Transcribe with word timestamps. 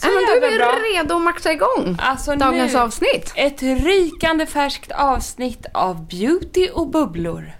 Så 0.00 0.06
Ja, 0.06 0.10
men 0.10 0.40
då 0.40 0.46
är 0.46 0.50
vi 0.50 0.58
bra. 0.58 0.72
redo 0.94 1.16
att 1.16 1.22
maxa 1.22 1.52
igång 1.52 1.96
Alltså 2.00 2.36
dagens 2.36 2.72
nu, 2.72 2.78
avsnitt. 2.78 3.32
Ett 3.36 3.62
rykande 3.62 4.46
färskt 4.46 4.92
avsnitt 4.92 5.66
av 5.74 6.06
Beauty 6.08 6.68
och 6.68 6.90
bubblor. 6.90 7.52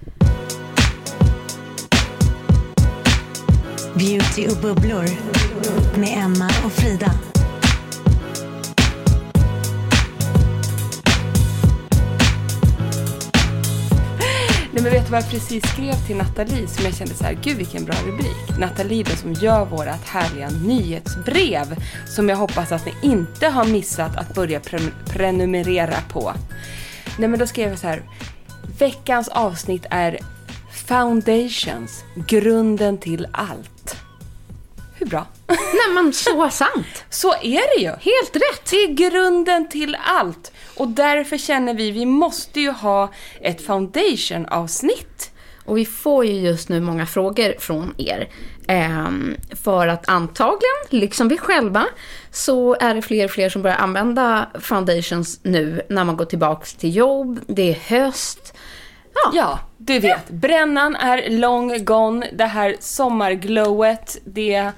Beauty 3.94 4.46
och 4.48 4.56
bubblor 4.62 5.06
med 5.98 6.18
Emma 6.24 6.50
och 6.64 6.72
Frida. 6.72 7.10
Nej 14.82 14.90
men 14.90 15.00
vet 15.00 15.06
du 15.06 15.12
vad 15.12 15.22
jag 15.22 15.30
precis 15.30 15.64
skrev 15.64 16.06
till 16.06 16.16
Nathalie 16.16 16.66
som 16.68 16.84
jag 16.84 16.94
kände 16.94 17.14
så 17.14 17.24
här, 17.24 17.38
gud 17.42 17.56
vilken 17.56 17.84
bra 17.84 17.94
rubrik. 18.06 18.58
Nathalie 18.58 19.04
då 19.04 19.10
som 19.10 19.32
gör 19.32 19.64
vårat 19.64 20.08
härliga 20.08 20.50
nyhetsbrev 20.50 21.76
som 22.06 22.28
jag 22.28 22.36
hoppas 22.36 22.72
att 22.72 22.86
ni 22.86 22.94
inte 23.02 23.48
har 23.48 23.64
missat 23.64 24.16
att 24.16 24.34
börja 24.34 24.60
pre- 24.60 24.92
prenumerera 25.06 25.96
på. 26.12 26.32
Nej 27.18 27.28
men 27.28 27.38
då 27.38 27.46
skrev 27.46 27.70
jag 27.70 27.78
så 27.78 27.86
här, 27.86 28.02
veckans 28.78 29.28
avsnitt 29.28 29.86
är 29.90 30.18
Foundations, 30.86 32.04
grunden 32.28 32.98
till 32.98 33.26
allt. 33.32 34.01
Hur 35.02 35.10
bra? 35.10 35.26
Nej 35.48 35.94
men 35.94 36.12
så 36.12 36.50
sant. 36.50 37.04
Så 37.10 37.32
är 37.32 37.76
det 37.76 37.82
ju! 37.82 37.88
Helt 37.88 38.36
rätt. 38.36 38.70
Det 38.70 38.76
är 38.76 38.94
grunden 38.94 39.68
till 39.68 39.96
allt. 40.04 40.52
Och 40.76 40.88
därför 40.88 41.38
känner 41.38 41.74
vi, 41.74 41.90
vi 41.90 42.06
måste 42.06 42.60
ju 42.60 42.70
ha 42.70 43.12
ett 43.40 43.66
foundation-avsnitt. 43.66 45.30
Och 45.64 45.78
vi 45.78 45.84
får 45.86 46.24
ju 46.24 46.32
just 46.32 46.68
nu 46.68 46.80
många 46.80 47.06
frågor 47.06 47.54
från 47.58 47.94
er. 47.98 48.28
Ehm, 48.68 49.36
för 49.64 49.86
att 49.86 50.08
antagligen, 50.08 50.78
liksom 50.90 51.28
vi 51.28 51.38
själva, 51.38 51.84
så 52.30 52.76
är 52.80 52.94
det 52.94 53.02
fler 53.02 53.24
och 53.24 53.30
fler 53.30 53.48
som 53.48 53.62
börjar 53.62 53.76
använda 53.76 54.48
foundations 54.60 55.40
nu 55.42 55.82
när 55.88 56.04
man 56.04 56.16
går 56.16 56.24
tillbaks 56.24 56.74
till 56.74 56.96
jobb, 56.96 57.40
det 57.46 57.70
är 57.70 57.96
höst. 57.96 58.54
Ja, 59.14 59.30
Ja, 59.34 59.58
du 59.78 59.98
vet. 59.98 60.30
Brännan 60.30 60.96
är 60.96 61.30
long 61.30 61.84
gone. 61.84 62.30
Det 62.32 62.44
här 62.44 62.76
sommarglowet, 62.80 64.16
det, 64.24 64.72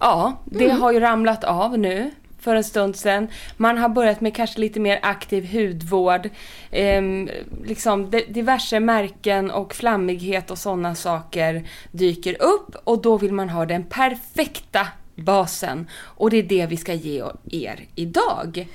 ja, 0.00 0.36
det 0.44 0.68
har 0.68 0.92
ju 0.92 1.00
ramlat 1.00 1.44
av 1.44 1.78
nu 1.78 2.10
för 2.38 2.56
en 2.56 2.64
stund 2.64 2.96
sedan. 2.96 3.28
Man 3.56 3.78
har 3.78 3.88
börjat 3.88 4.20
med 4.20 4.34
kanske 4.34 4.60
lite 4.60 4.80
mer 4.80 4.98
aktiv 5.02 5.52
hudvård. 5.52 6.28
Ehm, 6.70 7.28
liksom 7.64 8.10
de- 8.10 8.24
diverse 8.28 8.80
märken 8.80 9.50
och 9.50 9.74
flammighet 9.74 10.50
och 10.50 10.58
sådana 10.58 10.94
saker 10.94 11.68
dyker 11.92 12.42
upp 12.42 12.76
och 12.84 13.02
då 13.02 13.18
vill 13.18 13.32
man 13.32 13.48
ha 13.48 13.66
den 13.66 13.84
perfekta 13.84 14.86
basen. 15.16 15.88
Och 16.00 16.30
det 16.30 16.36
är 16.36 16.42
det 16.42 16.66
vi 16.66 16.76
ska 16.76 16.94
ge 16.94 17.22
er 17.50 17.80
idag. 17.94 18.66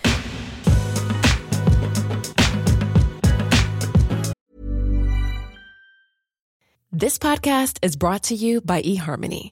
This 6.92 7.20
podcast 7.20 7.80
is 7.84 7.98
brought 7.98 8.24
to 8.24 8.34
you 8.34 8.62
by 8.62 8.82
eHarmony, 8.84 9.52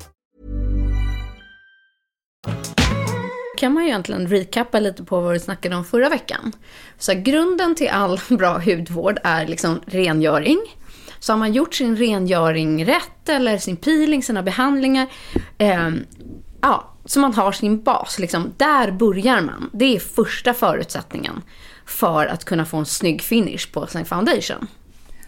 kan 3.61 3.73
man 3.73 3.83
ju 3.83 3.89
egentligen 3.89 4.27
recappa 4.27 4.79
lite 4.79 5.03
på 5.03 5.21
vad 5.21 5.33
vi 5.33 5.39
snackade 5.39 5.75
om 5.75 5.85
förra 5.85 6.09
veckan. 6.09 6.51
Så 6.97 7.11
här, 7.11 7.19
grunden 7.19 7.75
till 7.75 7.89
all 7.89 8.19
bra 8.37 8.57
hudvård 8.57 9.19
är 9.23 9.47
liksom 9.47 9.81
rengöring. 9.85 10.59
Så 11.19 11.33
har 11.33 11.37
man 11.37 11.53
gjort 11.53 11.73
sin 11.73 11.97
rengöring 11.97 12.85
rätt 12.85 13.29
eller 13.29 13.57
sin 13.57 13.77
peeling, 13.77 14.23
sina 14.23 14.43
behandlingar. 14.43 15.07
Eh, 15.57 15.89
ja, 16.61 16.93
så 17.05 17.19
man 17.19 17.33
har 17.33 17.51
sin 17.51 17.83
bas. 17.83 18.19
Liksom, 18.19 18.53
där 18.57 18.91
börjar 18.91 19.41
man. 19.41 19.69
Det 19.73 19.95
är 19.95 19.99
första 19.99 20.53
förutsättningen 20.53 21.41
för 21.85 22.25
att 22.25 22.45
kunna 22.45 22.65
få 22.65 22.77
en 22.77 22.85
snygg 22.85 23.21
finish 23.21 23.71
på 23.73 23.87
sin 23.87 24.05
foundation. 24.05 24.67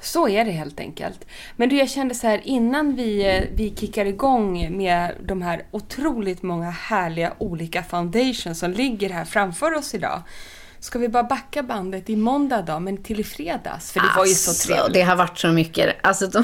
Så 0.03 0.28
är 0.28 0.46
det 0.46 0.52
helt 0.52 0.80
enkelt. 0.80 1.25
Men 1.56 1.69
du, 1.69 1.78
jag 1.78 1.90
kände 1.90 2.16
så 2.16 2.28
här 2.28 2.41
innan 2.44 2.96
vi, 2.96 3.38
eh, 3.38 3.44
vi 3.56 3.75
kickar 3.75 4.06
igång 4.06 4.78
med 4.78 5.16
de 5.25 5.41
här 5.41 5.66
otroligt 5.72 6.44
många 6.44 6.69
härliga 6.69 7.34
olika 7.38 7.84
foundations 7.84 8.59
som 8.59 8.72
ligger 8.72 9.09
här 9.09 9.25
framför 9.25 9.74
oss 9.74 9.96
idag. 9.96 10.22
Ska 10.84 11.00
vi 11.00 11.09
bara 11.09 11.24
backa 11.24 11.63
bandet 11.63 12.09
i 12.09 12.16
måndag 12.16 12.62
då, 12.62 12.80
men 12.80 13.03
till 13.03 13.19
i 13.19 13.24
fredags? 13.24 13.92
För 13.92 14.00
det 14.00 14.06
var 14.16 14.25
ju 14.25 14.34
så 14.34 14.50
Alltså, 14.50 14.68
trevligt. 14.68 14.94
Det 14.94 15.02
har 15.02 15.16
varit 15.16 15.40
så 15.40 15.47
mycket. 15.47 15.96
Alltså, 16.02 16.28
de, 16.28 16.38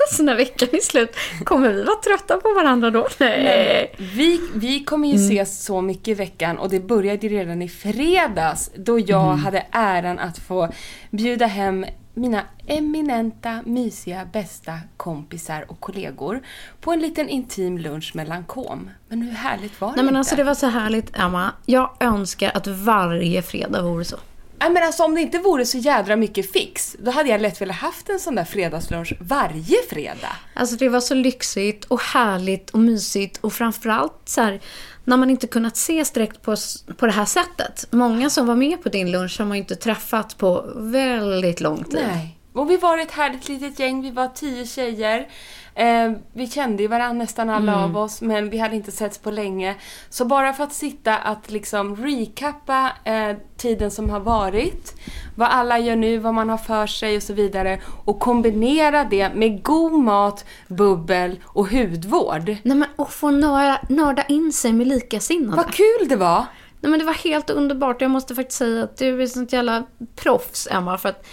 alltså 0.00 0.22
när 0.22 0.36
veckan 0.36 0.68
är 0.72 0.80
slut, 0.80 1.16
kommer 1.44 1.72
vi 1.72 1.82
vara 1.82 1.96
trötta 1.96 2.36
på 2.36 2.52
varandra 2.52 2.90
då? 2.90 3.08
Nej. 3.18 3.94
Vi, 3.98 4.40
vi 4.54 4.84
kommer 4.84 5.08
ju 5.08 5.14
ses 5.14 5.64
så 5.64 5.80
mycket 5.80 6.08
i 6.08 6.14
veckan 6.14 6.58
och 6.58 6.70
det 6.70 6.80
började 6.80 7.26
ju 7.26 7.38
redan 7.38 7.62
i 7.62 7.68
fredags 7.68 8.70
då 8.76 8.98
jag 8.98 9.32
hade 9.32 9.66
äran 9.70 10.18
att 10.18 10.38
få 10.38 10.68
bjuda 11.10 11.46
hem 11.46 11.86
mina 12.14 12.42
eminenta, 12.66 13.62
mysiga, 13.66 14.24
bästa 14.32 14.78
kompisar 14.96 15.64
och 15.68 15.80
kollegor 15.80 16.40
på 16.80 16.92
en 16.92 17.00
liten 17.00 17.28
intim 17.28 17.78
lunch 17.78 18.16
med 18.16 18.28
Lancôme. 18.28 18.88
Men 19.08 19.22
hur 19.22 19.32
härligt 19.32 19.80
var 19.80 19.88
det 19.88 19.96
Nej 19.96 20.04
men 20.04 20.08
inte? 20.12 20.18
alltså 20.18 20.36
det 20.36 20.44
var 20.44 20.54
så 20.54 20.66
härligt 20.66 21.18
Emma. 21.18 21.52
Jag 21.66 21.90
önskar 22.00 22.50
att 22.54 22.66
varje 22.66 23.42
fredag 23.42 23.82
vore 23.82 24.04
så. 24.04 24.16
Nej, 24.64 24.72
men 24.72 24.82
alltså 24.82 25.04
om 25.04 25.14
det 25.14 25.20
inte 25.20 25.38
vore 25.38 25.66
så 25.66 25.78
jädra 25.78 26.16
mycket 26.16 26.52
fix, 26.52 26.96
då 26.98 27.10
hade 27.10 27.28
jag 27.28 27.40
lätt 27.40 27.60
velat 27.60 27.76
haft 27.76 28.08
en 28.08 28.20
sån 28.20 28.34
där 28.34 28.44
fredagslunch 28.44 29.12
varje 29.20 29.76
fredag. 29.90 30.36
Alltså 30.54 30.76
det 30.76 30.88
var 30.88 31.00
så 31.00 31.14
lyxigt 31.14 31.84
och 31.84 32.00
härligt 32.00 32.70
och 32.70 32.78
mysigt 32.78 33.38
och 33.40 33.52
framförallt 33.52 34.20
så 34.24 34.40
här 34.40 34.60
när 35.04 35.16
man 35.16 35.30
inte 35.30 35.46
kunnat 35.46 35.76
ses 35.76 36.10
direkt 36.10 36.42
på, 36.42 36.56
på 36.96 37.06
det 37.06 37.12
här 37.12 37.24
sättet. 37.24 37.86
Många 37.90 38.30
som 38.30 38.46
var 38.46 38.56
med 38.56 38.82
på 38.82 38.88
din 38.88 39.10
lunch 39.10 39.38
har 39.38 39.46
man 39.46 39.56
ju 39.56 39.62
inte 39.62 39.76
träffat 39.76 40.38
på 40.38 40.72
väldigt 40.76 41.60
lång 41.60 41.84
tid. 41.84 42.00
Nej. 42.12 42.33
Och 42.54 42.70
vi 42.70 42.76
var 42.76 42.98
ett 42.98 43.10
härligt 43.10 43.48
litet 43.48 43.78
gäng, 43.78 44.02
vi 44.02 44.10
var 44.10 44.28
tio 44.28 44.66
tjejer. 44.66 45.28
Eh, 45.74 46.12
vi 46.32 46.46
kände 46.46 46.82
ju 46.82 46.88
varandra 46.88 47.24
nästan 47.24 47.50
alla 47.50 47.84
av 47.84 47.96
oss, 47.96 48.20
men 48.20 48.50
vi 48.50 48.58
hade 48.58 48.76
inte 48.76 48.92
setts 48.92 49.18
på 49.18 49.30
länge. 49.30 49.74
Så 50.08 50.24
bara 50.24 50.52
för 50.52 50.64
att 50.64 50.72
sitta 50.72 51.16
att 51.16 51.50
liksom 51.50 51.96
recappa 51.96 52.92
eh, 53.04 53.36
tiden 53.56 53.90
som 53.90 54.10
har 54.10 54.20
varit, 54.20 54.94
vad 55.36 55.48
alla 55.48 55.78
gör 55.78 55.96
nu, 55.96 56.18
vad 56.18 56.34
man 56.34 56.48
har 56.48 56.58
för 56.58 56.86
sig 56.86 57.16
och 57.16 57.22
så 57.22 57.32
vidare. 57.32 57.80
Och 58.04 58.20
kombinera 58.20 59.04
det 59.04 59.34
med 59.34 59.62
god 59.62 59.92
mat, 59.92 60.44
bubbel 60.68 61.40
och 61.44 61.68
hudvård. 61.68 62.46
Nej 62.62 62.76
men 62.76 62.88
och 62.96 63.12
få 63.12 63.30
nörda, 63.30 63.80
nörda 63.88 64.22
in 64.22 64.52
sig 64.52 64.72
med 64.72 64.86
likasinnade. 64.86 65.56
Vad 65.56 65.74
kul 65.74 66.08
det 66.08 66.16
var! 66.16 66.44
Nej, 66.80 66.90
men 66.90 66.98
det 66.98 67.06
var 67.06 67.14
helt 67.14 67.50
underbart. 67.50 68.00
Jag 68.00 68.10
måste 68.10 68.34
faktiskt 68.34 68.58
säga 68.58 68.84
att 68.84 68.96
du 68.96 69.22
är 69.22 69.26
sånt 69.26 69.52
jävla 69.52 69.84
proffs, 70.16 70.68
Emma. 70.70 70.98
För 70.98 71.08
att 71.08 71.26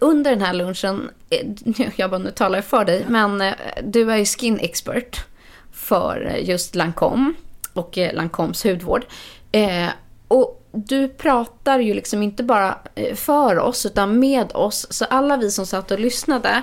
under 0.00 0.30
den 0.30 0.40
här 0.42 0.52
lunchen, 0.54 1.10
eh, 1.30 1.46
jag 1.96 2.10
bara 2.10 2.18
nu 2.18 2.30
talar 2.30 2.58
jag 2.58 2.64
för 2.64 2.84
dig, 2.84 3.04
men 3.08 3.40
eh, 3.40 3.54
du 3.84 4.12
är 4.12 4.16
ju 4.16 4.24
skin 4.24 4.58
expert 4.60 5.24
för 5.72 6.26
eh, 6.34 6.48
just 6.48 6.74
Lancome 6.74 7.32
och 7.72 7.98
eh, 7.98 8.14
Lancoms 8.14 8.64
hudvård. 8.64 9.04
Eh, 9.52 9.86
och 10.28 10.56
du 10.72 11.08
pratar 11.08 11.78
ju 11.78 11.94
liksom 11.94 12.22
inte 12.22 12.42
bara 12.42 12.78
eh, 12.94 13.14
för 13.14 13.58
oss, 13.58 13.86
utan 13.86 14.18
med 14.18 14.52
oss. 14.52 14.86
Så 14.90 15.04
alla 15.04 15.36
vi 15.36 15.50
som 15.50 15.66
satt 15.66 15.90
och 15.90 16.00
lyssnade, 16.00 16.62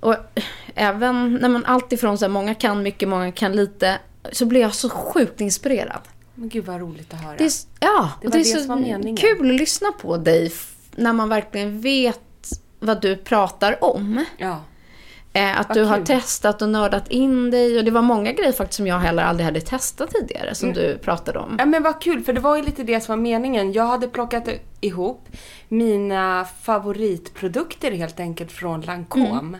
och 0.00 0.16
även 0.74 1.34
när 1.34 1.48
man 1.48 1.64
alltifrån 1.64 2.18
så 2.18 2.24
här, 2.24 2.30
många 2.30 2.54
kan 2.54 2.82
mycket, 2.82 3.08
många 3.08 3.32
kan 3.32 3.52
lite, 3.52 3.98
så 4.32 4.46
blir 4.46 4.60
jag 4.60 4.74
så 4.74 4.88
sjukt 4.88 5.40
inspirerad. 5.40 6.00
Men 6.34 6.48
gud 6.48 6.64
vad 6.64 6.80
roligt 6.80 7.14
att 7.14 7.20
höra. 7.20 7.36
Det 7.36 7.44
är, 7.44 7.50
ja, 7.80 8.10
Det 8.20 8.26
var 8.28 8.32
det 8.32 8.38
är 8.38 8.54
det 8.54 8.60
så 8.62 8.68
var 8.68 8.76
meningen. 8.76 9.16
kul 9.16 9.50
att 9.50 9.56
lyssna 9.56 9.92
på 9.92 10.16
dig 10.16 10.50
när 10.96 11.12
man 11.12 11.28
verkligen 11.28 11.80
vet 11.80 12.20
vad 12.80 13.00
du 13.00 13.16
pratar 13.16 13.84
om. 13.84 14.24
Ja. 14.36 14.60
Eh, 15.32 15.60
att 15.60 15.68
Vad 15.68 15.76
du 15.76 15.84
har 15.84 15.96
kul. 15.96 16.06
testat 16.06 16.62
och 16.62 16.68
nördat 16.68 17.08
in 17.08 17.50
dig. 17.50 17.78
Och 17.78 17.84
det 17.84 17.90
var 17.90 18.02
många 18.02 18.32
grejer 18.32 18.52
faktiskt 18.52 18.76
som 18.76 18.86
jag 18.86 18.98
heller 18.98 19.22
aldrig 19.22 19.44
hade 19.44 19.60
testat 19.60 20.10
tidigare 20.10 20.54
som 20.54 20.68
Mm. 20.68 20.80
du 20.82 20.98
pratade 20.98 21.38
om. 21.38 21.56
Ja 21.58 21.64
men 21.66 21.82
vad 21.82 22.00
kul, 22.00 22.22
för 22.24 22.32
det 22.32 22.40
var 22.40 22.56
ju 22.56 22.62
lite 22.62 22.82
det 22.82 23.00
som 23.00 23.12
var 23.16 23.22
meningen. 23.22 23.72
Jag 23.72 23.84
hade 23.86 24.08
plockat 24.08 24.48
ihop 24.80 25.28
mina 25.68 26.46
favoritprodukter 26.62 27.92
helt 27.92 28.20
enkelt 28.20 28.52
från 28.52 28.80
Lancome. 28.80 29.58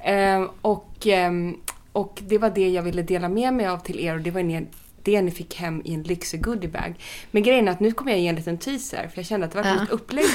Ehm, 0.00 0.48
och, 0.62 1.06
ehm, 1.06 1.56
och 1.92 2.22
det 2.26 2.38
var 2.38 2.50
det 2.50 2.68
jag 2.68 2.82
ville 2.82 3.02
dela 3.02 3.28
med 3.28 3.54
mig 3.54 3.66
av 3.66 3.78
till 3.78 4.00
er 4.00 4.14
och 4.14 4.20
det 4.20 4.30
var 4.30 4.42
ni, 4.42 4.66
det 5.04 5.22
ni 5.22 5.30
fick 5.30 5.54
hem 5.54 5.82
i 5.84 5.94
en 5.94 6.02
lyxig 6.02 6.42
goodiebag. 6.44 6.94
Men 7.30 7.42
grejen 7.42 7.68
är 7.68 7.72
att 7.72 7.80
nu 7.80 7.92
kommer 7.92 8.12
jag 8.12 8.20
ge 8.20 8.28
en 8.28 8.34
liten 8.34 8.58
teaser 8.58 9.08
för 9.08 9.18
jag 9.18 9.26
kände 9.26 9.46
att 9.46 9.52
det 9.52 9.58
var 9.58 9.64
ett 9.64 9.68
Ja. 9.74 9.80
litet 9.80 9.90
upplägg. 9.94 10.24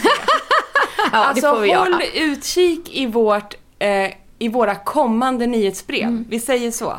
Ja, 1.12 1.18
alltså 1.25 1.48
håll 1.48 1.68
göra. 1.69 2.00
utkik 2.16 2.95
i, 2.95 3.06
vårt, 3.06 3.54
eh, 3.80 4.12
i 4.39 4.48
våra 4.48 4.75
kommande 4.75 5.48
nyhetsbrev. 5.48 6.24
Vi 6.30 6.39
säger 6.39 6.71
så. 6.71 6.98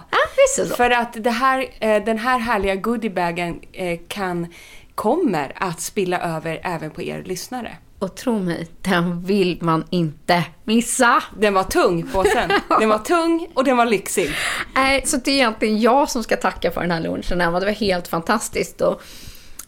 Det 0.56 0.64
så. 0.67 0.75
För 0.75 0.90
att 0.90 1.12
det 1.25 1.31
här, 1.31 1.67
eh, 1.81 2.05
den 2.05 2.19
här 2.19 2.38
härliga 2.38 2.75
goodiebagen 2.75 3.61
eh, 3.73 3.99
kan, 4.08 4.46
kommer 4.94 5.52
att 5.56 5.81
spilla 5.81 6.20
över 6.20 6.61
även 6.64 6.90
på 6.90 7.02
er 7.02 7.23
lyssnare. 7.26 7.76
Och 8.00 8.14
tro 8.17 8.38
mig, 8.38 8.69
den 8.81 9.23
vill 9.25 9.58
man 9.61 9.85
inte 9.91 10.44
missa. 10.64 11.23
Den 11.38 11.55
var 11.55 11.64
tung, 11.64 12.06
påsen. 12.12 12.50
Den 12.81 12.88
var 12.88 12.99
tung 12.99 13.49
och 13.55 13.64
den 13.64 13.76
var 13.76 13.87
lyxig. 13.87 14.31
Nej, 14.75 15.02
så 15.06 15.17
det 15.17 15.31
är 15.31 15.35
egentligen 15.35 15.81
jag 15.81 16.11
som 16.11 16.23
ska 16.23 16.37
tacka 16.37 16.70
för 16.70 16.81
den 16.81 16.91
här 16.91 17.00
lunchen. 17.00 17.38
Det 17.38 17.50
var 17.50 17.70
helt 17.70 18.08
fantastiskt. 18.08 18.81
Och 18.81 19.02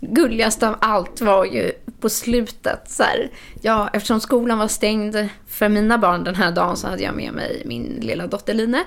gulligast 0.00 0.62
av 0.62 0.76
allt 0.81 1.20
var 1.20 1.44
ju 1.44 1.73
på 2.00 2.08
slutet. 2.08 2.90
Så 2.90 3.02
här, 3.02 3.31
ja, 3.61 3.90
eftersom 3.93 4.20
skolan 4.20 4.58
var 4.58 4.69
stängd 4.69 5.17
för 5.49 5.69
mina 5.69 5.99
barn 5.99 6.25
den 6.25 6.34
här 6.34 6.52
dagen 6.52 6.76
så 6.76 6.88
hade 6.88 7.02
jag 7.02 7.14
med 7.14 7.32
mig 7.32 7.62
min 7.67 7.99
lilla 8.02 8.26
dotter 8.26 8.55
Line. 8.55 8.84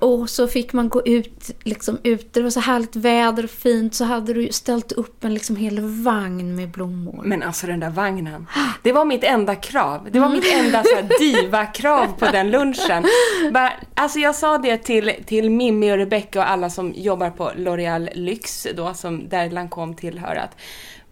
Och 0.00 0.30
så 0.30 0.48
fick 0.48 0.72
man 0.72 0.88
gå 0.88 1.06
ut 1.06 1.50
liksom 1.64 1.98
ute. 2.02 2.40
Det 2.40 2.42
var 2.42 2.50
så 2.50 2.60
härligt 2.60 2.96
väder 2.96 3.44
och 3.44 3.50
fint. 3.50 3.94
Så 3.94 4.04
hade 4.04 4.34
du 4.34 4.48
ställt 4.52 4.92
upp 4.92 5.24
en 5.24 5.34
liksom 5.34 5.56
hel 5.56 5.80
vagn 5.80 6.56
med 6.56 6.70
blommor. 6.70 7.22
Men 7.24 7.42
alltså 7.42 7.66
den 7.66 7.80
där 7.80 7.90
vagnen. 7.90 8.46
Det 8.82 8.92
var 8.92 9.04
mitt 9.04 9.24
enda 9.24 9.54
krav. 9.54 10.08
Det 10.10 10.20
var 10.20 10.28
mitt 10.28 10.52
enda 10.52 10.82
så 10.84 11.14
diva-krav 11.18 12.06
på 12.18 12.26
den 12.26 12.50
lunchen. 12.50 13.04
Bara, 13.52 13.72
alltså 13.94 14.18
jag 14.18 14.34
sa 14.34 14.58
det 14.58 14.78
till, 14.78 15.12
till 15.26 15.50
Mimmi 15.50 15.92
och 15.92 15.96
Rebecca 15.96 16.40
och 16.40 16.50
alla 16.50 16.70
som 16.70 16.92
jobbar 16.96 17.30
på 17.30 17.50
L'Oreal 17.56 18.08
Lyx 18.14 18.66
då, 18.76 18.94
som 18.94 19.28
där 19.28 19.50
Lancome 19.50 19.94
tillhör. 19.94 20.36
Att 20.36 20.56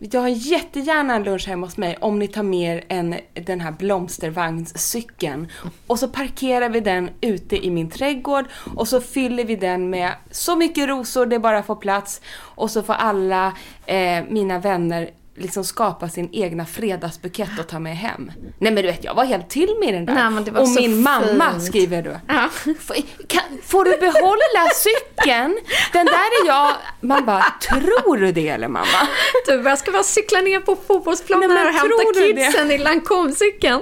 jag 0.00 0.20
har 0.20 0.28
jättegärna 0.28 1.14
en 1.14 1.22
lunch 1.22 1.48
hemma 1.48 1.66
hos 1.66 1.76
mig 1.76 1.96
om 2.00 2.18
ni 2.18 2.28
tar 2.28 2.42
med 2.42 2.76
er 2.76 2.84
en, 2.88 3.14
den 3.34 3.60
här 3.60 3.72
blomstervagnscykeln. 3.72 5.48
Och 5.86 5.98
så 5.98 6.08
parkerar 6.08 6.68
vi 6.68 6.80
den 6.80 7.10
ute 7.20 7.66
i 7.66 7.70
min 7.70 7.90
trädgård 7.90 8.44
och 8.76 8.88
så 8.88 9.00
fyller 9.00 9.44
vi 9.44 9.56
den 9.56 9.90
med 9.90 10.12
så 10.30 10.56
mycket 10.56 10.88
rosor 10.88 11.26
det 11.26 11.38
bara 11.38 11.62
får 11.62 11.76
plats. 11.76 12.20
Och 12.36 12.70
så 12.70 12.82
får 12.82 12.94
alla 12.94 13.52
eh, 13.86 14.24
mina 14.28 14.58
vänner 14.58 15.10
liksom 15.38 15.64
skapa 15.64 16.08
sin 16.08 16.28
egna 16.32 16.66
fredagsbukett 16.66 17.58
och 17.60 17.66
ta 17.68 17.78
med 17.78 17.96
hem. 17.96 18.32
Nej 18.58 18.72
men 18.72 18.74
du 18.74 18.82
vet, 18.82 19.04
jag 19.04 19.14
var 19.14 19.24
helt 19.24 19.48
till 19.50 19.74
med 19.80 19.94
den 19.94 20.06
där. 20.06 20.30
Nej, 20.30 20.44
det 20.44 20.50
var 20.50 20.60
och 20.60 20.68
min 20.68 21.02
mamma 21.02 21.50
fint. 21.52 21.62
skriver 21.64 22.02
du. 22.02 22.16
Ja. 22.28 22.48
Får, 22.80 22.96
kan, 23.26 23.42
får 23.66 23.84
du 23.84 23.90
behålla 23.96 24.70
cykeln? 24.74 25.58
Den 25.92 26.06
där 26.06 26.42
är 26.42 26.46
jag... 26.46 26.70
Man 27.00 27.24
bara, 27.26 27.44
tror 27.62 28.16
du 28.16 28.32
det 28.32 28.48
eller 28.48 28.68
mamma? 28.68 29.08
Du, 29.46 29.52
jag 29.62 29.78
ska 29.78 29.90
bara 29.92 30.02
cykla 30.02 30.40
ner 30.40 30.60
på 30.60 30.76
fotbollsplanen 30.86 31.48
Nej, 31.54 31.66
och 31.66 31.72
hämta 31.72 31.96
du 32.14 32.32
det? 32.32 32.42
kidsen 32.44 32.70
i 32.70 32.78
Lancome-cykeln. 32.78 33.80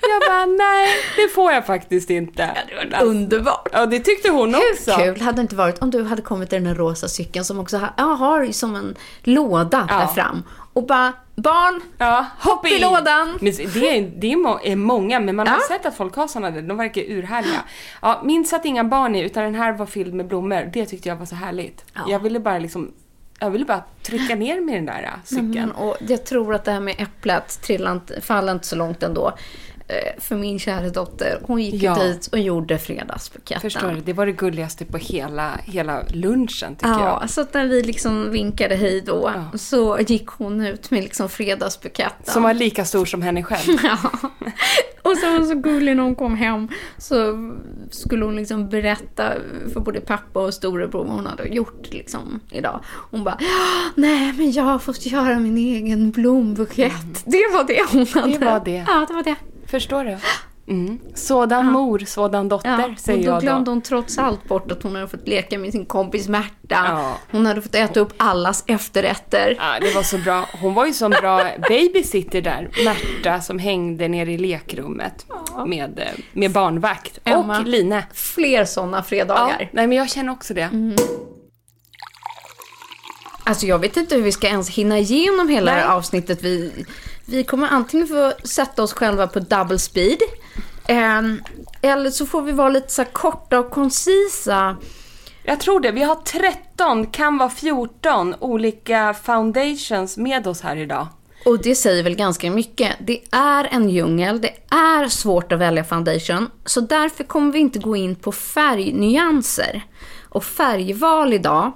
Jag 0.00 0.22
bara, 0.28 0.46
nej 0.46 0.88
det 1.16 1.28
får 1.28 1.52
jag 1.52 1.66
faktiskt 1.66 2.10
inte. 2.10 2.50
Underbart. 3.02 3.68
Ja, 3.72 3.86
det 3.86 3.98
tyckte 4.00 4.30
hon 4.30 4.54
också. 4.54 4.92
Hur 4.92 5.14
kul 5.14 5.20
hade 5.22 5.36
det 5.36 5.42
inte 5.42 5.56
varit 5.56 5.78
om 5.82 5.90
du 5.90 6.02
hade 6.04 6.22
kommit 6.22 6.52
i 6.52 6.56
den 6.56 6.66
här 6.66 6.74
rosa 6.74 7.08
cykeln 7.08 7.44
som 7.44 7.58
också 7.58 7.76
har, 7.76 7.94
ja, 7.96 8.04
har 8.04 8.52
som 8.52 8.76
en 8.76 8.96
låda 9.22 9.86
Ja. 9.90 9.96
där 9.98 10.06
fram 10.06 10.42
och 10.72 10.86
bara 10.86 11.12
barn, 11.34 11.80
Ja, 11.98 12.26
hopp 12.38 12.66
i 12.66 12.78
lådan. 12.78 13.38
Men 13.40 13.52
det 13.56 13.62
är, 13.96 14.10
det 14.16 14.32
är, 14.32 14.36
må, 14.36 14.60
är 14.64 14.76
många, 14.76 15.20
men 15.20 15.36
man 15.36 15.46
har 15.46 15.56
Ja. 15.56 15.62
sett 15.68 15.86
att 15.86 15.96
folk 15.96 16.14
har 16.16 16.28
sådana 16.28 16.50
där. 16.50 16.62
De 16.62 16.76
verkar 16.76 17.02
urhärliga. 17.02 17.60
Ja, 18.02 18.20
min 18.24 18.44
satt 18.44 18.64
inga 18.64 18.84
barn 18.84 19.14
i, 19.14 19.20
utan 19.22 19.42
den 19.44 19.54
här 19.54 19.72
var 19.72 19.86
fylld 19.86 20.14
med 20.14 20.26
blommor. 20.26 20.70
Det 20.72 20.86
tyckte 20.86 21.08
jag 21.08 21.16
var 21.16 21.26
så 21.26 21.34
härligt. 21.34 21.84
Ja. 21.94 22.00
Jag 22.08 22.18
ville 22.18 22.40
bara 22.40 22.58
liksom, 22.58 22.92
jag 23.38 23.50
ville 23.50 23.64
bara 23.64 23.82
trycka 24.02 24.34
ner 24.34 24.60
med 24.60 24.74
den 24.74 24.86
där 24.86 25.02
äh, 25.02 25.10
cykeln. 25.24 25.56
Mm, 25.58 25.70
och 25.70 25.96
jag 26.08 26.26
tror 26.26 26.54
att 26.54 26.64
det 26.64 26.72
här 26.72 26.80
med 26.80 26.94
äpplet 26.98 27.62
trillar 27.62 27.92
inte, 27.92 28.20
faller 28.20 28.52
inte 28.52 28.66
så 28.66 28.76
långt 28.76 29.02
ändå. 29.02 29.32
Eh, 29.88 30.20
För 30.22 30.36
min 30.36 30.58
kära 30.58 30.88
dotter, 30.88 31.38
hon 31.42 31.62
gick 31.62 31.82
Ja. 31.82 31.94
dit 31.94 32.26
och 32.26 32.38
gjorde 32.38 32.78
fredagsbuketten. 32.78 33.60
Förstår 33.60 33.88
du? 33.88 34.00
Det 34.00 34.12
var 34.12 34.26
det 34.26 34.32
gulligaste 34.32 34.84
på 34.84 34.96
hela, 34.98 35.50
hela 35.64 36.02
lunchen 36.08 36.74
tycker 36.76 36.88
Ja, 36.88 37.18
jag. 37.20 37.30
så 37.30 37.40
att 37.40 37.54
när 37.54 37.66
vi 37.66 37.82
liksom 37.82 38.30
vinkade 38.30 38.74
hej 38.74 39.00
då 39.06 39.32
Ja. 39.34 39.58
så 39.58 39.98
gick 40.06 40.26
hon 40.26 40.60
ut 40.66 40.90
med 40.90 41.02
liksom 41.02 41.28
fredagsbuketten. 41.28 42.32
Som 42.34 42.42
var 42.42 42.54
lika 42.54 42.84
stor 42.84 43.04
som 43.06 43.22
henne 43.22 43.42
själv. 43.42 43.78
Ja. 43.82 43.98
Och 45.02 45.16
så 45.18 45.26
var 45.30 45.38
hon 45.38 45.46
så 45.48 45.54
gullig 45.54 45.96
när 45.96 46.02
hon 46.02 46.14
kom 46.14 46.34
hem. 46.36 46.68
Så 46.98 47.16
skulle 47.90 48.24
hon 48.24 48.36
liksom 48.36 48.68
berätta 48.68 49.32
för 49.72 49.80
både 49.80 50.00
pappa 50.00 50.40
och 50.40 50.54
storebror 50.54 51.04
vad 51.04 51.16
hon 51.16 51.26
hade 51.26 51.44
gjort 51.48 51.92
liksom 51.92 52.40
idag. 52.50 52.80
Hon 53.10 53.24
bara, 53.24 53.38
nej 53.94 54.32
men 54.32 54.52
jag 54.52 54.64
har 54.64 54.78
fått 54.78 55.06
göra 55.06 55.38
min 55.38 55.58
egen 55.58 56.10
blombukett. 56.10 57.22
Det 57.24 57.42
var 57.54 57.64
det 57.66 57.82
hon 57.92 58.06
hade. 58.22 58.44
var 58.44 58.60
det. 58.64 58.84
Ja, 58.88 59.04
det 59.08 59.14
var 59.14 59.22
det. 59.22 59.34
Förstår 59.74 60.04
du? 60.04 60.16
Mm. 60.68 60.98
Sådan 61.14 61.66
mor, 61.72 61.98
sådan 62.06 62.48
dotter, 62.48 62.68
Ja, 62.88 62.94
säger 62.98 63.18
och 63.18 63.24
då 63.24 63.30
jag 63.30 63.40
glömde 63.42 63.64
då. 63.64 63.70
hon 63.70 63.82
trots 63.82 64.18
allt 64.18 64.44
bort 64.48 64.72
att 64.72 64.82
hon 64.82 64.94
hade 64.94 65.08
fått 65.08 65.28
leka 65.28 65.58
med 65.58 65.72
sin 65.72 65.86
kompis 65.86 66.28
Märta. 66.28 66.50
Ja. 66.68 67.16
Hon 67.30 67.46
hade 67.46 67.62
fått 67.62 67.74
äta 67.74 68.00
upp 68.00 68.12
allas 68.16 68.64
efterrätter. 68.66 69.56
Ja, 69.58 69.80
det 69.80 69.94
var 69.94 70.02
så 70.02 70.18
bra. 70.18 70.48
Hon 70.60 70.74
var 70.74 70.86
ju 70.86 70.92
så 70.92 71.08
bra 71.08 71.46
babysitter 71.68 72.40
där. 72.40 72.70
Märta 72.84 73.40
som 73.40 73.58
hängde 73.58 74.08
nere 74.08 74.32
i 74.32 74.38
lekrummet 74.38 75.26
med, 75.66 75.98
eh, 75.98 76.24
med 76.32 76.52
barnvakt. 76.52 77.18
Emma. 77.24 77.58
Och 77.58 77.66
Line. 77.66 78.02
Fler 78.12 78.64
sådana 78.64 78.96
Ja, 78.96 79.02
fredagar. 79.02 79.70
nej 79.72 79.86
men 79.86 79.98
jag 79.98 80.10
känner 80.10 80.32
också 80.32 80.54
det. 80.54 80.70
Alltså 83.44 83.66
jag 83.66 83.78
vet 83.78 83.96
inte 83.96 84.14
hur 84.14 84.22
vi 84.22 84.32
ska 84.32 84.46
ens 84.46 84.70
hinna 84.70 84.98
igenom 84.98 85.48
hela 85.48 85.72
Nej. 85.72 85.80
det 85.80 85.86
här 85.88 85.96
avsnittet. 85.96 86.42
Vi, 86.42 86.84
vi 87.26 87.44
kommer 87.44 87.68
antingen 87.68 88.06
få 88.06 88.32
sätta 88.44 88.82
oss 88.82 88.92
själva 88.92 89.26
på 89.26 89.40
double 89.40 89.78
speed. 89.78 90.18
ehm, 90.88 91.42
eller 91.82 92.10
så 92.10 92.26
får 92.26 92.42
vi 92.42 92.52
vara 92.52 92.68
lite 92.68 92.92
så 92.92 93.04
korta 93.04 93.58
och 93.58 93.70
koncisa. 93.70 94.76
Jag 95.42 95.60
tror 95.60 95.80
det. 95.80 95.90
Vi 95.90 96.02
har 96.02 96.14
13, 96.14 97.06
kan 97.06 97.38
vara 97.38 97.50
14 97.50 98.34
olika 98.40 99.14
foundations 99.22 100.16
med 100.16 100.46
oss 100.46 100.60
här 100.60 100.76
idag. 100.76 101.06
Och 101.44 101.62
det 101.62 101.74
säger 101.74 102.02
väl 102.02 102.14
ganska 102.14 102.50
mycket. 102.50 102.96
Det 103.00 103.20
är 103.30 103.68
en 103.70 103.88
djungel, 103.90 104.40
det 104.40 104.54
är 104.74 105.08
svårt 105.08 105.52
att 105.52 105.58
välja 105.58 105.84
foundation. 105.84 106.50
Så 106.64 106.80
därför 106.80 107.24
kommer 107.24 107.52
vi 107.52 107.58
inte 107.58 107.78
gå 107.78 107.96
in 107.96 108.14
på 108.16 108.32
färgnyanser 108.32 109.82
och 110.28 110.44
färgval 110.44 111.32
idag. 111.32 111.72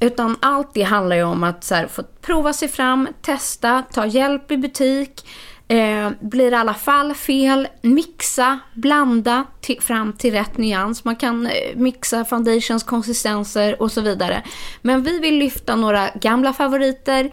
Utan 0.00 0.36
allt 0.40 0.74
det 0.74 0.82
handlar 0.82 1.16
ju 1.16 1.22
om 1.22 1.44
att 1.44 1.64
så 1.64 1.74
här, 1.74 1.86
få 1.86 2.02
prova 2.20 2.52
sig 2.52 2.68
fram, 2.68 3.08
testa, 3.22 3.82
ta 3.92 4.06
hjälp 4.06 4.50
i 4.50 4.56
butik. 4.56 5.26
Eh, 5.70 6.10
blir 6.20 6.52
i 6.52 6.54
alla 6.54 6.74
fall 6.74 7.14
fel, 7.14 7.68
mixa, 7.82 8.58
blanda 8.74 9.44
till, 9.60 9.80
fram 9.80 10.12
till 10.12 10.32
rätt 10.32 10.58
nyans. 10.58 11.04
Man 11.04 11.16
kan 11.16 11.46
eh, 11.46 11.52
mixa 11.76 12.24
foundations, 12.24 12.82
konsistenser 12.82 13.82
och 13.82 13.92
så 13.92 14.00
vidare. 14.00 14.42
Men 14.82 15.02
vi 15.02 15.18
vill 15.18 15.38
lyfta 15.38 15.76
några 15.76 16.10
gamla 16.14 16.52
favoriter, 16.52 17.30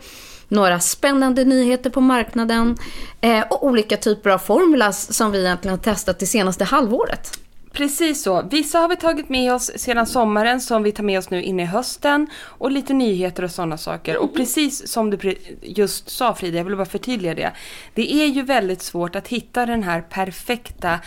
några 0.48 0.79
spännande 0.79 1.45
nyheter 1.45 1.89
på 1.89 2.01
marknaden 2.01 2.77
eh, 3.22 3.41
och 3.50 3.65
olika 3.65 3.98
typer 3.98 4.29
av 4.29 4.38
formulas 4.38 5.13
som 5.13 5.31
vi 5.31 5.45
egentligen 5.45 5.77
har 5.77 5.84
testat 5.84 6.19
det 6.19 6.25
senaste 6.25 6.63
halvåret. 6.63 7.44
Precis 7.75 8.24
så. 8.24 8.41
Vissa 8.41 8.79
har 8.79 8.89
vi 8.89 8.96
tagit 8.96 9.29
med 9.29 9.53
oss 9.53 9.72
sedan 9.75 10.05
sommaren 10.05 10.62
som 10.62 10.84
vi 10.84 10.91
tar 10.91 11.03
med 11.03 11.20
oss 11.20 11.29
nu 11.29 11.44
in 11.44 11.60
i 11.60 11.65
hösten 11.65 12.27
och 12.44 12.72
lite 12.72 12.94
nyheter 12.94 13.44
och 13.44 13.51
sådana 13.51 13.77
saker. 13.77 14.17
Och 14.17 14.36
precis 14.36 14.88
som 14.88 15.10
du 15.10 15.36
just 15.62 16.10
sa 16.10 16.36
Frida, 16.36 16.58
jag 16.58 16.65
vill 16.65 16.75
bara 16.75 16.86
förtydliga 16.86 17.34
det. 17.34 17.51
Det 17.94 18.13
är 18.13 18.27
ju 18.27 18.41
väldigt 18.41 18.82
svårt 18.82 19.15
att 19.15 19.27
hitta 19.27 19.65
den 19.65 19.84
här 19.84 20.01
perfekta 20.01 21.00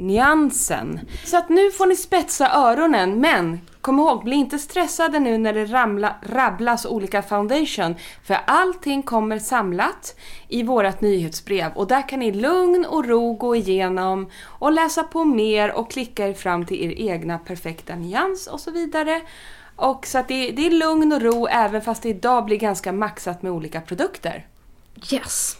nyansen. 0.00 1.00
Så 1.24 1.36
att 1.36 1.48
nu 1.48 1.70
får 1.70 1.86
ni 1.86 1.96
spetsa 1.96 2.50
öronen, 2.52 3.20
men 3.20 3.60
kom 3.80 3.98
ihåg, 3.98 4.24
bli 4.24 4.36
inte 4.36 4.58
stressade 4.58 5.20
nu 5.20 5.38
när 5.38 5.52
det 5.52 5.64
ramla, 5.64 6.16
rabblas 6.22 6.86
olika 6.86 7.22
foundation. 7.22 7.94
För 8.24 8.36
allting 8.46 9.02
kommer 9.02 9.38
samlat 9.38 10.16
i 10.48 10.62
vårat 10.62 11.00
nyhetsbrev 11.00 11.72
och 11.74 11.86
där 11.86 12.08
kan 12.08 12.18
ni 12.18 12.32
lugn 12.32 12.86
och 12.86 13.06
ro 13.06 13.32
gå 13.32 13.56
igenom 13.56 14.30
och 14.44 14.72
läsa 14.72 15.02
på 15.02 15.24
mer 15.24 15.72
och 15.72 15.90
klicka 15.90 16.28
er 16.28 16.32
fram 16.32 16.66
till 16.66 16.84
er 16.84 17.10
egna 17.12 17.38
perfekta 17.38 17.94
nyans 17.94 18.46
och 18.46 18.60
så 18.60 18.70
vidare. 18.70 19.20
Och 19.76 20.06
så 20.06 20.18
att 20.18 20.28
det, 20.28 20.50
det 20.50 20.66
är 20.66 20.70
lugn 20.70 21.12
och 21.12 21.22
ro 21.22 21.46
även 21.46 21.82
fast 21.82 22.02
det 22.02 22.08
idag 22.08 22.44
blir 22.44 22.56
ganska 22.56 22.92
maxat 22.92 23.42
med 23.42 23.52
olika 23.52 23.80
produkter. 23.80 24.46
Yes. 25.12 25.56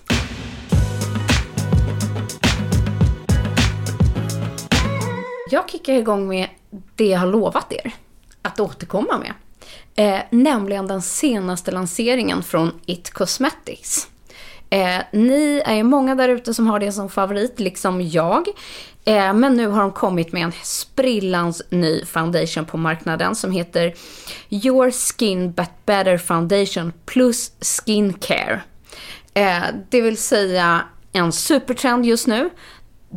Jag 5.50 5.70
kickar 5.70 5.92
igång 5.92 6.28
med 6.28 6.48
det 6.96 7.06
jag 7.06 7.18
har 7.18 7.26
lovat 7.26 7.72
er 7.72 7.92
att 8.42 8.60
återkomma 8.60 9.18
med. 9.18 9.32
Eh, 9.96 10.22
nämligen 10.30 10.86
den 10.86 11.02
senaste 11.02 11.70
lanseringen 11.70 12.42
från 12.42 12.80
It 12.86 13.10
Cosmetics. 13.10 14.08
Eh, 14.70 15.02
ni 15.12 15.62
är 15.66 15.82
många 15.82 16.14
där 16.14 16.28
ute 16.28 16.54
som 16.54 16.66
har 16.66 16.78
det 16.78 16.92
som 16.92 17.08
favorit, 17.08 17.60
liksom 17.60 18.02
jag. 18.02 18.48
Eh, 19.04 19.34
men 19.34 19.54
nu 19.54 19.66
har 19.66 19.80
de 19.80 19.92
kommit 19.92 20.32
med 20.32 20.42
en 20.42 20.52
sprillans 20.62 21.62
ny 21.70 22.04
foundation 22.04 22.64
på 22.64 22.76
marknaden 22.76 23.34
som 23.34 23.50
heter 23.50 23.94
Your 24.48 24.90
Skin 24.90 25.52
But 25.52 25.70
Better 25.86 26.18
Foundation 26.18 26.92
plus 27.04 27.52
Skincare. 27.60 28.60
Eh, 29.34 29.62
det 29.90 30.00
vill 30.00 30.16
säga 30.16 30.84
en 31.12 31.32
supertrend 31.32 32.06
just 32.06 32.26
nu 32.26 32.50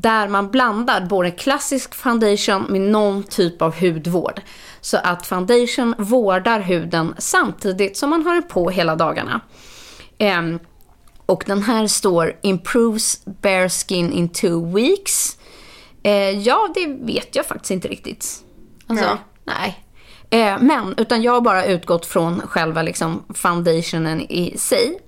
där 0.01 0.27
man 0.27 0.51
blandar 0.51 1.01
både 1.01 1.31
klassisk 1.31 1.95
foundation 1.95 2.65
med 2.69 2.81
någon 2.81 3.23
typ 3.23 3.61
av 3.61 3.79
hudvård. 3.79 4.41
Så 4.81 4.97
att 4.97 5.27
foundation 5.27 5.95
vårdar 5.97 6.59
huden 6.59 7.15
samtidigt 7.17 7.97
som 7.97 8.09
man 8.09 8.25
har 8.25 8.33
den 8.33 8.43
på 8.43 8.69
hela 8.69 8.95
dagarna. 8.95 9.41
Ehm, 10.17 10.59
och 11.25 11.43
den 11.47 11.63
här 11.63 11.87
står 11.87 12.39
“Improves 12.41 13.25
bare 13.25 13.69
skin 13.69 14.11
in 14.11 14.29
two 14.29 14.73
weeks”. 14.75 15.37
Eh, 16.03 16.39
ja, 16.39 16.69
det 16.75 16.87
vet 16.87 17.35
jag 17.35 17.45
faktiskt 17.45 17.71
inte 17.71 17.87
riktigt. 17.87 18.43
Alltså, 18.87 19.17
nej. 19.43 19.83
Eh, 20.29 20.61
men, 20.61 20.95
utan 20.97 21.21
jag 21.21 21.31
har 21.31 21.41
bara 21.41 21.65
utgått 21.65 22.05
från 22.05 22.41
själva 22.41 22.81
liksom 22.81 23.23
foundationen 23.33 24.21
i 24.21 24.57
sig. 24.57 24.99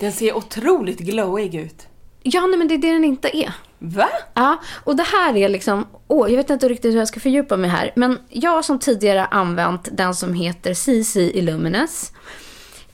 Den 0.00 0.12
ser 0.12 0.36
otroligt 0.36 0.98
glowig 0.98 1.54
ut. 1.54 1.86
Ja, 2.22 2.46
nej, 2.46 2.58
men 2.58 2.68
det 2.68 2.74
är 2.74 2.78
det 2.78 2.92
den 2.92 3.04
inte 3.04 3.36
är. 3.36 3.52
Va? 3.84 4.08
Ja, 4.34 4.60
och 4.84 4.96
det 4.96 5.02
här 5.02 5.36
är 5.36 5.48
liksom, 5.48 5.86
åh, 6.08 6.30
jag 6.30 6.36
vet 6.36 6.50
inte 6.50 6.68
riktigt 6.68 6.92
hur 6.92 6.98
jag 6.98 7.08
ska 7.08 7.20
fördjupa 7.20 7.56
mig 7.56 7.70
här. 7.70 7.92
Men 7.96 8.18
jag 8.28 8.64
som 8.64 8.78
tidigare 8.78 9.24
använt 9.26 9.88
den 9.92 10.14
som 10.14 10.34
heter 10.34 10.74
CC 10.74 11.16
Illumines. 11.16 12.12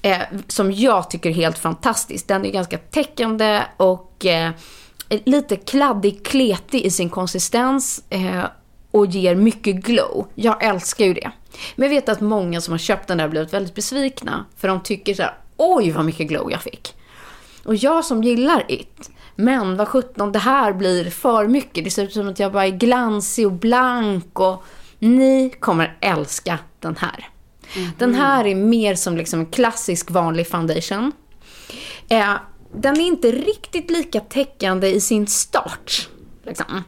Eh, 0.03 0.19
som 0.49 0.73
jag 0.73 1.11
tycker 1.11 1.31
är 1.31 1.35
helt 1.35 1.59
fantastisk. 1.59 2.29
Den 2.29 2.47
är 2.47 2.51
ganska 2.51 2.79
täckande 2.79 3.63
och 3.77 4.27
eh, 4.27 4.51
lite 5.25 5.57
kladdig, 5.57 6.25
kletig 6.27 6.85
i 6.85 6.91
sin 6.91 7.11
konsistens. 7.11 8.05
Eh, 8.11 8.45
och 8.91 9.07
ger 9.07 9.35
mycket 9.35 9.77
glow. 9.77 10.27
Jag 10.35 10.65
älskar 10.65 11.05
ju 11.05 11.15
det. 11.15 11.31
Men 11.77 11.89
jag 11.89 11.95
vet 11.95 12.09
att 12.09 12.21
många 12.21 12.61
som 12.61 12.73
har 12.73 12.79
köpt 12.79 13.09
den 13.09 13.19
där 13.19 13.25
har 13.25 13.31
blivit 13.31 13.53
väldigt 13.53 13.75
besvikna. 13.75 14.45
För 14.57 14.69
de 14.69 14.81
tycker 14.81 15.15
så 15.15 15.23
här, 15.23 15.35
oj 15.57 15.91
vad 15.91 16.05
mycket 16.05 16.29
glow 16.29 16.51
jag 16.51 16.63
fick. 16.63 16.95
Och 17.65 17.77
jag 17.77 18.05
som 18.05 18.25
gillar 18.25 18.65
It, 18.69 19.11
men 19.45 19.77
vad 19.77 19.89
sjutton, 19.89 20.33
det 20.33 20.39
här 20.39 20.73
blir 20.73 21.11
för 21.11 21.47
mycket. 21.47 21.85
Det 21.85 21.91
ser 21.91 22.03
ut 22.05 22.13
som 22.13 22.29
att 22.29 22.39
jag 22.39 22.53
bara 22.53 22.67
är 22.67 22.71
glansig 22.71 23.47
och 23.47 23.53
blank 23.53 24.41
och 24.41 24.65
ni 24.99 25.51
kommer 25.61 25.97
älska 26.01 26.59
den 26.81 26.97
här. 26.97 27.29
Den 27.99 28.15
här 28.15 28.47
är 28.47 28.55
mer 28.55 28.95
som 28.95 29.17
liksom 29.17 29.41
en 29.41 29.47
klassisk 29.47 30.11
vanlig 30.11 30.49
foundation. 30.49 31.13
Eh, 32.09 32.33
den 32.75 32.97
är 33.01 33.05
inte 33.07 33.31
riktigt 33.33 33.91
lika 33.91 34.21
täckande 34.21 34.89
i 34.89 35.01
sin 35.01 35.27
start. 35.27 36.09
Liksom. 36.45 36.85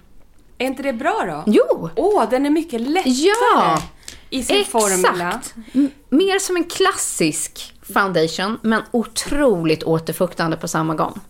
Är 0.59 0.66
inte 0.66 0.82
det 0.82 0.92
bra 0.92 1.25
då? 1.26 1.52
Jo! 1.52 1.90
Åh, 1.97 2.25
den 2.30 2.47
är 2.47 2.50
mycket 2.50 2.80
lättare 2.80 3.12
Ja! 3.14 3.82
i 4.30 4.42
sin 4.42 4.64
formula. 4.64 5.09
Exakt! 5.28 5.54
M- 5.75 5.90
Mer 6.09 6.38
som 6.38 6.56
en 6.56 6.64
klassisk 6.64 7.75
foundation, 7.94 8.59
men 8.62 8.82
otroligt 8.90 9.82
återfuktande 9.82 10.56
på 10.56 10.68
samma 10.68 10.94
gång. 10.94 11.21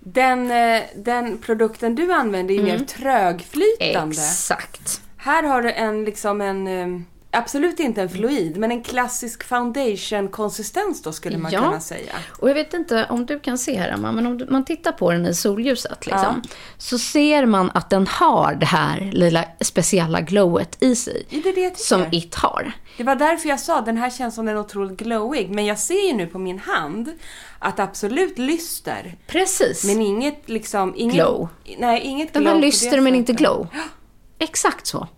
Den, 0.00 0.50
eh, 0.50 0.82
den 0.96 1.38
produkten 1.38 1.94
du 1.94 2.12
använder 2.12 2.54
är 2.54 2.62
mer 2.62 2.78
trögflytande. 2.78 4.16
Exakt. 4.16 5.02
Här 5.16 5.42
har 5.42 5.62
du 5.62 5.72
en 5.72 6.04
liksom 6.04 6.40
en... 6.40 7.06
Absolut 7.32 7.80
inte 7.80 8.02
en 8.02 8.08
fluid, 8.08 8.56
men 8.56 8.70
en 8.70 8.82
klassisk 8.82 9.44
foundation-konsistens 9.44 11.02
då 11.02 11.12
skulle 11.12 11.38
man 11.38 11.52
Ja. 11.52 11.60
kunna 11.60 11.80
säga. 11.80 12.12
Och 12.38 12.48
jag 12.50 12.54
vet 12.54 12.74
inte 12.74 13.06
om 13.10 13.26
du 13.26 13.40
kan 13.40 13.58
se 13.58 13.78
här 13.78 13.88
Emma, 13.88 14.12
men 14.12 14.26
om 14.26 14.46
man 14.48 14.64
tittar 14.64 14.92
på 14.92 15.12
den 15.12 15.26
i 15.26 15.34
solljuset 15.34 16.06
liksom, 16.06 16.42
så 16.78 16.98
ser 16.98 17.46
man 17.46 17.70
att 17.74 17.90
den 17.90 18.06
har 18.06 18.54
det 18.54 18.66
här 18.66 19.10
lilla 19.12 19.44
speciella 19.60 20.20
glowet 20.20 20.82
i 20.82 20.96
sig. 20.96 21.26
Det 21.30 21.48
är 21.48 21.54
det. 21.54 21.78
Som 21.78 22.04
It 22.10 22.34
har. 22.34 22.72
Det 22.96 23.04
var 23.04 23.16
därför 23.16 23.48
jag 23.48 23.60
sa 23.60 23.80
den 23.80 23.96
här 23.96 24.10
känns 24.10 24.34
som 24.34 24.46
den 24.46 24.56
är 24.56 24.60
otroligt 24.60 24.98
glowig. 24.98 25.50
Men 25.50 25.66
jag 25.66 25.78
ser 25.78 26.08
ju 26.08 26.12
nu 26.12 26.26
på 26.26 26.38
min 26.38 26.58
hand 26.58 27.12
att 27.58 27.80
absolut 27.80 28.38
lyster. 28.38 29.16
Precis. 29.26 29.84
Men 29.84 30.00
inget 30.02 30.48
liksom... 30.48 30.94
Inget, 30.96 31.14
Glow. 31.14 31.48
Nej, 31.78 32.00
inget 32.00 32.32
den 32.32 32.42
glow 32.42 32.54
har 32.54 32.60
på 32.60 32.66
lyster 32.66 33.00
men 33.00 33.14
inte 33.14 33.32
glow. 33.32 33.66
Exakt 34.38 34.86
så. 34.86 35.08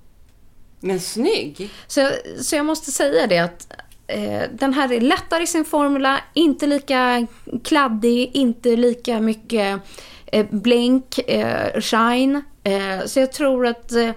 Men 0.83 1.01
snygg! 1.01 1.71
Så, 1.87 2.09
så 2.41 2.57
jag 2.57 2.67
måste 2.67 2.93
säga 2.93 3.27
det 3.27 3.39
att 3.39 3.73
eh, 4.07 4.43
den 4.53 4.75
här 4.75 4.93
är 4.93 5.01
lättare 5.01 5.43
i 5.43 5.47
sin 5.47 5.65
formula, 5.65 6.21
inte 6.35 6.67
lika 6.67 7.27
kladdig, 7.65 8.31
inte 8.35 8.77
lika 8.77 9.21
mycket 9.21 9.81
eh, 10.27 10.47
blink, 10.51 11.19
eh, 11.19 11.81
shine. 11.81 12.43
Eh, 12.65 13.07
så 13.07 13.21
jag 13.21 13.33
tror 13.33 13.67
att 13.67 13.93
eh, 13.93 14.11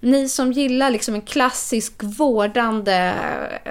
ni 0.00 0.28
som 0.28 0.52
gillar 0.52 0.90
liksom 0.90 1.14
en 1.14 1.22
klassisk 1.22 1.94
vårdande 2.02 3.14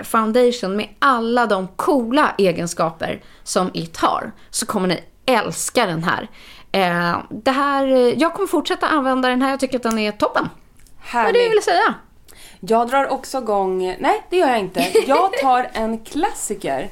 foundation 0.04 0.75
med 0.75 0.88
alla 1.00 1.46
de 1.46 1.68
coola 1.68 2.36
egenskaper 2.38 3.22
som 3.44 3.72
It 3.74 3.98
har, 3.98 4.32
så 4.50 4.66
kommer 4.66 4.88
ni 4.88 5.04
älska 5.25 5.86
den 5.86 6.04
här. 6.04 6.27
Eh, 6.72 7.18
det 7.30 7.51
här 7.51 7.86
jag 8.22 8.34
kommer 8.34 8.48
fortsätta 8.48 8.88
använda 8.88 9.30
den 9.30 9.42
här, 9.42 9.50
jag 9.50 9.60
tycker 9.60 9.77
att 9.77 9.84
den 9.84 10.00
är 10.00 10.12
toppen. 10.12 10.50
Vad 11.13 11.22
är 11.24 11.34
det 11.34 11.39
Härligt. 11.39 11.51
ville 11.51 11.62
säga. 11.62 11.94
Jag 12.59 12.87
drar 12.87 13.07
också 13.07 13.37
igång... 13.37 13.95
Nej, 13.99 14.23
det 14.29 14.37
gör 14.37 14.47
jag 14.47 14.59
inte. 14.59 14.87
Jag 15.07 15.33
tar 15.33 15.69
en 15.73 15.99
klassiker. 15.99 16.89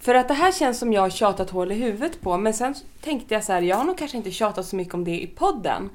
För 0.00 0.14
att 0.14 0.28
det 0.28 0.34
här 0.34 0.52
känns 0.52 0.78
som 0.78 0.92
jag 0.92 1.02
har 1.02 1.10
tjatat 1.10 1.50
hål 1.50 1.72
i 1.72 1.74
huvudet 1.74 2.20
på. 2.20 2.36
Men 2.36 2.54
sen 2.54 2.74
tänkte 3.00 3.34
jag 3.34 3.44
så 3.44 3.52
här, 3.52 3.62
jag 3.62 3.76
har 3.76 3.84
nog 3.84 3.98
kanske 3.98 4.16
inte 4.16 4.30
tjatat 4.30 4.66
så 4.66 4.76
mycket 4.76 4.94
om 4.94 5.04
det 5.04 5.22
i 5.22 5.26
podden. 5.26 5.90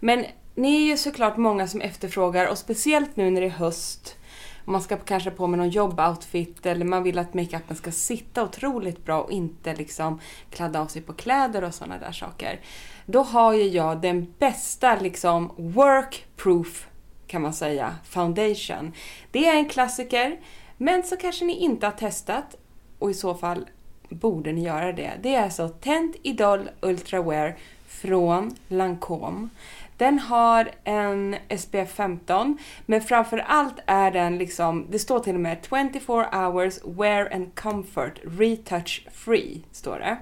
Men 0.00 0.24
ni 0.54 0.82
är 0.82 0.86
ju 0.86 0.96
såklart 0.96 1.36
många 1.36 1.68
som 1.68 1.80
efterfrågar 1.80 2.46
och 2.46 2.58
speciellt 2.58 3.16
nu 3.16 3.30
när 3.30 3.40
det 3.40 3.46
är 3.46 3.50
höst. 3.50 4.16
och 4.64 4.72
Man 4.72 4.82
ska 4.82 4.96
kanske 4.96 5.30
på 5.30 5.46
med 5.46 5.58
någon 5.58 5.70
jobboutfit 5.70 6.66
eller 6.66 6.84
man 6.84 7.02
vill 7.02 7.18
att 7.18 7.34
makeupen 7.34 7.76
ska 7.76 7.92
sitta 7.92 8.44
otroligt 8.44 9.04
bra 9.04 9.20
och 9.22 9.30
inte 9.30 9.74
liksom 9.74 10.20
kladda 10.50 10.80
av 10.80 10.86
sig 10.86 11.02
på 11.02 11.12
kläder 11.12 11.64
och 11.64 11.74
sådana 11.74 11.98
där 11.98 12.12
saker. 12.12 12.60
Då 13.06 13.22
har 13.22 13.52
ju 13.52 13.68
jag 13.68 14.00
den 14.00 14.34
bästa 14.38 14.98
liksom 15.00 15.52
workproof 15.56 16.86
kan 17.30 17.42
man 17.42 17.54
säga, 17.54 17.94
foundation. 18.04 18.92
Det 19.30 19.46
är 19.46 19.56
en 19.56 19.68
klassiker, 19.68 20.38
men 20.76 21.02
så 21.02 21.16
kanske 21.16 21.44
ni 21.44 21.56
inte 21.58 21.86
har 21.86 21.92
testat 21.92 22.56
och 22.98 23.10
i 23.10 23.14
så 23.14 23.34
fall 23.34 23.66
borde 24.08 24.52
ni 24.52 24.64
göra 24.64 24.92
det. 24.92 25.12
Det 25.22 25.34
är 25.34 25.42
alltså 25.42 25.68
Tent 25.68 26.16
Idol 26.22 26.70
Ultra 26.80 27.22
Wear 27.22 27.56
från 27.88 28.56
Lancome. 28.68 29.48
Den 29.96 30.18
har 30.18 30.70
en 30.84 31.36
SPF 31.58 31.92
15, 31.92 32.58
men 32.86 33.00
framför 33.00 33.38
allt 33.38 33.74
är 33.86 34.10
den 34.10 34.38
liksom, 34.38 34.86
det 34.90 34.98
står 34.98 35.20
till 35.20 35.34
och 35.34 35.40
med 35.40 35.58
24 35.68 36.28
hours 36.32 36.78
wear 36.84 37.34
and 37.34 37.54
comfort 37.54 38.18
retouch 38.24 39.06
free, 39.12 39.62
står 39.72 39.98
det. 39.98 40.16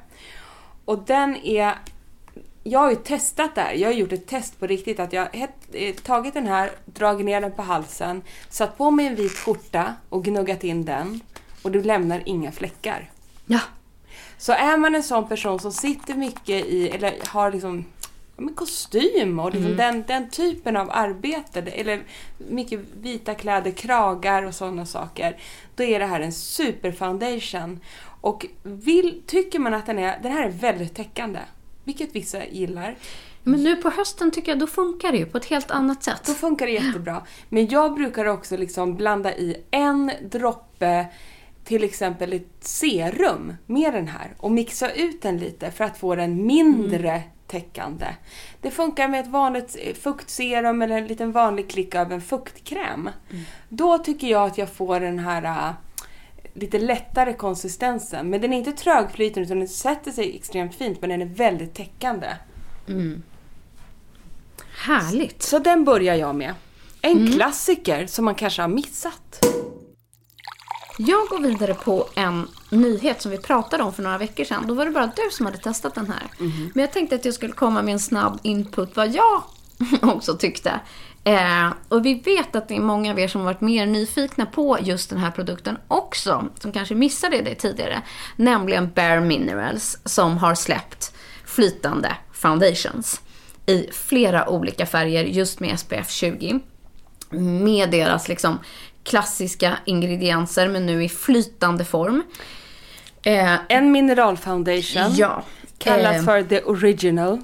Och 0.85 0.99
den 0.99 1.37
är 1.37 1.75
jag 2.71 2.79
har 2.79 2.91
ju 2.91 2.97
testat 2.97 3.55
där. 3.55 3.73
Jag 3.73 3.89
har 3.89 3.95
gjort 3.95 4.13
ett 4.13 4.27
test 4.27 4.61
på 4.61 4.67
riktigt. 4.67 5.01
Att 5.01 5.13
jag 5.13 5.23
har 5.23 5.49
eh, 5.73 5.95
tagit 5.95 6.35
den 6.35 6.47
här, 6.47 6.71
dragit 6.85 7.27
ner 7.27 7.41
den 7.41 7.53
på 7.53 7.63
halsen, 7.63 8.23
satt 8.49 8.79
på 8.79 8.91
mig 8.91 9.07
en 9.07 9.15
vit 9.15 9.33
skjorta 9.33 9.95
och 10.09 10.25
gnuggat 10.25 10.65
in 10.65 10.85
den. 10.85 11.21
Och 11.63 11.71
du 11.71 11.83
lämnar 11.83 12.23
inga 12.27 12.53
fläckar. 12.53 13.11
Ja. 13.47 13.61
Så 14.39 14.53
är 14.53 14.77
man 14.77 14.95
en 14.95 15.03
sån 15.03 15.29
person 15.29 15.61
som 15.61 15.73
sitter 15.73 16.15
mycket 16.15 16.67
i, 16.67 16.89
eller 16.89 17.15
har 17.29 17.53
liksom 17.53 17.85
men 18.37 18.55
kostym 18.55 19.39
och 19.39 19.55
liksom 19.55 19.77
den, 19.77 20.05
den 20.07 20.31
typen 20.31 20.77
av 20.77 20.91
arbete, 20.91 21.61
eller 21.61 22.03
mycket 22.39 22.81
vita 23.01 23.35
kläder, 23.35 23.71
kragar 23.71 24.43
och 24.43 24.55
sådana 24.55 24.87
saker, 24.87 25.37
då 25.77 25.83
är 25.83 25.99
det 25.99 26.07
här 26.07 26.21
en 26.21 26.33
superfoundation. 26.33 27.81
Och 28.21 28.47
vill, 28.63 29.23
tycker 29.27 29.59
man 29.59 29.75
att 29.75 29.87
den 29.87 29.99
är, 29.99 30.19
den 30.23 30.33
här 30.33 30.45
är 30.45 30.49
väldigt 30.49 30.95
täckande, 30.95 31.41
vilket 31.89 32.15
vissa 32.15 32.47
gillar, 32.47 32.97
Men 33.43 33.63
nu 33.63 33.77
på 33.77 33.91
hösten 33.91 34.31
tycker 34.31 34.53
jag 34.53 34.59
då 34.59 34.67
funkar 34.67 35.13
det 35.13 35.19
ju 35.19 35.27
på 35.27 35.39
ett 35.39 35.45
helt 35.45 35.71
annat 35.71 36.03
sätt. 36.03 36.23
då 36.27 36.33
funkar 36.33 36.67
det 36.67 36.73
jättebra. 36.73 37.23
Men 37.49 37.69
jag 37.69 37.95
brukar 37.95 38.25
också 38.25 38.57
liksom 38.57 38.97
blanda 38.97 39.35
i 39.37 39.57
en 39.71 40.13
droppe 40.31 41.07
till 41.65 41.85
exempel 41.85 42.33
ett 42.33 42.57
serum 42.61 43.55
med 43.67 43.95
den 43.95 44.09
här 44.09 44.35
och 44.39 44.51
mixa 44.51 44.91
ut 44.91 45.23
den 45.23 45.39
lite 45.39 45.71
för 45.71 45.85
att 45.85 45.99
få 45.99 46.15
den 46.15 46.47
mindre 46.47 47.23
täckande. 47.47 48.07
Det 48.61 48.71
funkar 48.71 49.09
med 49.09 49.21
ett 49.21 49.31
vanligt 49.31 49.77
eh, 49.81 49.95
fuktserum 49.95 50.83
eller 50.83 50.99
en 50.99 51.07
liten 51.07 51.33
vanlig 51.33 51.71
klick 51.71 51.95
av 51.95 52.13
en 52.13 52.21
fuktkräm. 52.21 53.11
Då 53.69 53.99
tycker 53.99 54.27
jag 54.27 54.47
att 54.47 54.59
jag 54.59 54.73
får 54.73 55.01
den 55.01 55.19
här 55.19 55.43
äh, 55.45 55.71
lite 56.59 56.79
lättare 56.79 57.35
konsistensen. 57.35 58.31
Men 58.31 58.41
den 58.41 58.53
är 58.53 58.59
inte 58.59 58.73
trögflytande 58.73 59.47
utan 59.47 59.59
den 59.59 59.69
sätter 59.69 60.11
sig 60.11 60.37
extremt 60.37 60.75
fint 60.75 61.01
men 61.01 61.11
den 61.11 61.23
är 61.23 61.27
väldigt 61.27 61.75
täckande. 61.75 62.27
Härligt. 64.79 65.43
Så 65.43 65.59
den 65.59 65.85
börjar 65.85 66.15
jag 66.15 66.35
med. 66.35 66.55
En 67.01 67.33
klassiker 67.33 68.07
som 68.07 68.25
man 68.25 68.35
kanske 68.35 68.63
har 68.63 68.69
missat. 68.69 69.45
Jag 70.99 71.29
går 71.29 71.39
vidare 71.39 71.75
på 71.75 72.07
en 72.17 72.49
nyhet 72.71 73.23
som 73.23 73.31
vi 73.31 73.39
pratade 73.39 73.83
om 73.83 73.93
för 73.93 74.03
några 74.03 74.19
veckor 74.19 74.45
sedan. 74.45 74.67
Då 74.67 74.75
var 74.75 74.85
det 74.85 74.91
bara 74.91 75.07
du 75.07 75.31
som 75.31 75.47
hade 75.47 75.59
testat 75.59 75.95
den 75.95 76.07
här. 76.07 76.27
Men 76.75 76.81
jag 76.81 76.93
tänkte 76.93 77.17
att 77.17 77.25
jag 77.25 77.35
skulle 77.35 77.53
komma 77.53 77.83
med 77.83 77.93
en 77.93 78.01
snabb 78.01 78.39
input 78.43 78.97
vad 78.97 79.15
jag 79.15 79.43
också 80.03 80.37
tyckte. 80.37 80.81
Eh, 81.25 81.73
och 81.89 82.07
vi 82.07 82.15
vet 82.15 82.57
att 82.57 82.69
det 82.69 82.77
är 82.77 82.81
många 82.81 83.11
av 83.13 83.19
er 83.19 83.29
som 83.29 83.41
har 83.41 83.47
varit 83.47 83.61
mer 83.61 83.87
nyfikna 83.87 84.47
på 84.47 84.79
just 84.81 85.11
den 85.11 85.19
här 85.19 85.31
produkten 85.31 85.79
också. 85.89 86.45
Som 86.61 86.73
kanske 86.73 86.95
missade 86.95 87.43
det 87.43 87.55
tidigare. 87.55 88.03
Nämligen 88.37 88.91
Bare 88.95 89.21
Minerals 89.21 89.99
som 90.05 90.39
har 90.39 90.55
släppt 90.55 91.13
flytande 91.47 92.17
foundations. 92.33 93.21
I 93.67 93.87
flera 93.93 94.49
olika 94.49 94.87
färger 94.87 95.25
just 95.25 95.61
med 95.61 95.79
SPF 95.81 96.11
20 96.11 96.61
med 97.31 97.91
deras 97.91 98.29
liksom 98.29 98.59
klassiska 99.05 99.79
ingredienser 99.85 100.69
men 100.69 100.87
nu 100.87 101.05
i 101.05 101.09
flytande 101.09 101.85
form. 101.85 102.23
Eh, 103.23 103.55
En 103.69 103.93
mineralfoundation. 103.93 105.15
ja. 105.17 105.43
Kallas 105.79 106.17
Eh, 106.17 106.23
för 106.23 106.43
the 106.43 106.63
original. 106.63 107.41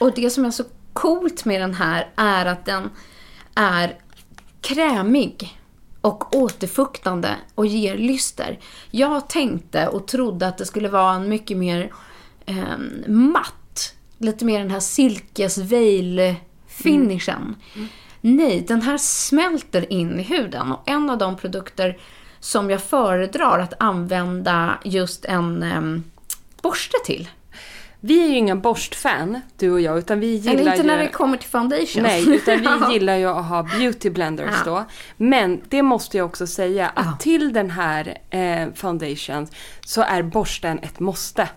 och 0.00 0.12
det 0.14 0.30
som 0.30 0.44
är 0.44 0.50
så 0.50 0.64
coolt 0.96 1.44
med 1.44 1.60
den 1.60 1.74
här 1.74 2.08
är 2.16 2.46
att 2.46 2.64
den 2.64 2.90
är 3.54 3.98
krämig 4.60 5.58
och 6.00 6.36
återfuktande 6.36 7.36
och 7.54 7.66
ger 7.66 7.98
lyster. 7.98 8.58
Jag 8.90 9.28
tänkte 9.28 9.88
och 9.88 10.08
trodde 10.08 10.48
att 10.48 10.58
det 10.58 10.66
skulle 10.66 10.88
vara 10.88 11.14
en 11.14 11.28
mycket 11.28 11.56
mer 11.56 11.92
eh, 12.46 12.78
matt, 13.06 13.94
lite 14.18 14.44
mer 14.44 14.58
den 14.58 14.70
här 14.70 14.80
silkesveil-finishen. 14.80 17.54
Nej, 18.20 18.64
den 18.68 18.82
här 18.82 18.98
smälter 18.98 19.92
in 19.92 20.20
i 20.20 20.22
huden 20.22 20.72
och 20.72 20.88
en 20.88 21.10
av 21.10 21.18
de 21.18 21.36
produkter 21.36 21.98
som 22.40 22.70
jag 22.70 22.82
föredrar 22.82 23.58
att 23.58 23.74
använda 23.78 24.78
just 24.84 25.24
en 25.24 25.62
eh, 25.62 25.82
borste 26.62 26.96
till. 27.04 27.28
Vi 28.06 28.24
är 28.24 28.28
ju 28.28 28.36
inga 28.36 28.56
borstfan, 28.56 29.40
du 29.58 29.70
och 29.72 29.80
jag, 29.80 29.98
utan 29.98 30.20
vi 30.20 30.26
gillar 30.26 30.52
Eller 30.52 30.70
inte 30.70 30.82
ju... 30.82 30.86
när 30.86 30.98
det 30.98 31.08
kommer 31.08 31.36
till 31.36 31.48
foundations. 31.48 31.96
Nej, 31.96 32.34
utan 32.34 32.60
vi 32.60 32.92
gillar 32.92 33.16
ju 33.16 33.26
att 33.26 33.44
ha 33.44 33.62
beauty 33.62 34.10
blenders 34.10 34.54
Ja. 34.66 34.70
då. 34.70 34.84
Men 35.16 35.60
det 35.68 35.82
måste 35.82 36.16
jag 36.16 36.26
också 36.26 36.46
säga 36.46 36.88
att 36.88 37.20
till 37.20 37.52
den 37.52 37.70
här 37.70 38.18
eh, 38.30 38.68
foundation 38.74 39.46
så 39.86 40.02
är 40.02 40.22
borsten 40.22 40.78
ett 40.78 41.00
måste. 41.00 41.48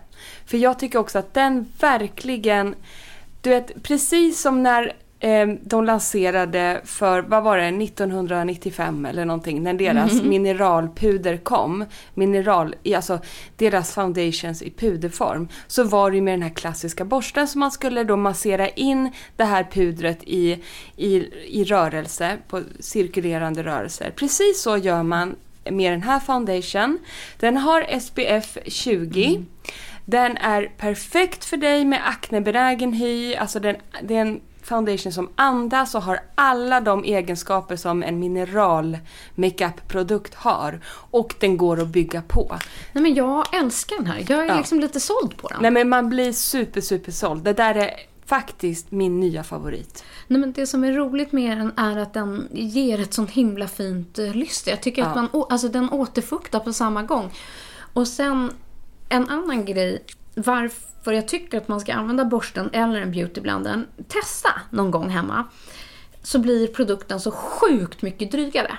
För 0.46 0.58
jag 0.58 0.78
tycker 0.78 0.98
också 0.98 1.18
att 1.18 1.34
den 1.34 1.72
verkligen, 1.80 2.74
du 3.40 3.50
vet 3.50 3.82
precis 3.82 4.40
som 4.40 4.62
när 4.62 4.92
de 5.62 5.84
lanserade 5.84 6.80
för, 6.84 7.22
vad 7.22 7.42
var 7.42 7.58
det, 7.58 7.66
1995 7.66 9.06
eller 9.06 9.24
någonting, 9.24 9.62
när 9.62 9.74
deras 9.74 10.22
mineralpuder 10.22 11.36
kom, 11.36 11.84
mineral, 12.14 12.74
alltså 12.96 13.18
deras 13.56 13.94
foundations 13.94 14.62
i 14.62 14.70
puderform, 14.70 15.48
så 15.66 15.84
var 15.84 16.10
det 16.10 16.20
med 16.20 16.34
den 16.34 16.42
här 16.42 16.50
klassiska 16.50 17.04
borsten 17.04 17.48
som 17.48 17.60
man 17.60 17.70
skulle 17.70 18.04
då 18.04 18.16
massera 18.16 18.68
in 18.68 19.12
det 19.36 19.44
här 19.44 19.64
pudret 19.64 20.18
i, 20.22 20.58
i, 20.96 21.14
i 21.46 21.64
rörelse, 21.64 22.36
på 22.48 22.62
cirkulerande 22.80 23.62
rörelser. 23.62 24.12
Precis 24.16 24.62
så 24.62 24.76
gör 24.76 25.02
man 25.02 25.36
med 25.70 25.92
den 25.92 26.02
här 26.02 26.20
foundation. 26.20 26.98
Den 27.38 27.56
har 27.56 28.00
SPF 28.00 28.58
20. 28.66 29.44
Den 30.04 30.36
är 30.36 30.72
perfekt 30.78 31.44
för 31.44 31.56
dig 31.56 31.84
med 31.84 32.08
aknebenägen 32.08 32.92
hy. 32.92 33.34
Alltså 33.34 33.60
den, 33.60 33.76
det 34.02 34.16
är 34.16 34.20
en 34.20 34.40
foundation 34.66 35.12
som 35.12 35.28
andas 35.36 35.94
och 35.94 36.02
har 36.02 36.20
alla 36.34 36.80
de 36.80 37.04
egenskaper 37.04 37.76
som 37.76 38.02
en 38.02 38.18
mineral 38.18 38.98
makeup-produkt 39.34 40.34
har. 40.34 40.80
Och 41.10 41.34
den 41.40 41.56
går 41.56 41.80
att 41.80 41.88
bygga 41.88 42.22
på. 42.22 42.56
Nej 42.92 43.02
men 43.02 43.14
jag 43.14 43.54
älskar 43.54 43.96
den 43.96 44.06
här. 44.06 44.24
Jag 44.28 44.38
är 44.44 44.46
Ja. 44.48 44.56
liksom 44.56 44.80
lite 44.80 45.00
såld 45.00 45.36
på 45.36 45.48
den. 45.48 45.58
Nej 45.62 45.70
men 45.70 45.88
man 45.88 46.08
blir 46.08 46.32
super, 46.32 46.80
super 46.80 47.12
såld. 47.12 47.42
Det 47.44 47.52
där 47.52 47.74
är 47.74 47.90
faktiskt 48.26 48.90
min 48.90 49.20
nya 49.20 49.44
favorit. 49.44 50.04
Nej, 50.26 50.40
men 50.40 50.52
det 50.52 50.66
som 50.66 50.84
är 50.84 50.92
roligt 50.92 51.32
med 51.32 51.58
den 51.58 51.72
är 51.76 51.96
att 51.96 52.14
den 52.14 52.48
ger 52.52 53.00
ett 53.00 53.14
sånt 53.14 53.30
himla 53.30 53.68
fint 53.68 54.18
eh, 54.18 54.34
lyster. 54.34 54.70
Jag 54.70 54.82
tycker 54.82 55.04
att 55.04 55.14
man, 55.14 55.28
alltså 55.50 55.68
den 55.68 55.90
återfuktar 55.90 56.60
på 56.60 56.72
samma 56.72 57.02
gång. 57.02 57.30
Och 57.92 58.08
sen 58.08 58.52
en 59.08 59.28
annan 59.28 59.64
grej 59.64 60.04
varför 60.34 61.12
jag 61.12 61.28
tycker 61.28 61.58
att 61.58 61.68
man 61.68 61.80
ska 61.80 61.94
använda 61.94 62.24
borsten 62.24 62.70
eller 62.72 63.00
en 63.00 63.12
beautyblender. 63.12 63.86
Testa 64.08 64.48
någon 64.70 64.90
gång 64.90 65.08
hemma. 65.08 65.44
Så 66.22 66.38
blir 66.38 66.66
produkten 66.66 67.20
så 67.20 67.30
sjukt 67.30 68.02
mycket 68.02 68.30
drygare. 68.30 68.78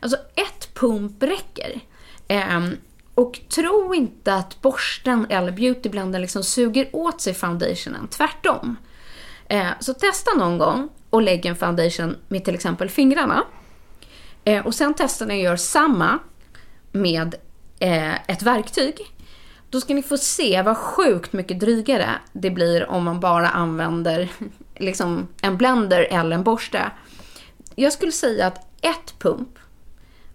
Alltså 0.00 0.16
ett 0.34 0.74
pump 0.74 1.22
räcker. 1.22 1.80
Ehm, 2.28 2.76
och 3.14 3.40
tro 3.48 3.94
inte 3.94 4.34
att 4.34 4.62
borsten 4.62 5.26
eller 5.30 5.52
beautyblendern 5.52 6.22
liksom 6.22 6.44
suger 6.44 6.88
åt 6.92 7.20
sig 7.20 7.34
foundationen. 7.34 8.08
Tvärtom. 8.08 8.76
Eh, 9.48 9.68
så 9.80 9.94
testa 9.94 10.30
någon 10.34 10.58
gång 10.58 10.88
och 11.10 11.22
lägg 11.22 11.46
en 11.46 11.56
foundation 11.56 12.16
med 12.28 12.44
till 12.44 12.54
exempel 12.54 12.88
fingrarna. 12.88 13.42
Eh, 14.44 14.66
och 14.66 14.74
sen 14.74 14.94
testa 14.94 15.26
när 15.26 15.34
jag 15.34 15.44
gör 15.44 15.56
samma 15.56 16.18
med 16.92 17.34
eh, 17.78 18.30
ett 18.30 18.42
verktyg. 18.42 19.15
Då 19.70 19.80
ska 19.80 19.94
ni 19.94 20.02
få 20.02 20.18
se 20.18 20.62
vad 20.62 20.76
sjukt 20.76 21.32
mycket 21.32 21.60
drygare 21.60 22.10
det 22.32 22.50
blir 22.50 22.90
om 22.90 23.04
man 23.04 23.20
bara 23.20 23.48
använder 23.48 24.28
liksom 24.76 25.28
en 25.42 25.56
blender 25.56 26.06
eller 26.10 26.36
en 26.36 26.42
borste. 26.42 26.90
Jag 27.74 27.92
skulle 27.92 28.12
säga 28.12 28.46
att 28.46 28.66
ett 28.80 29.18
pump 29.18 29.58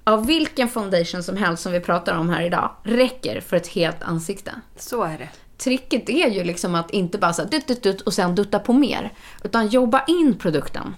av 0.03 0.25
vilken 0.25 0.69
foundation 0.69 1.23
som 1.23 1.37
helst 1.37 1.63
som 1.63 1.71
vi 1.71 1.79
pratar 1.79 2.17
om 2.17 2.29
här 2.29 2.41
idag 2.41 2.71
räcker 2.83 3.41
för 3.41 3.57
ett 3.57 3.67
helt 3.67 4.03
ansikte. 4.03 4.51
Så 4.75 5.03
är 5.03 5.17
det. 5.17 5.29
Tricket 5.57 6.09
är 6.09 6.29
ju 6.29 6.43
liksom 6.43 6.75
att 6.75 6.91
inte 6.91 7.17
bara 7.17 7.33
så 7.33 7.41
här, 7.41 7.49
dutt, 7.49 7.67
dutt, 7.67 7.83
dutt, 7.83 8.01
och 8.01 8.13
sen 8.13 8.35
dutta 8.35 8.59
på 8.59 8.73
mer. 8.73 9.13
Utan 9.43 9.67
jobba 9.67 10.03
in 10.07 10.37
produkten. 10.37 10.95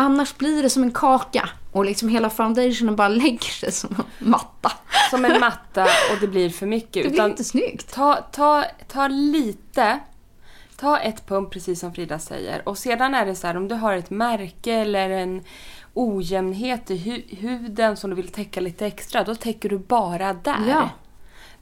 Annars 0.00 0.36
blir 0.36 0.62
det 0.62 0.70
som 0.70 0.82
en 0.82 0.92
kaka 0.92 1.48
och 1.72 1.84
liksom 1.84 2.08
hela 2.08 2.30
foundationen 2.30 2.96
bara 2.96 3.08
lägger 3.24 3.50
sig 3.50 3.72
som 3.72 3.96
en 3.98 4.30
matta. 4.30 4.72
Som 5.10 5.24
en 5.24 5.40
matta 5.40 5.82
och 5.82 6.20
det 6.20 6.26
blir 6.26 6.50
för 6.50 6.66
mycket. 6.66 6.92
Det 6.92 7.00
blir 7.00 7.12
utan 7.12 7.30
inte 7.30 7.44
snyggt. 7.44 7.94
ta, 7.94 8.14
ta, 8.16 8.64
ta 8.88 9.08
lite, 9.08 9.98
ta 10.76 10.98
ett 10.98 11.26
pump 11.26 11.50
precis 11.50 11.80
som 11.80 11.94
Frida 11.94 12.18
säger. 12.18 12.68
Och 12.68 12.78
sedan 12.78 13.14
är 13.14 13.26
det 13.26 13.34
så 13.34 13.46
här 13.46 13.56
om 13.56 13.68
du 13.68 13.74
har 13.74 13.94
ett 13.94 14.10
märke 14.10 14.72
eller 14.72 15.10
en 15.10 15.44
ojämnhet 15.94 16.90
i 16.90 16.96
hu 16.96 17.22
huden 17.36 17.96
som 17.96 18.10
du 18.10 18.16
vill 18.16 18.28
täcka 18.28 18.60
lite 18.60 18.86
extra, 18.86 19.24
då 19.24 19.34
täcker 19.34 19.68
du 19.68 19.78
bara 19.78 20.32
där. 20.32 20.68
Ja. 20.68 20.90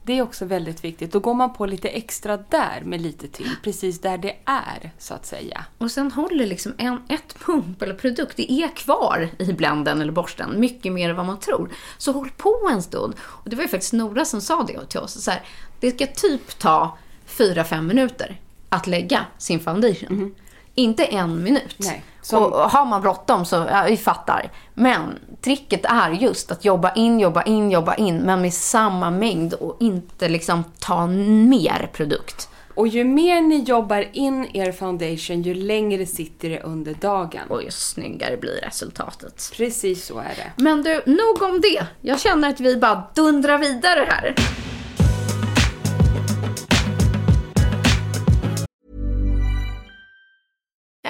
Det 0.03 0.13
är 0.17 0.21
också 0.21 0.45
väldigt 0.45 0.83
viktigt. 0.83 1.11
Då 1.11 1.19
går 1.19 1.33
man 1.33 1.53
på 1.53 1.65
lite 1.65 1.89
extra 1.89 2.37
där 2.37 2.81
med 2.85 3.01
lite 3.01 3.27
till, 3.27 3.49
precis 3.63 4.01
där 4.01 4.17
det 4.17 4.35
är 4.45 4.91
så 4.97 5.13
att 5.13 5.25
säga. 5.25 5.65
Och 5.77 5.91
sen 5.91 6.11
håller 6.11 6.45
liksom 6.45 6.73
en, 6.77 7.01
ett 7.09 7.39
pump 7.39 7.81
eller 7.81 7.93
produkt, 7.93 8.37
det 8.37 8.51
är 8.51 8.67
kvar 8.75 9.29
i 9.39 9.53
blenden 9.53 10.01
eller 10.01 10.11
borsten. 10.11 10.59
Mycket 10.59 10.91
mer 10.93 11.09
än 11.09 11.15
vad 11.15 11.25
man 11.25 11.39
tror. 11.39 11.69
Så 11.97 12.11
håll 12.11 12.29
på 12.37 12.69
en 12.71 12.83
stund. 12.83 13.13
Och 13.21 13.49
det 13.49 13.55
var 13.55 13.63
ju 13.63 13.69
faktiskt 13.69 13.93
Nora 13.93 14.25
som 14.25 14.41
sa 14.41 14.63
det 14.63 14.85
till 14.85 14.99
oss. 14.99 15.23
Så 15.23 15.31
här, 15.31 15.43
det 15.79 15.91
ska 15.91 16.07
typ 16.07 16.59
ta 16.59 16.97
4-5 17.27 17.81
minuter 17.81 18.39
att 18.69 18.87
lägga 18.87 19.25
sin 19.37 19.59
foundation. 19.59 20.35
Inte 20.75 21.05
en 21.05 21.43
minut. 21.43 21.75
Nej, 21.79 22.03
som- 22.21 22.43
och 22.43 22.51
har 22.71 22.85
man 22.85 23.01
bråttom 23.01 23.45
så, 23.45 23.55
ja, 23.71 23.85
vi 23.87 23.97
fattar. 23.97 24.51
Men 24.73 25.19
tricket 25.41 25.85
är 25.85 26.11
just 26.11 26.51
att 26.51 26.65
jobba 26.65 26.93
in, 26.93 27.19
jobba 27.19 27.43
in, 27.43 27.71
jobba 27.71 27.95
in. 27.95 28.17
Men 28.17 28.41
med 28.41 28.53
samma 28.53 29.11
mängd 29.11 29.53
och 29.53 29.77
inte 29.79 30.29
liksom 30.29 30.63
ta 30.79 31.07
mer 31.07 31.89
produkt. 31.93 32.49
Och 32.73 32.87
ju 32.87 33.03
mer 33.03 33.41
ni 33.41 33.63
jobbar 33.63 34.07
in 34.13 34.47
er 34.53 34.71
foundation, 34.71 35.41
ju 35.41 35.53
längre 35.53 36.05
sitter 36.05 36.49
det 36.49 36.59
under 36.59 36.93
dagen. 36.93 37.41
Och 37.49 37.63
ju 37.63 37.71
snyggare 37.71 38.37
blir 38.37 38.61
resultatet. 38.61 39.51
Precis 39.57 40.05
så 40.05 40.19
är 40.19 40.33
det. 40.35 40.63
Men 40.63 40.83
du, 40.83 41.01
nog 41.05 41.41
om 41.41 41.61
det. 41.61 41.85
Jag 42.01 42.19
känner 42.19 42.49
att 42.49 42.59
vi 42.59 42.77
bara 42.77 43.03
dundrar 43.15 43.57
vidare 43.57 44.07
här. 44.09 44.35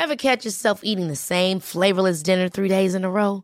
Ever 0.04 0.16
catch 0.16 0.46
yourself 0.46 0.80
eating 0.84 1.08
the 1.08 1.16
same 1.16 1.60
flavorless 1.60 2.24
dinner 2.24 2.50
three 2.50 2.70
days 2.70 2.96
in 2.96 3.06
a 3.06 3.10
row? 3.10 3.44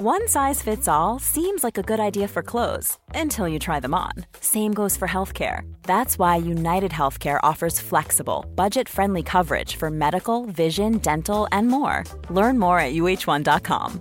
One 0.00 0.28
size 0.28 0.62
fits 0.62 0.86
all 0.86 1.18
seems 1.18 1.64
like 1.64 1.76
a 1.76 1.82
good 1.82 1.98
idea 1.98 2.28
for 2.28 2.40
clothes 2.40 2.98
until 3.16 3.48
you 3.48 3.58
try 3.58 3.80
them 3.80 3.94
on. 3.94 4.12
Same 4.40 4.72
goes 4.72 4.96
for 4.96 5.08
healthcare. 5.08 5.62
That's 5.82 6.16
why 6.18 6.36
United 6.36 6.92
Healthcare 6.92 7.40
offers 7.42 7.80
flexible, 7.80 8.46
budget 8.54 8.88
friendly 8.88 9.24
coverage 9.24 9.74
for 9.74 9.90
medical, 9.90 10.46
vision, 10.46 10.98
dental, 10.98 11.48
and 11.50 11.66
more. 11.66 12.04
Learn 12.30 12.60
more 12.60 12.78
at 12.78 12.92
uh1.com. 12.92 14.00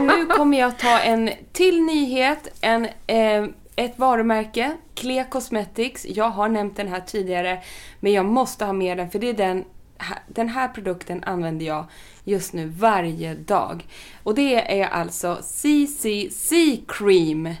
Nu 0.00 0.26
kommer 0.26 0.58
jag 0.58 0.78
ta 0.78 0.98
en 0.98 1.30
till 1.52 1.82
nyhet, 1.82 2.48
en, 2.60 2.88
eh, 3.06 3.44
ett 3.76 3.98
varumärke, 3.98 4.76
Klee 4.94 5.24
Cosmetics. 5.24 6.06
Jag 6.06 6.30
har 6.30 6.48
nämnt 6.48 6.76
den 6.76 6.88
här 6.88 7.00
tidigare, 7.00 7.62
men 8.00 8.12
jag 8.12 8.24
måste 8.24 8.64
ha 8.64 8.72
med 8.72 8.96
den 8.96 9.10
för 9.10 9.18
det 9.18 9.28
är 9.28 9.34
den, 9.34 9.64
den 10.26 10.48
här 10.48 10.68
produkten 10.68 11.24
använder 11.24 11.66
jag 11.66 11.84
just 12.24 12.52
nu 12.52 12.66
varje 12.66 13.34
dag. 13.34 13.86
Och 14.22 14.34
det 14.34 14.80
är 14.80 14.88
alltså 14.88 15.38
CCC 15.42 16.52
Cream 16.88 17.54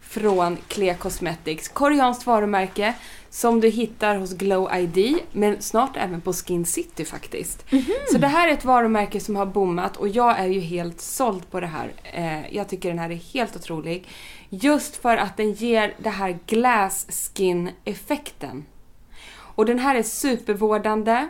från 0.00 0.56
Clea 0.68 0.94
Cosmetics. 0.94 1.68
Koreanskt 1.68 2.26
varumärke 2.26 2.94
som 3.30 3.60
du 3.60 3.68
hittar 3.68 4.16
hos 4.16 4.32
Glow 4.32 4.76
ID, 4.76 5.18
men 5.32 5.62
snart 5.62 5.96
även 5.96 6.20
på 6.20 6.32
Skin 6.32 6.66
City 6.66 7.04
faktiskt. 7.04 7.64
Så 8.12 8.18
det 8.18 8.26
här 8.26 8.48
är 8.48 8.52
ett 8.52 8.64
varumärke 8.64 9.20
som 9.20 9.36
har 9.36 9.46
bommat 9.46 9.96
och 9.96 10.08
jag 10.08 10.38
är 10.38 10.46
ju 10.46 10.60
helt 10.60 11.00
såld 11.00 11.50
på 11.50 11.60
det 11.60 11.66
här. 11.66 11.92
Eh, 12.04 12.54
jag 12.54 12.68
tycker 12.68 12.88
den 12.88 12.98
här 12.98 13.10
är 13.10 13.14
helt 13.14 13.56
otrolig. 13.56 14.08
Just 14.48 14.96
för 14.96 15.16
att 15.16 15.36
den 15.36 15.52
ger 15.52 15.94
det 15.98 16.10
här 16.10 16.38
glass 16.46 17.30
skin 17.34 17.70
effekten. 17.84 18.64
Och 19.32 19.66
den 19.66 19.78
här 19.78 19.94
är 19.94 20.02
supervårdande 20.02 21.28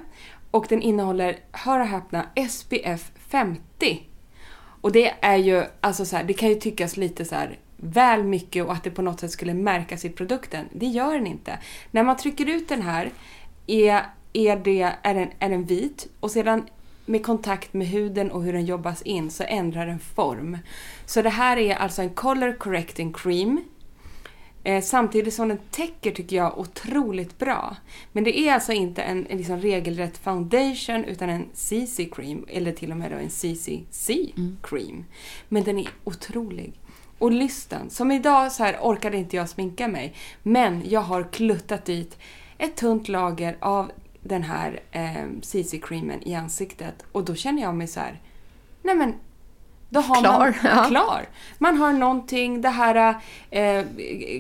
och 0.51 0.67
den 0.69 0.83
innehåller, 0.83 1.37
hör 1.53 1.81
och 1.81 1.87
häpna, 1.87 2.27
SPF 2.51 3.11
50. 3.29 4.07
Och 4.81 4.93
det 4.93 5.15
är 5.21 5.37
ju, 5.37 5.65
alltså 5.81 6.05
så 6.05 6.17
här, 6.17 6.25
det 6.25 6.35
kan 6.35 6.49
ju 6.49 6.55
tyckas 6.55 6.97
lite 6.97 7.25
så 7.25 7.35
här 7.35 7.59
väl 7.77 8.25
mycket 8.25 8.65
och 8.65 8.73
att 8.73 8.85
det 8.85 8.91
på 8.91 9.03
något 9.03 9.21
sätt 9.21 9.31
skulle 9.31 9.55
märkas 9.55 10.05
i 10.05 10.09
produkten. 10.09 10.67
Det 10.73 10.87
gör 10.87 11.13
den 11.13 11.27
inte. 11.27 11.59
När 11.91 12.03
man 12.03 12.17
trycker 12.17 12.49
ut 12.49 12.69
den 12.69 12.83
här 12.83 13.11
är, 13.67 14.03
är, 14.33 14.57
det, 14.57 14.83
är, 15.03 15.15
den, 15.15 15.29
är 15.39 15.49
den 15.49 15.65
vit 15.65 16.09
och 16.21 16.31
sedan 16.31 16.67
med 17.07 17.27
kontakt 17.27 17.73
med 17.73 17.87
huden 17.87 18.31
och 18.31 18.43
hur 18.43 18.53
den 18.53 18.65
jobbas 18.65 19.03
in 19.03 19.31
så 19.31 19.45
ändrar 19.45 19.87
den 19.87 19.99
form. 19.99 20.59
Så 21.07 21.23
det 21.23 21.31
här 21.31 21.57
är 21.57 21.75
alltså 21.75 22.03
en 22.03 22.11
color 22.11 22.53
correcting 22.53 23.13
cream 23.13 23.65
Eh, 24.65 24.83
samtidigt 24.83 25.35
som 25.35 25.49
den 25.49 25.59
täcker, 25.71 26.11
tycker 26.11 26.37
jag, 26.37 26.59
otroligt 26.59 27.39
bra. 27.39 27.77
Men 28.13 28.25
det 28.25 28.39
är 28.39 28.55
alltså 28.55 28.73
inte 28.73 29.03
en, 29.03 29.27
en 29.27 29.39
liksom 29.39 29.59
regelrätt 29.59 30.19
foundation 30.19 31.05
utan 31.05 31.29
en 31.29 31.49
CC 31.55 32.01
cream, 32.13 32.47
eller 32.49 32.73
till 32.73 32.91
och 32.91 32.97
med 32.97 33.11
då 33.11 33.17
en 33.17 33.31
CCC 33.31 34.11
cream. 34.63 35.05
Men 35.49 35.65
den 35.65 35.79
är 35.79 35.89
otrolig. 36.05 36.73
Och 37.19 37.33
lysten. 37.33 37.91
Som 37.91 38.11
idag 38.11 38.53
så 38.53 38.65
här 38.65 38.79
orkade 38.81 39.17
inte 39.17 39.37
jag 39.37 39.49
sminka 39.49 39.89
mig, 39.89 40.15
men 40.43 40.83
jag 40.89 41.01
har 41.01 41.33
kluttat 41.33 41.85
dit 41.85 42.19
ett 42.59 42.77
tunt 42.77 43.09
lager 43.09 43.57
av 43.61 43.91
den 44.23 44.43
här 44.43 44.81
eh, 44.91 45.27
CC-creamen 45.43 46.23
i 46.23 46.35
ansiktet 46.35 47.05
och 47.13 47.25
då 47.25 47.35
känner 47.35 47.63
jag 47.63 47.75
mig 47.75 47.87
så 47.87 48.01
här, 48.01 48.21
nej 48.83 48.95
men 48.95 49.15
då 49.91 50.01
har 50.01 50.21
Klar, 50.21 50.39
man 50.39 50.55
ja. 50.77 50.85
klar. 50.89 51.27
Man 51.59 51.77
har 51.77 51.93
någonting, 51.93 52.61
det 52.61 52.69
här 52.69 53.15
eh, 53.51 53.83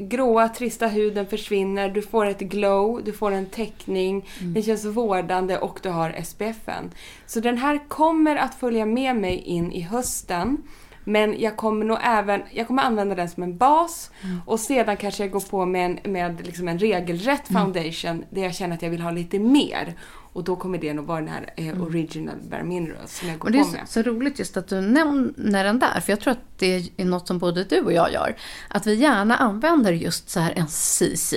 gråa 0.01 0.49
trista 0.49 0.87
huden 0.87 1.27
försvinner, 1.27 1.89
du 1.89 2.03
får 2.03 2.27
ett 2.27 2.39
glow, 2.41 3.01
du 3.05 3.13
får 3.13 3.31
en 3.33 3.47
täckning, 3.47 4.29
Mm. 4.41 4.55
det 4.55 4.63
känns 4.63 4.85
vårdande 4.85 5.59
och 5.59 5.81
du 5.83 5.89
har 5.89 6.23
SPFen. 6.25 6.91
Så 7.27 7.41
den 7.41 7.59
här 7.59 7.89
kommer 7.89 8.37
att 8.37 8.55
följa 8.55 8.87
med 8.87 9.17
mig 9.17 9.37
in 9.39 9.73
i 9.73 9.81
hösten. 9.81 10.57
Men 11.05 11.41
jag 11.41 11.57
kommer 11.57 11.85
nog 11.85 11.99
även, 12.03 12.43
jag 12.53 12.67
kommer 12.67 12.83
använda 12.83 13.15
den 13.15 13.29
som 13.31 13.43
en 13.43 13.57
bas 13.57 14.11
Mm. 14.25 14.41
och 14.47 14.61
sedan 14.61 14.97
kanske 14.97 15.23
jag 15.23 15.31
går 15.33 15.41
på 15.51 15.67
med 15.67 15.85
en, 16.05 16.13
med 16.13 16.47
liksom 16.47 16.69
en 16.69 16.79
regelrätt 16.79 17.47
foundation 17.53 18.25
där 18.31 18.43
jag 18.43 18.55
känner 18.55 18.75
att 18.77 18.83
jag 18.83 18.91
vill 18.91 19.01
ha 19.01 19.11
lite 19.11 19.39
mer. 19.39 19.95
Och 20.33 20.45
då 20.45 20.57
kommer 20.57 20.79
det 20.79 20.95
nog 20.95 21.07
vara 21.07 21.21
den 21.21 21.29
här 21.29 21.53
eh, 21.57 21.83
original 21.83 22.37
Bare 22.51 22.63
Minerals 22.63 23.19
som 23.19 23.29
jag 23.29 23.39
går 23.39 23.49
Och 23.49 23.53
det 23.53 23.59
är 23.59 23.63
på 23.63 23.71
så, 23.71 23.77
med. 23.77 23.89
så 23.89 24.03
roligt 24.03 24.39
just 24.39 24.57
att 24.57 24.69
du 24.69 24.81
nämner 24.81 25.65
den 25.65 25.79
där, 25.79 26.01
för 26.01 26.13
jag 26.13 26.21
tror 26.21 26.33
att 26.33 26.59
det 26.59 26.91
är 26.97 27.05
något 27.05 27.29
som 27.29 27.39
både 27.39 27.65
du 27.65 27.81
och 27.81 27.93
jag 27.93 28.13
gör. 28.13 28.37
Att 28.69 28.87
vi 28.87 28.95
gärna 28.95 29.37
använder 29.37 29.93
just 29.93 30.31
så 30.31 30.41
här 30.41 30.53
en 30.57 30.69
CC, 30.69 31.35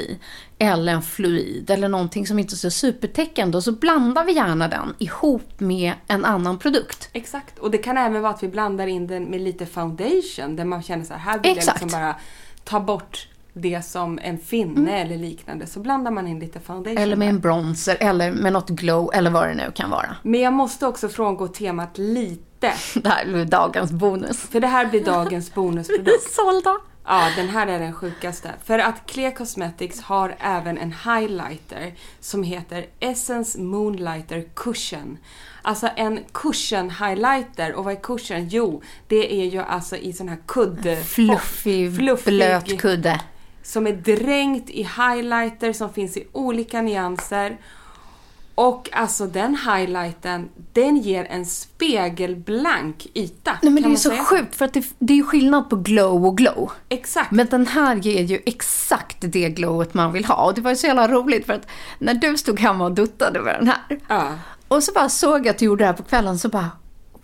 eller 0.58 0.94
en 0.94 1.02
fluid, 1.02 1.70
eller 1.70 1.90
någonting 1.90 2.28
som 2.28 2.40
inte 2.40 2.54
är 2.54 2.58
så 2.58 2.72
supertäckande. 2.72 3.58
Och 3.58 3.64
så 3.64 3.72
blandar 3.72 4.26
vi 4.26 4.34
gärna 4.34 4.68
den 4.68 4.94
ihop 4.98 5.60
med 5.60 5.94
en 6.08 6.26
annan 6.26 6.60
produkt. 6.60 7.10
Exakt. 7.14 7.60
Och 7.60 7.72
det 7.72 7.78
kan 7.78 7.98
även 7.98 8.22
vara 8.22 8.34
att 8.34 8.44
vi 8.44 8.48
blandar 8.48 8.88
in 8.88 9.08
den 9.08 9.24
med 9.24 9.42
lite 9.42 9.66
foundation 9.66 10.56
där 10.56 10.66
man 10.66 10.84
känner 10.84 11.06
så 11.06 11.14
här, 11.14 11.20
här 11.20 11.40
vill 11.40 11.52
Exakt. 11.58 11.82
jag 11.82 11.86
liksom 11.88 12.00
bara 12.02 12.16
ta 12.64 12.80
bort 12.80 13.28
det 13.54 13.86
som 13.86 14.20
en 14.24 14.38
finne 14.38 15.02
eller 15.02 15.18
liknande. 15.18 15.68
Så 15.68 15.80
blandar 15.80 16.12
man 16.12 16.28
in 16.28 16.40
lite 16.40 16.60
foundation. 16.60 16.98
Eller 16.98 17.16
med 17.16 17.28
där. 17.28 17.34
en 17.34 17.40
bronzer, 17.40 17.98
eller 18.00 18.32
med 18.32 18.54
något 18.54 18.70
glow, 18.70 19.10
eller 19.14 19.32
vad 19.32 19.48
det 19.48 19.54
nu 19.56 19.72
kan 19.76 19.90
vara. 19.90 20.16
Men 20.24 20.40
jag 20.42 20.54
måste 20.54 20.88
också 20.88 21.10
frångå 21.10 21.48
temat 21.48 21.98
lite. 21.98 22.44
Det 22.96 23.10
här 23.10 23.26
blir 23.26 23.46
dagens 23.46 23.92
bonus. 23.92 24.42
För 24.42 24.60
det 24.60 24.68
här 24.68 24.86
blir 24.86 25.06
dagens 25.06 25.54
bonusprodukt. 25.54 26.24
Sålda! 26.32 26.78
Ja, 27.06 27.30
den 27.36 27.50
här 27.50 27.68
är 27.68 27.80
den 27.80 27.94
sjukaste. 27.94 28.52
För 28.64 28.80
att 28.80 29.06
Clea 29.06 29.32
Cosmetics 29.32 30.02
har 30.02 30.36
även 30.40 30.78
en 30.78 30.92
highlighter 31.06 31.94
som 32.20 32.44
heter 32.44 32.86
Essence 33.00 33.60
Moonlighter 33.60 34.46
Cushion. 34.56 35.18
Alltså 35.62 35.90
en 35.96 36.20
cushion 36.32 36.90
highlighter. 36.90 37.74
Och 37.74 37.84
vad 37.84 37.94
är 37.94 38.00
cushion? 38.02 38.48
Jo, 38.48 38.82
det 39.08 39.42
är 39.42 39.46
ju 39.46 39.60
alltså 39.60 39.96
i 39.98 40.14
sån 40.14 40.30
här 40.30 40.38
kudde... 40.46 40.96
Fluffig, 40.96 41.96
Fluffig. 41.98 42.34
blöt 42.34 42.82
kudde. 42.82 43.22
Som 43.64 43.88
är 43.88 43.94
dränkt 43.94 44.70
i 44.70 44.84
highlighter 44.84 45.74
som 45.74 45.94
finns 45.94 46.18
i 46.18 46.28
olika 46.32 46.82
Och 48.56 48.90
alltså 48.94 49.28
den 49.28 49.56
highlighten, 49.56 50.50
den 50.74 50.98
ger 50.98 51.26
en 51.26 51.46
spegelblank 51.46 53.08
yta. 53.14 53.58
Nej 53.62 53.74
men 53.74 53.84
det 53.84 53.90
är 53.90 53.96
så 53.96 54.10
säga. 54.10 54.24
sjukt 54.24 54.56
för 54.56 54.66
att 54.66 54.74
det, 54.74 54.86
det 55.00 55.14
är 55.14 55.18
ju 55.18 55.24
skillnad 55.24 55.70
på 55.70 55.76
glow 55.76 56.26
och 56.26 56.38
glow. 56.38 56.72
Exakt. 56.90 57.32
Men 57.32 57.48
den 57.48 57.68
här 57.68 57.96
ger 57.96 58.22
ju 58.22 58.40
exakt 58.46 59.18
det 59.20 59.50
glowet 59.50 59.94
man 59.94 60.12
vill 60.12 60.26
ha. 60.26 60.46
Och 60.46 60.54
det 60.54 60.62
var 60.62 60.72
ju 60.72 60.76
så 60.76 60.88
jävla 60.88 61.08
roligt 61.08 61.46
för 61.46 61.54
att 61.54 61.68
när 62.00 62.14
du 62.14 62.38
stod 62.38 62.60
hemma 62.60 62.86
och 62.86 62.92
duttade 62.92 63.42
med 63.42 63.56
den 63.56 63.68
här. 63.68 64.00
Ja. 64.08 64.32
Och 64.68 64.84
så 64.84 64.92
bara 64.92 65.10
såg 65.10 65.40
jag 65.40 65.48
att 65.48 65.58
du 65.58 65.66
gjorde 65.66 65.84
det 65.84 65.88
här 65.88 65.94
på 65.94 66.04
kvällen 66.04 66.40
så 66.40 66.50
bara 66.50 66.70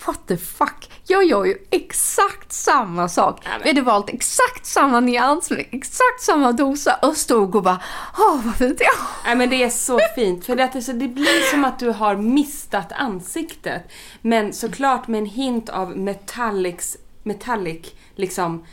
what 0.06 0.28
the 0.28 0.38
fuck. 0.38 0.92
Jag 1.08 1.24
gör 1.24 1.46
ju 1.46 1.58
exakt 1.72 2.52
samma 2.54 3.10
sak. 3.10 3.46
Vi 3.64 3.68
hade 3.70 3.82
valt 3.82 4.10
exakt 4.10 4.66
samma 4.66 5.00
nyans, 5.00 5.52
exakt 5.52 6.22
samma 6.22 6.52
dosa 6.52 7.00
och 7.02 7.18
stod 7.18 7.56
och 7.56 7.64
bara, 7.64 7.80
åh 8.18 8.42
vad 8.46 8.56
fint 8.56 8.82
är. 8.82 8.88
Nej 9.26 9.36
men 9.36 9.50
det 9.50 9.64
är 9.64 9.70
så 9.70 10.00
fint. 10.16 10.46
För 10.46 10.56
det, 10.56 10.64
att 10.64 10.74
det, 10.74 10.82
så- 10.82 10.92
det 10.94 11.08
blir 11.08 11.52
som 11.52 11.66
att 11.66 11.80
du 11.80 11.90
har 11.92 12.16
mistat 12.16 12.92
ansiktet. 12.92 13.84
Men 14.22 14.54
såklart 14.54 15.08
med 15.08 15.18
en 15.20 15.26
hint 15.26 15.70
av 15.70 15.98
metallics, 15.98 16.98
metallic 17.24 17.88
liksom 18.16 18.66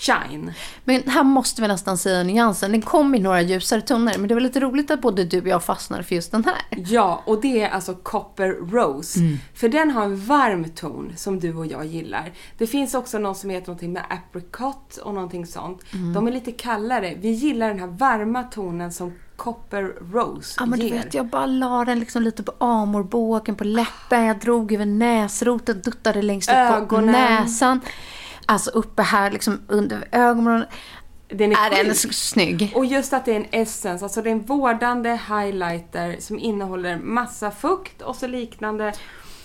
shine. 0.00 0.52
Men 0.84 1.02
här 1.06 1.22
måste 1.22 1.62
vi 1.62 1.68
nästan 1.68 1.98
säga 1.98 2.22
nyansen. 2.22 2.72
Den 2.72 2.82
kom 2.82 3.14
i 3.14 3.18
några 3.18 3.42
ljusare 3.42 3.80
toner, 3.80 4.18
men 4.18 4.28
det 4.28 4.34
var 4.34 4.40
lite 4.40 4.60
roligt 4.60 4.90
att 4.90 5.00
både 5.00 5.24
du 5.24 5.40
och 5.40 5.48
jag 5.48 5.64
fastnade 5.64 6.02
för 6.02 6.14
just 6.14 6.32
den 6.32 6.44
här. 6.44 6.84
Ja, 6.86 7.22
och 7.26 7.40
det 7.40 7.62
är 7.62 7.68
alltså 7.70 7.94
Copper 7.94 8.48
Rose. 8.48 9.20
För 9.54 9.68
den 9.68 9.90
har 9.90 10.04
en 10.04 10.16
varm 10.16 10.64
ton 10.64 11.12
som 11.16 11.40
du 11.40 11.54
och 11.54 11.66
jag 11.66 11.86
gillar. 11.86 12.32
Det 12.58 12.66
finns 12.66 12.94
också 12.94 13.18
någon 13.18 13.34
som 13.34 13.50
heter 13.50 13.66
någonting 13.66 13.92
med 13.92 14.02
apricot 14.10 14.96
och 14.96 15.14
någonting 15.14 15.46
sånt. 15.46 15.82
De 16.14 16.26
är 16.26 16.32
lite 16.32 16.52
kallare. 16.52 17.14
Vi 17.20 17.30
gillar 17.30 17.68
den 17.68 17.78
här 17.78 17.86
varma 17.86 18.42
tonen 18.42 18.92
som 18.92 19.12
Copper 19.36 19.82
Rose 20.12 20.56
Ja, 20.60 20.66
men 20.66 20.78
du 20.78 20.86
ger. 20.86 20.94
vet, 20.94 21.14
jag 21.14 21.26
bara 21.26 21.46
la 21.46 21.84
den 21.84 22.00
liksom 22.00 22.22
lite 22.22 22.42
på 22.42 22.52
amorbågen, 22.58 23.54
på 23.56 23.64
läppen, 23.64 24.24
jag 24.24 24.38
drog 24.38 24.72
över 24.72 24.86
näsroten, 24.86 25.80
duttade 25.80 26.22
längst 26.22 26.50
upp 26.50 26.88
på 26.88 27.00
näsan. 27.00 27.80
Alltså 28.46 28.70
uppe 28.70 29.02
här 29.02 29.30
liksom 29.30 29.60
under 29.68 30.08
ögonen. 30.12 30.64
Den 31.28 31.52
är 31.52 31.80
Är 31.80 31.84
den 31.84 31.94
snygg? 31.94 32.72
Och 32.74 32.86
just 32.86 33.12
att 33.12 33.24
det 33.24 33.32
är 33.32 33.36
en 33.36 33.46
essence, 33.50 34.04
alltså 34.04 34.22
det 34.22 34.28
är 34.30 34.32
en 34.32 34.42
vårdande 34.42 35.10
highlighter 35.28 36.16
som 36.20 36.38
innehåller 36.38 36.98
massa 36.98 37.50
fukt 37.50 38.02
och 38.02 38.16
så 38.16 38.26
liknande. 38.26 38.92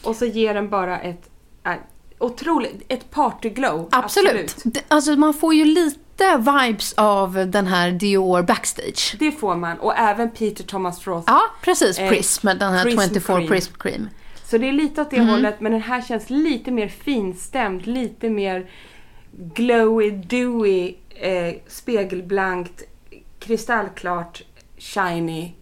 Och 0.04 0.16
så 0.16 0.26
ger 0.26 0.54
den 0.54 0.70
bara 0.70 1.00
ett 1.00 1.30
äh, 1.66 1.74
otroligt, 2.20 2.82
ett 2.88 3.12
partyglow. 3.12 3.90
Absolut. 3.92 4.56
Det- 4.64 4.84
Alltså 4.88 5.12
man 5.16 5.34
får 5.34 5.54
ju 5.54 5.66
lite 5.66 6.38
vibes 6.38 6.94
av 6.94 7.34
den 7.48 7.68
här 7.68 7.92
Dior 7.92 8.42
Backstage. 8.42 9.16
Det 9.20 9.32
får 9.32 9.56
man. 9.56 9.78
Och 9.80 9.98
även 9.98 10.30
Peter 10.32 10.64
Thomas 10.64 11.08
Roth. 11.08 11.24
Ja, 11.28 11.42
precis. 11.62 12.00
Eh, 12.00 12.10
Prism, 12.10 12.48
den 12.48 12.74
här 12.74 12.84
Prism 12.84 13.00
24 13.14 13.22
Cream. 13.38 13.48
Prism 13.48 13.74
Cream. 13.80 14.10
Så 14.46 14.58
det 14.58 14.68
är 14.70 14.74
lite 14.74 15.02
åt 15.02 15.10
det 15.12 15.22
hållet, 15.22 15.62
men 15.62 15.72
den 15.72 15.82
här 15.82 16.02
känns 16.02 16.30
lite 16.30 16.72
mer 16.72 16.88
finstämd, 16.88 17.88
lite 17.88 18.30
mer 18.30 18.70
glowy, 19.32 20.12
dewy, 20.12 20.94
eh, 21.10 21.56
spegelblankt, 21.68 22.84
kristallklart, 23.40 24.44
shiny. 24.78 25.54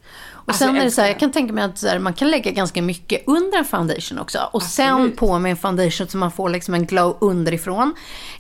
Och 0.48 0.50
Alltså, 0.50 0.66
sen 0.66 0.76
är 0.76 0.84
det 0.84 0.92
så 0.92 1.02
här, 1.02 1.08
jag 1.08 1.20
kan 1.20 1.32
tänka 1.32 1.54
mig 1.54 1.64
att 1.64 1.84
här, 1.84 2.00
man 2.00 2.14
kan 2.14 2.32
lägga 2.32 2.52
ganska 2.52 2.82
mycket 2.82 3.24
under 3.28 3.58
en 3.58 3.66
foundation 3.66 4.20
också. 4.20 4.50
Och 4.52 4.64
sen 4.64 4.94
Absolut. 4.94 5.16
på 5.16 5.40
med 5.40 5.52
en 5.52 5.58
foundation 5.58 6.08
så 6.08 6.18
man 6.18 6.32
får 6.32 6.50
liksom 6.50 6.74
en 6.74 6.86
glow 6.86 7.18
underifrån. 7.22 7.96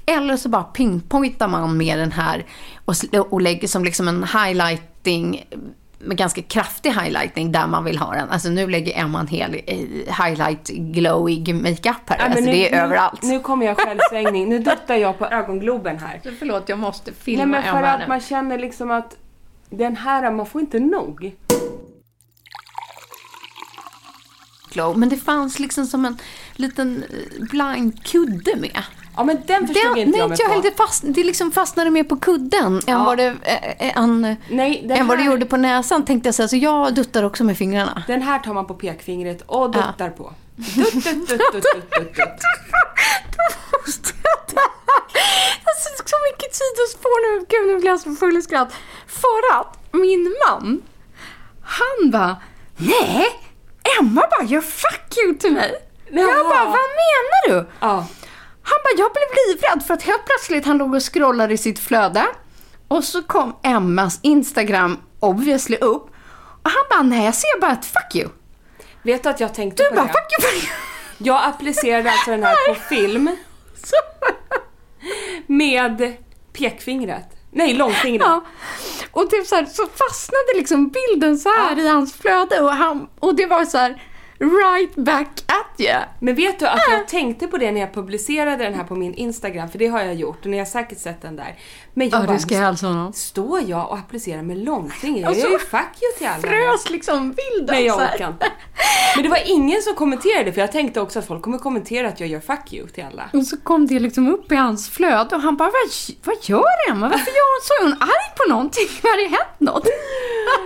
Eller 0.05 0.37
så 0.37 0.49
bara 0.49 0.63
pinpointar 0.63 1.47
man 1.47 1.77
med 1.77 1.99
den 1.99 2.11
här 2.11 2.45
och, 2.85 2.95
och 3.29 3.41
lägger 3.41 3.67
som 3.67 3.83
liksom 3.83 4.07
en 4.07 4.23
highlighting 4.23 5.45
med 5.99 6.17
ganska 6.17 6.41
kraftig 6.41 6.89
highlighting 6.91 7.51
där 7.51 7.67
man 7.67 7.83
vill 7.83 7.97
ha 7.97 8.13
den. 8.13 8.29
Alltså 8.29 8.49
nu 8.49 8.69
lägger 8.69 9.01
Emma 9.01 9.19
en 9.19 9.27
hel 9.27 9.53
eh, 9.67 10.25
highlight 10.25 10.67
glowig 10.67 11.55
makeup 11.55 12.09
här. 12.09 12.17
Ja, 12.19 12.25
alltså 12.25 12.39
nu, 12.39 12.51
det 12.51 12.67
är 12.67 12.71
nu, 12.71 12.77
överallt. 12.77 13.23
Nu 13.23 13.39
kommer 13.39 13.65
jag 13.65 13.77
självsvängning. 13.77 14.49
Nu 14.49 14.59
duttar 14.59 14.95
jag 14.95 15.19
på 15.19 15.25
ögongloben 15.31 15.99
här. 15.99 16.21
Förlåt, 16.39 16.69
jag 16.69 16.79
måste 16.79 17.11
Nej 17.11 17.19
filma 17.21 17.45
men 17.45 17.63
för 17.63 17.69
Emma 17.69 17.87
att 17.87 17.99
nu. 17.99 18.07
man 18.07 18.19
känner 18.19 18.57
liksom 18.57 18.91
att 18.91 19.15
den 19.69 19.95
här, 19.95 20.31
man 20.31 20.45
får 20.45 20.61
inte 20.61 20.79
nog. 20.79 21.35
glow. 24.77 24.97
Men 24.97 25.09
det 25.09 25.17
fanns 25.17 25.59
liksom 25.59 25.85
som 25.85 26.05
en 26.05 26.17
liten 26.55 27.03
eh, 27.03 27.45
blind 27.51 28.03
kudde 28.05 28.55
med. 28.55 28.83
Ja 29.17 29.23
men 29.23 29.41
den 29.47 29.67
förstod 29.67 29.91
Den, 29.91 29.97
inte 29.97 30.11
nej, 30.11 30.19
jag 30.19 30.29
mig 30.29 30.37
jag 30.39 30.47
på. 30.47 30.53
heller. 30.53 30.71
Fast, 30.77 31.03
det 31.05 31.23
liksom 31.23 31.51
fastnade 31.51 31.89
mer 31.89 32.03
på 32.03 32.15
kudden 32.17 32.81
än 32.87 33.03
vad 33.05 33.17
det, 33.17 33.35
äh, 33.79 33.97
än, 33.97 34.35
Nej, 34.49 34.87
än 34.89 35.07
vad 35.07 35.17
det 35.17 35.23
gjorde 35.23 35.45
på 35.45 35.57
näsan 35.57 36.05
tänkte 36.05 36.27
jag 36.27 36.35
säga. 36.35 36.47
Så 36.47 36.55
jag 36.55 36.93
duttar 36.95 37.23
också 37.23 37.43
med 37.43 37.57
fingrarna. 37.57 38.03
Den 38.07 38.21
här 38.21 38.39
tar 38.39 38.53
man 38.53 38.67
på 38.67 38.73
pekfingret 38.73 39.41
och 39.45 39.63
Ja. 39.63 39.67
duttar 39.67 40.09
på. 40.09 40.33
Dutt, 40.55 40.93
dutt, 40.93 41.03
dutt, 41.03 41.29
dutt, 41.51 41.63
dutt, 41.63 42.15
dutt. 42.15 42.41
Då 43.37 43.77
måste 43.85 44.13
jag 44.23 44.55
ta... 44.55 44.61
Alltså, 45.67 46.03
så 46.05 46.15
mycket 46.31 46.55
sidospår 46.55 47.39
nu. 47.39 47.45
Gud, 47.49 47.67
nu 47.75 47.79
blir 47.79 47.89
jag 47.89 47.99
så 47.99 48.11
full 48.15 48.37
i 48.37 48.41
skratt. 48.41 48.73
För 49.07 49.59
att 49.59 49.77
min 49.91 50.35
man, 50.47 50.81
han 51.63 52.11
bara, 52.11 52.37
nej, 52.77 53.25
Emma 53.99 54.21
bara 54.39 54.43
gör 54.47 54.61
fuck 54.61 55.17
you 55.25 55.33
till 55.37 55.53
mig. 55.53 55.75
Jag 56.11 56.23
Jaha. 56.29 56.43
bara, 56.43 56.63
vad 56.65 56.87
menar 57.01 57.47
du? 57.49 57.67
Ja. 57.79 58.05
Han 58.69 58.79
bara, 58.83 58.99
jag 59.03 59.11
blev 59.13 59.23
livrädd 59.47 59.83
för 59.87 59.93
att 59.93 60.03
helt 60.03 60.25
plötsligt 60.25 60.65
han 60.65 60.77
låg 60.77 60.93
och 60.95 61.13
scrollade 61.13 61.53
i 61.53 61.57
sitt 61.57 61.79
flöde. 61.79 62.25
Och 62.87 63.03
så 63.03 63.23
kom 63.23 63.55
Emmas 63.63 64.19
Instagram 64.23 64.97
obviously 65.19 65.77
upp. 65.77 66.09
Och 66.63 66.71
han 66.71 66.83
bara, 66.89 67.01
nej 67.01 67.25
jag 67.25 67.35
ser 67.35 67.59
bara 67.61 67.71
ett 67.71 67.85
fuck 67.85 68.15
you. 68.15 68.29
Vet 69.03 69.23
du 69.23 69.29
att 69.29 69.39
jag 69.39 69.53
tänkte 69.53 69.83
Du 69.83 69.89
på 69.89 69.95
bara, 69.95 70.05
det? 70.05 70.13
fuck 70.13 70.43
you, 70.45 70.51
fuck 70.51 70.63
you. 70.63 70.73
Jag 71.17 71.43
applicerade 71.45 72.11
alltså 72.11 72.31
den 72.31 72.43
här 72.43 72.55
på 72.67 72.75
film 72.89 73.29
med 75.47 76.13
pekfingret. 76.53 77.25
Nej, 77.51 77.73
långfingret. 77.73 78.27
ja. 78.27 78.45
Och 79.11 79.29
typ 79.29 79.47
så, 79.47 79.55
här, 79.55 79.65
så 79.65 79.87
fastnade 79.87 80.53
liksom 80.55 80.89
bilden 80.89 81.37
så 81.37 81.49
här 81.49 81.79
i 81.79 81.87
hans 81.87 82.13
flöde 82.13 82.59
och, 82.61 82.69
han, 82.73 83.07
och 83.19 83.35
det 83.35 83.45
var 83.45 83.65
så 83.65 83.77
här 83.77 84.03
right 84.39 84.95
back 84.95 85.27
at 85.47 85.79
you. 85.81 85.99
Men 86.19 86.35
vet 86.35 86.59
du 86.59 86.67
att 86.67 86.79
jag 86.89 87.07
tänkte 87.07 87.47
på 87.47 87.57
det 87.57 87.71
när 87.71 87.81
jag 87.81 87.93
publicerade 87.93 88.63
den 88.63 88.73
här 88.73 88.83
på 88.83 88.95
min 88.95 89.13
Instagram, 89.13 89.69
för 89.69 89.79
det 89.79 89.87
har 89.87 90.01
jag 90.01 90.15
gjort 90.15 90.39
och 90.45 90.51
ni 90.51 90.57
har 90.57 90.65
säkert 90.65 90.99
sett 90.99 91.21
den 91.21 91.35
där. 91.35 91.55
Men 91.93 92.09
jag 92.09 92.21
Ja, 92.21 92.25
bara, 92.25 92.33
det 92.33 92.39
ska 92.39 92.53
jag 92.55 92.61
hälsa 92.61 92.87
honom. 92.87 93.13
står 93.13 93.61
jag 93.69 93.89
och 93.89 93.97
applicerar 93.97 94.41
med 94.41 94.57
långfinger? 94.57 95.21
Jag 95.21 95.37
gör 95.37 95.49
ju 95.49 95.59
fuck 95.59 96.01
you 96.01 96.11
till 96.17 96.27
alla. 96.27 96.41
Frös 96.41 96.89
liksom 96.89 97.29
bilden 97.33 97.75
Nej, 97.75 97.85
jag 97.85 97.95
så 97.95 98.01
här. 98.01 98.15
orkar 98.15 98.27
inte. 98.27 98.45
Men 99.15 99.23
det 99.23 99.29
var 99.29 99.41
ingen 99.45 99.81
som 99.81 99.93
kommenterade, 99.95 100.53
för 100.53 100.61
jag 100.61 100.71
tänkte 100.71 101.01
också 101.01 101.19
att 101.19 101.27
folk 101.27 101.41
kommer 101.41 101.57
kommentera 101.57 102.07
att 102.07 102.19
jag 102.19 102.29
gör 102.29 102.39
fuck 102.39 102.73
you 102.73 102.87
till 102.87 103.03
alla. 103.11 103.23
Och 103.33 103.45
så 103.45 103.57
kom 103.57 103.87
det 103.87 103.99
liksom 103.99 104.27
upp 104.33 104.51
i 104.51 104.55
hans 104.55 104.89
flöde 104.89 105.35
och 105.35 105.41
han 105.41 105.57
bara, 105.57 105.69
vad, 105.69 106.15
vad 106.23 106.35
gör 106.43 106.89
Emma? 106.91 107.09
Varför 107.09 107.31
gör 107.31 107.55
hon 107.55 107.61
så? 107.63 107.73
Är 107.73 107.83
hon 107.83 108.01
arg 108.01 108.35
på 108.37 108.49
någonting? 108.53 108.87
Har 109.03 109.17
det 109.23 109.27
hänt 109.29 109.59
något? 109.59 109.87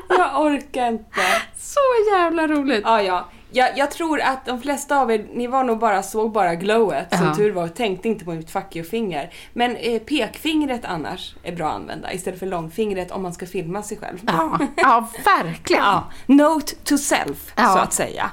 Jag 0.09 0.41
orkar 0.45 0.87
inte. 0.87 1.05
Så 1.57 1.79
jävla 2.13 2.47
roligt. 2.47 2.81
Ja, 2.85 3.01
ja. 3.01 3.29
Jag, 3.53 3.77
jag 3.77 3.91
tror 3.91 4.21
att 4.21 4.45
de 4.45 4.61
flesta 4.61 4.97
av 4.99 5.11
er, 5.11 5.25
ni 5.33 5.47
var 5.47 5.63
nog 5.63 5.79
bara, 5.79 6.03
såg 6.03 6.31
bara 6.31 6.55
glowet 6.55 7.17
som 7.17 7.25
Ja. 7.27 7.35
tur 7.35 7.51
var 7.51 7.63
och 7.63 7.75
tänkte 7.75 8.07
inte 8.07 8.25
på 8.25 8.31
mitt 8.31 8.51
fuck 8.51 8.75
you-finger. 8.75 9.33
Men 9.53 9.75
eh, 9.75 9.99
pekfingret 9.99 10.85
annars 10.85 11.35
är 11.43 11.51
bra 11.55 11.67
att 11.69 11.75
använda 11.75 12.13
istället 12.13 12.39
för 12.39 12.45
långfingret 12.45 13.11
om 13.11 13.21
man 13.23 13.33
ska 13.33 13.45
filma 13.45 13.83
sig 13.83 13.97
själv. 13.97 14.17
Ja, 14.27 14.59
ja 14.75 15.07
verkligen. 15.25 15.83
Ja, 15.83 16.11
Note 16.25 16.75
to 16.75 16.97
self, 16.97 17.53
Ja. 17.55 17.63
så 17.73 17.79
att 17.79 17.93
säga. 17.93 18.31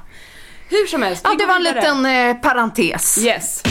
Hur 0.70 0.86
som 0.86 1.02
helst, 1.02 1.22
Ja, 1.24 1.34
det 1.38 1.46
var 1.46 1.56
en 1.56 1.62
liten 1.62 2.06
eh, 2.06 2.36
parentes. 2.42 3.18
Yes. 3.24 3.62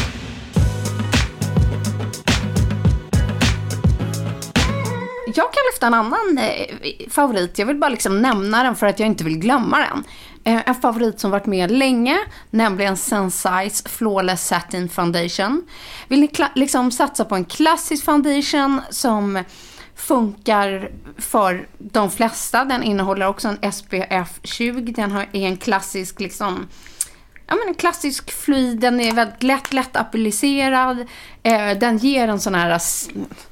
Jag 5.38 5.54
kan 5.54 5.64
lyfta 5.74 5.88
en 5.88 5.94
annan 5.94 6.38
eh, 6.38 7.10
favorit. 7.10 7.60
Jag 7.60 7.66
vill 7.66 7.78
bara 7.78 7.90
liksom 7.90 8.22
nämna 8.22 8.64
den 8.64 8.76
för 8.76 8.88
att 8.88 9.00
jag 9.00 9.08
inte 9.08 9.24
vill 9.24 9.38
glömma 9.38 9.78
den. 9.78 10.04
Eh, 10.44 10.62
en 10.66 10.76
favorit 10.76 11.20
som 11.20 11.32
varit 11.32 11.46
med 11.46 11.72
länge, 11.72 12.18
nämligen 12.50 12.98
Sensize 12.98 13.90
Flawless 13.90 14.48
Satin 14.48 14.90
Foundation. 14.90 15.68
Vill 16.08 16.20
ni 16.20 16.30
liksom 16.56 16.92
satsa 16.92 17.26
på 17.26 17.36
en 17.36 17.46
klassisk 17.46 18.06
foundation 18.06 18.82
som 18.90 19.44
funkar 19.96 20.92
för 21.18 21.68
de 21.78 22.12
flesta. 22.12 22.66
Den 22.66 22.84
innehåller 22.84 23.28
också 23.28 23.48
en 23.48 23.72
SPF 23.72 24.40
20. 24.44 24.92
Den 24.92 25.12
är 25.18 25.28
en 25.34 25.58
klassisk 25.58 26.20
liksom 26.20 26.68
Ja, 27.50 27.56
men 27.56 27.68
en 27.68 27.74
klassisk 27.74 28.32
fluid, 28.32 28.80
den 28.80 29.00
är 29.00 29.14
väldigt 29.14 29.44
lätt, 29.44 29.74
lätt 29.74 29.96
applicerad. 29.96 31.00
Eh, 31.44 31.78
den 31.80 31.98
ger 31.98 32.28
en 32.28 32.40
sån 32.40 32.56
här, 32.56 32.82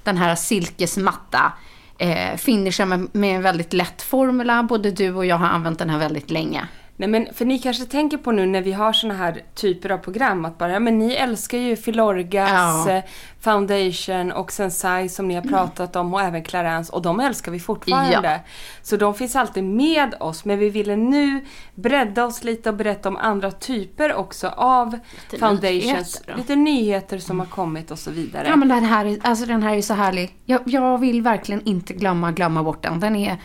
den 0.03 0.17
här 0.17 0.35
silkesmatta 0.35 1.53
eh, 1.97 2.37
finishen 2.37 2.89
med, 2.89 3.07
med 3.11 3.35
en 3.35 3.41
väldigt 3.41 3.73
lätt 3.73 4.01
formula. 4.01 4.63
Både 4.63 4.91
du 4.91 5.13
och 5.13 5.25
jag 5.25 5.35
har 5.35 5.47
använt 5.47 5.79
den 5.79 5.89
här 5.89 5.99
väldigt 5.99 6.31
länge. 6.31 6.67
Nej 6.97 7.09
men 7.09 7.27
för 7.33 7.45
ni 7.45 7.59
kanske 7.59 7.85
tänker 7.85 8.17
på 8.17 8.31
nu 8.31 8.45
när 8.45 8.61
vi 8.61 8.71
har 8.73 8.93
såna 8.93 9.13
här 9.13 9.41
typer 9.55 9.89
av 9.89 9.97
program 9.97 10.45
att 10.45 10.57
bara, 10.57 10.71
ja 10.71 10.79
men 10.79 10.99
ni 10.99 11.13
älskar 11.13 11.57
ju 11.57 11.75
Filorgas 11.75 12.49
Ja. 12.87 12.91
eh, 12.91 13.03
Foundation 13.39 14.31
och 14.31 14.51
Sensai 14.51 15.09
som 15.09 15.27
ni 15.27 15.35
har 15.35 15.41
pratat 15.41 15.95
om 15.95 16.13
och 16.13 16.21
även 16.21 16.43
Clarins 16.43 16.89
och 16.89 17.01
de 17.01 17.19
älskar 17.19 17.51
vi 17.51 17.59
fortfarande. 17.59 18.31
Ja. 18.31 18.39
Så 18.81 18.97
de 18.97 19.13
finns 19.13 19.35
alltid 19.35 19.63
med 19.63 20.15
oss 20.19 20.45
men 20.45 20.59
vi 20.59 20.69
ville 20.69 20.95
nu 20.95 21.45
bredda 21.75 22.25
oss 22.25 22.43
lite 22.43 22.69
och 22.69 22.75
berätta 22.75 23.09
om 23.09 23.17
andra 23.17 23.51
typer 23.51 24.13
också 24.13 24.47
av 24.47 24.99
foundations. 25.39 25.83
nyheter. 25.83 26.33
Lite 26.37 26.55
nyheter 26.55 27.17
som 27.19 27.39
har 27.39 27.47
kommit 27.47 27.91
och 27.91 27.99
så 27.99 28.11
vidare. 28.11 28.47
Ja, 28.47 28.55
men 28.55 28.67
den 28.67 28.83
här, 28.83 29.05
är- 29.05 29.19
alltså 29.23 29.45
den 29.45 29.63
här 29.63 29.75
är 29.77 29.81
så 29.81 29.93
härlig. 29.93 30.35
Jag, 30.45 30.61
jag 30.65 30.97
vill 30.97 31.21
verkligen 31.21 31.61
inte 31.65 31.93
glömma, 31.93 32.31
glömma 32.31 32.63
bort 32.63 32.83
den. 32.83 32.99
Den 32.99 33.15
är 33.15 33.37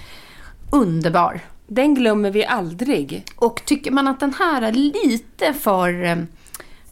underbar. 0.72 1.40
Den 1.72 1.94
glömmer 1.94 2.30
vi 2.30 2.44
aldrig. 2.44 3.24
Och 3.36 3.62
tycker 3.64 3.90
man 3.90 4.08
att 4.08 4.20
den 4.20 4.34
här 4.34 4.62
är 4.62 4.72
lite 4.72 5.52
för 5.52 6.04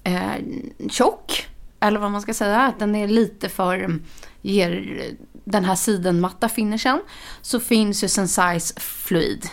eh, 0.02 0.32
tjock. 0.90 1.46
Eller 1.80 2.00
vad 2.00 2.10
man 2.10 2.22
ska 2.22 2.34
säga, 2.34 2.60
att 2.60 2.78
den 2.78 2.94
är 2.94 3.08
lite 3.08 3.48
för, 3.48 3.98
ger 4.42 5.02
den 5.44 5.64
här 5.64 5.74
sidenmatta 5.74 6.48
finishen. 6.48 7.00
Så 7.40 7.60
finns 7.60 8.04
ju 8.04 8.08
Sensais 8.08 8.74
fluid. 8.76 9.46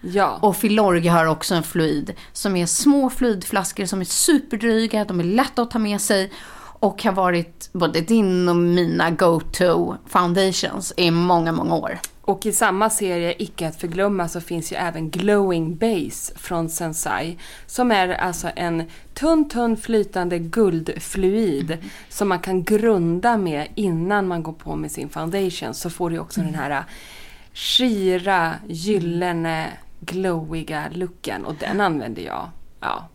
Ja. 0.00 0.38
Och 0.42 0.56
Filorga 0.56 1.12
har 1.12 1.26
också 1.26 1.54
en 1.54 1.62
fluid 1.62 2.14
som 2.32 2.56
är 2.56 2.66
små 2.66 3.10
fluidflaskor 3.10 3.84
som 3.84 4.00
är 4.00 4.04
superdryga, 4.04 5.04
de 5.04 5.20
är 5.20 5.24
lätta 5.24 5.62
att 5.62 5.70
ta 5.70 5.78
med 5.78 6.00
sig 6.00 6.32
och 6.80 7.04
har 7.04 7.12
varit 7.12 7.70
både 7.72 8.00
din 8.00 8.48
och 8.48 8.56
mina 8.56 9.10
go-to 9.10 9.96
foundations 10.06 10.92
i 10.96 11.10
många, 11.10 11.52
många 11.52 11.74
år. 11.74 11.98
Och 12.30 12.46
i 12.46 12.52
samma 12.52 12.90
serie, 12.90 13.34
icke 13.38 13.68
att 13.68 13.76
förglömma, 13.76 14.28
så 14.28 14.40
finns 14.40 14.72
ju 14.72 14.76
även 14.76 15.10
Glowing 15.10 15.76
Base 15.76 16.34
från 16.36 16.68
Sensai. 16.68 17.38
Som 17.66 17.90
är 17.92 18.08
alltså 18.08 18.50
en 18.56 18.82
tunn, 19.14 19.48
tunn 19.48 19.76
flytande 19.76 20.38
guldfluid 20.38 21.78
som 22.08 22.28
man 22.28 22.38
kan 22.38 22.64
grunda 22.64 23.36
med 23.36 23.68
innan 23.74 24.28
man 24.28 24.42
går 24.42 24.52
på 24.52 24.76
med 24.76 24.90
sin 24.90 25.08
foundation. 25.08 25.74
Så 25.74 25.90
får 25.90 26.10
du 26.10 26.18
också 26.18 26.40
den 26.40 26.54
här 26.54 26.84
skira, 27.54 28.54
gyllene, 28.68 29.66
glowiga 30.00 30.84
looken. 30.92 31.44
Och 31.44 31.54
den 31.54 31.80
använder 31.80 32.22
jag, 32.22 32.48
ja, 32.80 33.08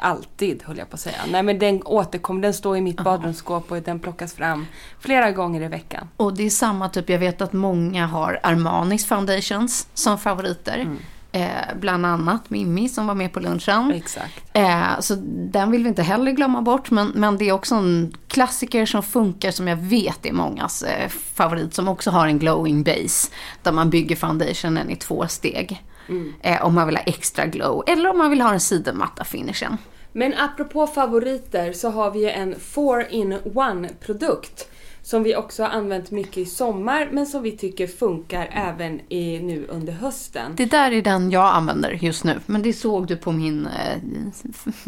alltid 0.00 0.62
höll 0.62 0.78
jag 0.78 0.90
på 0.90 0.94
att 0.94 1.00
säga. 1.00 1.16
Nej 1.30 1.42
men 1.42 1.58
den 1.58 1.82
återkommer, 1.84 2.42
den 2.42 2.54
står 2.54 2.76
i 2.76 2.80
mitt 2.80 3.00
badrumsskåp 3.04 3.72
och 3.72 3.82
den 3.82 4.00
plockas 4.00 4.34
fram 4.34 4.66
flera 5.00 5.30
gånger 5.30 5.62
i 5.62 5.68
veckan. 5.68 6.08
Och 6.16 6.34
det 6.34 6.46
är 6.46 6.50
samma 6.50 6.88
typ, 6.88 7.10
jag 7.10 7.18
vet 7.18 7.40
att 7.40 7.52
många 7.52 8.06
har 8.06 8.40
Armanis 8.42 9.06
foundations 9.06 9.88
som 9.94 10.18
favoriter. 10.18 10.86
Eh, 11.32 11.76
bland 11.80 12.06
annat 12.06 12.50
Mimmi 12.50 12.88
som 12.88 13.06
var 13.06 13.14
med 13.14 13.32
på 13.32 13.40
lunchen. 13.40 13.92
Exakt. 13.92 14.42
Eh, 14.52 15.00
så 15.00 15.14
den 15.24 15.70
vill 15.70 15.82
vi 15.82 15.88
inte 15.88 16.02
heller 16.02 16.32
glömma 16.32 16.62
bort. 16.62 16.90
Men, 16.90 17.12
men 17.14 17.38
det 17.38 17.48
är 17.48 17.52
också 17.52 17.74
en 17.74 18.14
klassiker 18.28 18.86
som 18.86 19.02
funkar 19.02 19.50
som 19.50 19.68
jag 19.68 19.76
vet 19.76 20.26
är 20.26 20.32
mångas 20.32 20.82
eh, 20.82 21.08
favorit. 21.08 21.74
Som 21.74 21.88
också 21.88 22.10
har 22.10 22.26
en 22.26 22.38
glowing 22.38 22.82
base. 22.82 23.30
Där 23.62 23.72
man 23.72 23.90
bygger 23.90 24.16
foundationen 24.16 24.90
i 24.90 24.96
två 24.96 25.28
steg. 25.28 25.82
Eh, 26.42 26.64
om 26.64 26.74
man 26.74 26.86
vill 26.86 26.96
ha 26.96 27.02
extra 27.02 27.46
glow. 27.46 27.82
Eller 27.86 28.10
om 28.10 28.18
man 28.18 28.30
vill 28.30 28.40
ha 28.40 28.50
den 28.50 28.60
sidenmatta 28.60 29.24
finishen. 29.24 29.76
Men 30.12 30.34
apropå 30.34 30.86
favoriter 30.86 31.72
så 31.72 31.90
har 31.90 32.10
vi 32.10 32.18
ju 32.18 32.30
en 32.30 32.54
4-in-1 32.54 33.88
produkt 34.00 34.68
som 35.02 35.22
vi 35.22 35.36
också 35.36 35.62
har 35.62 35.70
använt 35.70 36.10
mycket 36.10 36.38
i 36.38 36.46
sommar 36.46 37.08
men 37.12 37.26
som 37.26 37.42
vi 37.42 37.56
tycker 37.56 37.86
funkar 37.86 38.48
även 38.52 39.00
i, 39.08 39.40
nu 39.40 39.66
under 39.68 39.92
hösten. 39.92 40.54
Det 40.56 40.64
där 40.64 40.92
är 40.92 41.02
den 41.02 41.30
jag 41.30 41.54
använder 41.54 41.90
just 41.90 42.24
nu. 42.24 42.40
Men 42.46 42.62
det 42.62 42.72
såg 42.72 43.06
du 43.06 43.16
på 43.16 43.32
min 43.32 43.66
eh, 43.66 43.98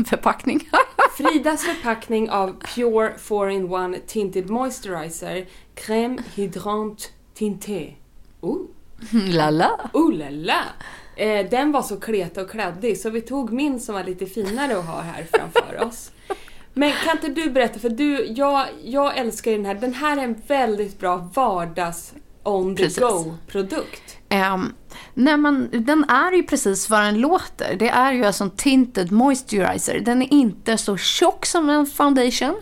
förpackning. 0.06 0.68
Fridas 1.16 1.64
förpackning 1.64 2.30
av 2.30 2.61
Pure 2.74 3.12
4-in-1 3.18 3.96
Tinted 4.06 4.50
Moisturizer 4.50 5.46
Crème 5.74 6.18
Hydrant 6.35 7.12
Tinté. 7.35 7.92
Oh, 8.40 8.59
Lala. 9.12 9.90
oh 9.92 10.12
la 10.12 10.30
la! 10.30 10.62
Eh, 11.20 11.46
den 11.50 11.72
var 11.72 11.83
så 11.83 11.96
kletig 12.00 12.42
och 12.44 12.50
kladdig 12.50 12.98
så 12.98 13.11
vi 13.11 13.20
tog 13.20 13.52
min 13.52 13.80
som 13.80 13.94
var 13.94 14.04
lite 14.04 14.26
finare 14.26 14.78
att 14.78 14.87
ha 14.87 15.00
här 15.00 15.26
framför 15.33 15.85
oss. 15.88 16.11
Men 16.74 16.92
kan 17.04 17.16
inte 17.16 17.40
du 17.42 17.50
berätta, 17.50 17.78
för 17.78 17.88
du, 17.88 18.24
jag, 18.26 18.66
jag 18.85 19.18
älskar 19.18 19.50
ju 19.50 19.56
den 19.56 19.66
här. 19.66 19.74
Den 19.74 19.94
här 19.94 20.16
är 20.16 20.22
en 20.24 20.42
väldigt 20.46 20.98
bra 20.98 21.28
vardags 21.35 22.12
on 22.42 22.76
the 22.76 22.88
go-produkt. 23.00 24.16
Um, 24.54 24.72
nej 25.14 25.37
men 25.37 25.68
den 25.72 26.04
är 26.04 26.33
ju 26.33 26.42
precis 26.42 26.90
vad 26.90 27.00
den 27.02 27.20
låter. 27.20 27.74
Det 27.78 27.88
är 27.88 28.12
ju 28.12 28.24
alltså 28.24 28.44
en 28.44 28.50
tinted 28.50 29.12
moisturizer. 29.12 30.00
Den 30.00 30.22
är 30.22 30.33
inte 30.33 30.78
så 30.78 30.96
tjock 30.96 31.46
som 31.46 31.70
en 31.70 31.87
foundation. 31.87 32.54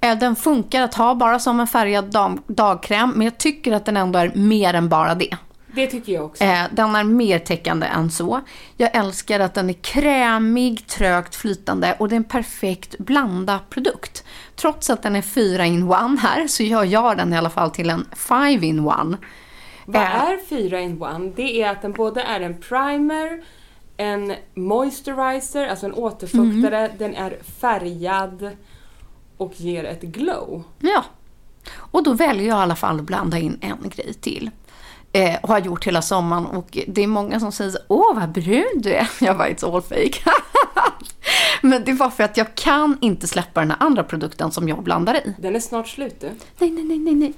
Eh, 0.00 0.18
Den 0.18 0.36
funkar 0.36 0.82
att 0.82 0.94
ha 0.94 1.14
bara 1.14 1.38
som 1.38 1.60
en 1.60 1.66
färgad 1.66 2.04
dag- 2.12 2.38
dagkräm, 2.46 3.10
men 3.10 3.22
jag 3.24 3.38
tycker 3.38 3.72
att 3.72 3.84
den 3.84 3.96
ändå 3.96 4.18
är 4.18 4.32
mer 4.34 4.74
än 4.74 4.88
bara 4.88 5.14
det. 5.14 5.36
Det 5.74 5.86
tycker 5.86 6.12
jag 6.12 6.24
också. 6.24 6.44
Eh, 6.44 6.62
Den 6.72 6.96
är 6.96 7.04
mer 7.04 7.38
täckande 7.38 7.86
än 7.86 8.10
så. 8.10 8.40
Jag 8.76 8.96
älskar 8.96 9.40
att 9.40 9.54
den 9.54 9.70
är 9.70 9.74
krämig, 9.74 10.86
trögt 10.86 11.34
flytande 11.34 11.96
och 11.98 12.08
det 12.08 12.14
är 12.14 12.16
en 12.16 12.24
perfekt 12.24 12.98
blanda 12.98 13.60
produkt. 13.70 14.24
Trots 14.56 14.90
att 14.90 15.02
den 15.02 15.16
är 15.16 15.22
4 15.22 15.66
in 15.66 15.90
1 15.90 16.20
här 16.20 16.46
så 16.46 16.62
gör 16.62 16.84
jag 16.84 17.16
den 17.16 17.32
i 17.32 17.36
alla 17.38 17.50
fall 17.50 17.70
till 17.70 17.90
en 17.90 18.06
5 18.12 18.64
in 18.64 18.78
1. 18.78 19.18
Vad 19.86 20.02
eh. 20.02 20.22
är 20.24 20.38
4 20.48 20.80
in 20.80 21.02
1? 21.02 21.36
Det 21.36 21.62
är 21.62 21.70
att 21.70 21.82
den 21.82 21.92
både 21.92 22.22
är 22.22 22.40
en 22.40 22.60
primer, 22.60 23.42
en 23.96 24.34
moisturizer, 24.54 25.66
alltså 25.68 25.86
en 25.86 25.94
återfuktare, 25.94 26.78
Mm. 26.78 26.98
den 26.98 27.14
är 27.14 27.38
färgad 27.60 28.50
och 29.36 29.52
ger 29.56 29.84
ett 29.84 30.02
glow. 30.02 30.62
Ja. 30.78 31.04
Och 31.76 32.02
då 32.02 32.12
väljer 32.12 32.48
jag 32.48 32.58
i 32.58 32.62
alla 32.62 32.76
fall 32.76 32.98
att 33.00 33.04
blanda 33.06 33.38
in 33.38 33.58
en 33.60 33.88
grej 33.88 34.14
till. 34.14 34.50
Eh, 35.12 35.36
och 35.42 35.48
har 35.48 35.58
gjort 35.58 35.86
hela 35.86 36.02
sommaren 36.02 36.46
och 36.46 36.78
det 36.86 37.02
är 37.02 37.06
många 37.06 37.40
som 37.40 37.52
säger 37.52 37.74
åh 37.88 38.14
vad 38.14 38.32
brun 38.32 38.70
du 38.74 38.92
är. 38.92 39.10
Jag 39.20 39.38
bara, 39.38 39.48
it's 39.48 39.74
all 39.74 39.82
fake. 39.82 40.20
Men 41.62 41.84
det 41.84 41.92
var 41.92 42.10
för 42.10 42.24
att 42.24 42.36
jag 42.36 42.54
kan 42.54 42.98
inte 43.00 43.26
släppa 43.26 43.60
den 43.60 43.70
här 43.70 43.78
andra 43.80 44.04
produkten 44.04 44.50
som 44.50 44.68
jag 44.68 44.82
blandar 44.82 45.14
i. 45.14 45.34
Den 45.38 45.56
är 45.56 45.60
snart 45.60 45.88
slut 45.88 46.20
du. 46.20 46.26
Nej, 46.58 46.70
nej, 46.70 46.84
nej, 46.84 46.98
nej, 46.98 47.14
nej. 47.14 47.32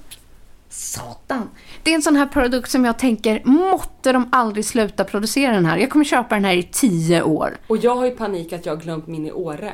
Satan. 0.68 1.50
Det 1.82 1.90
är 1.90 1.94
en 1.94 2.02
sån 2.02 2.16
här 2.16 2.26
produkt 2.26 2.70
som 2.70 2.84
jag 2.84 2.98
tänker, 2.98 3.42
måtte 3.44 4.12
de 4.12 4.28
aldrig 4.32 4.64
sluta 4.64 5.04
producera 5.04 5.52
den 5.52 5.66
här. 5.66 5.76
Jag 5.78 5.90
kommer 5.90 6.04
köpa 6.04 6.34
den 6.34 6.44
här 6.44 6.54
i 6.54 6.62
tio 6.62 7.22
år. 7.22 7.56
Och 7.66 7.76
jag 7.76 7.96
har 7.96 8.04
ju 8.04 8.10
panik 8.10 8.52
att 8.52 8.66
jag 8.66 8.76
har 8.76 8.82
glömt 8.82 9.06
min 9.06 9.26
i 9.26 9.32
Åre. 9.32 9.72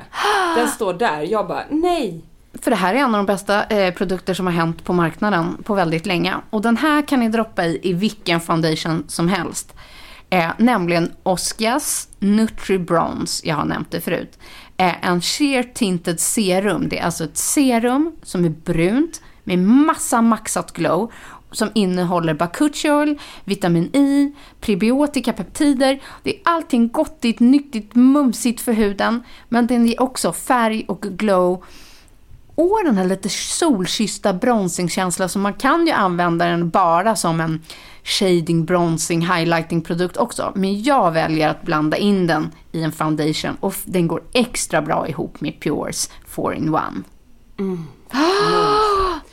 Den 0.57 0.69
står 0.75 0.95
där. 0.95 1.23
Jag 1.23 1.49
bara, 1.49 1.65
nej! 1.71 2.25
För 2.61 2.71
det 2.71 2.77
här 2.77 2.94
är 2.94 2.99
en 2.99 3.14
av 3.14 3.18
de 3.18 3.27
bästa 3.27 3.64
eh, 3.64 3.94
produkter 3.94 4.35
som 4.35 4.47
har 4.47 4.53
hänt 4.53 4.85
på 4.85 4.92
marknaden 4.92 5.62
på 5.64 5.75
väldigt 5.75 6.07
länge. 6.07 6.35
Och 6.51 6.62
den 6.62 6.77
här 6.77 7.03
kan 7.03 7.21
ni 7.21 7.29
droppa 7.29 7.64
i 7.64 7.81
i 7.83 7.92
vilken 7.92 8.40
foundation 8.40 9.05
som 9.09 9.29
helst. 9.29 9.75
Eh, 10.31 10.51
nämligen 10.59 11.12
Oscars 11.23 12.09
Nutri 12.18 12.79
Bronze, 12.79 13.49
jag 13.49 13.57
har 13.57 13.64
nämnt 13.64 13.90
det 13.90 14.01
förut. 14.01 14.38
Eh, 14.77 15.07
en 15.07 15.21
sheer 15.21 15.62
tinted 15.62 16.21
serum. 16.21 16.88
Det 16.88 16.99
är 16.99 17.05
alltså 17.05 17.25
ett 17.25 17.37
serum 17.37 18.12
som 18.23 18.44
är 18.44 18.49
brunt 18.49 19.23
med 19.44 19.59
massa 19.59 20.23
maxat 20.23 20.73
glow 20.73 21.12
som 21.51 21.71
innehåller 21.75 22.35
bakuchiol, 22.35 23.18
vitamin 23.44 23.97
I, 23.97 24.35
prebiotika, 24.61 25.33
peptider. 25.33 26.01
Det 26.23 26.37
är 26.37 26.40
allting 26.44 26.88
gottigt, 26.88 27.40
nyttigt, 27.40 27.94
mumsigt 27.94 28.61
för 28.61 28.73
huden. 28.73 29.23
Men 29.49 29.66
den 29.66 29.87
ger 29.87 30.03
också 30.03 30.33
färg 30.33 30.85
och 30.88 31.03
glow 31.03 31.64
och 32.59 32.81
den 32.85 32.99
här 32.99 33.05
lite 33.05 33.29
solkyssta 33.29 34.33
bronzingkänslan 34.33 35.29
så 35.29 35.38
man 35.38 35.55
kan 35.55 35.87
ju 35.87 35.92
använda 35.92 36.44
den 36.44 36.71
bara 36.71 37.16
som 37.16 37.40
en 37.40 37.62
shading, 38.03 38.64
bronzing, 38.64 39.21
highlighting 39.21 39.83
produkt 39.83 40.16
också. 40.16 40.53
Men 40.55 40.83
jag 40.83 41.11
väljer 41.11 41.49
att 41.49 41.62
blanda 41.62 41.97
in 41.97 42.27
den 42.27 42.51
i 42.73 42.83
en 42.83 42.92
foundation 42.92 43.57
och 43.61 43.75
den 43.85 44.09
går 44.09 44.23
extra 44.33 44.83
bra 44.83 45.09
ihop 45.09 45.40
med 45.40 45.61
Pures 45.61 46.11
4-in-1. 46.35 47.03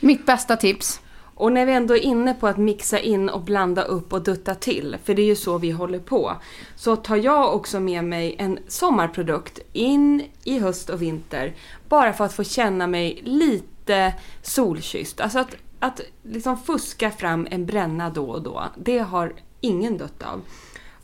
Mitt 0.00 0.26
bästa 0.26 0.56
tips. 0.56 1.00
Och 1.36 1.52
när 1.52 1.66
vi 1.66 1.72
ändå 1.72 1.96
är 1.96 2.00
inne 2.00 2.34
på 2.34 2.46
att 2.46 2.56
mixa 2.56 2.98
in 2.98 3.28
och 3.28 3.40
blanda 3.40 3.82
upp 3.82 4.12
och 4.12 4.22
dutta 4.22 4.54
till, 4.54 4.96
för 5.04 5.14
det 5.14 5.22
är 5.22 5.26
ju 5.26 5.36
så 5.36 5.58
vi 5.58 5.70
håller 5.70 5.98
på, 5.98 6.32
så 6.76 6.96
tar 6.96 7.16
jag 7.16 7.54
också 7.54 7.80
med 7.80 8.04
mig 8.04 8.36
en 8.38 8.58
sommarprodukt 8.68 9.58
in 9.72 10.24
i 10.44 10.58
höst 10.58 10.90
och 10.90 11.02
vinter, 11.02 11.54
bara 11.88 12.12
för 12.12 12.24
att 12.24 12.32
få 12.32 12.44
känna 12.44 12.86
mig 12.86 13.20
lite 13.24 14.14
solkysst. 14.42 15.20
Alltså 15.20 15.38
att, 15.38 15.56
att 15.78 16.00
liksom 16.22 16.58
fuska 16.58 17.10
fram 17.10 17.46
en 17.50 17.66
bränna 17.66 18.10
då 18.10 18.30
och 18.30 18.42
då, 18.42 18.64
det 18.76 18.98
har 18.98 19.32
ingen 19.60 19.98
dött 19.98 20.22
av. 20.22 20.42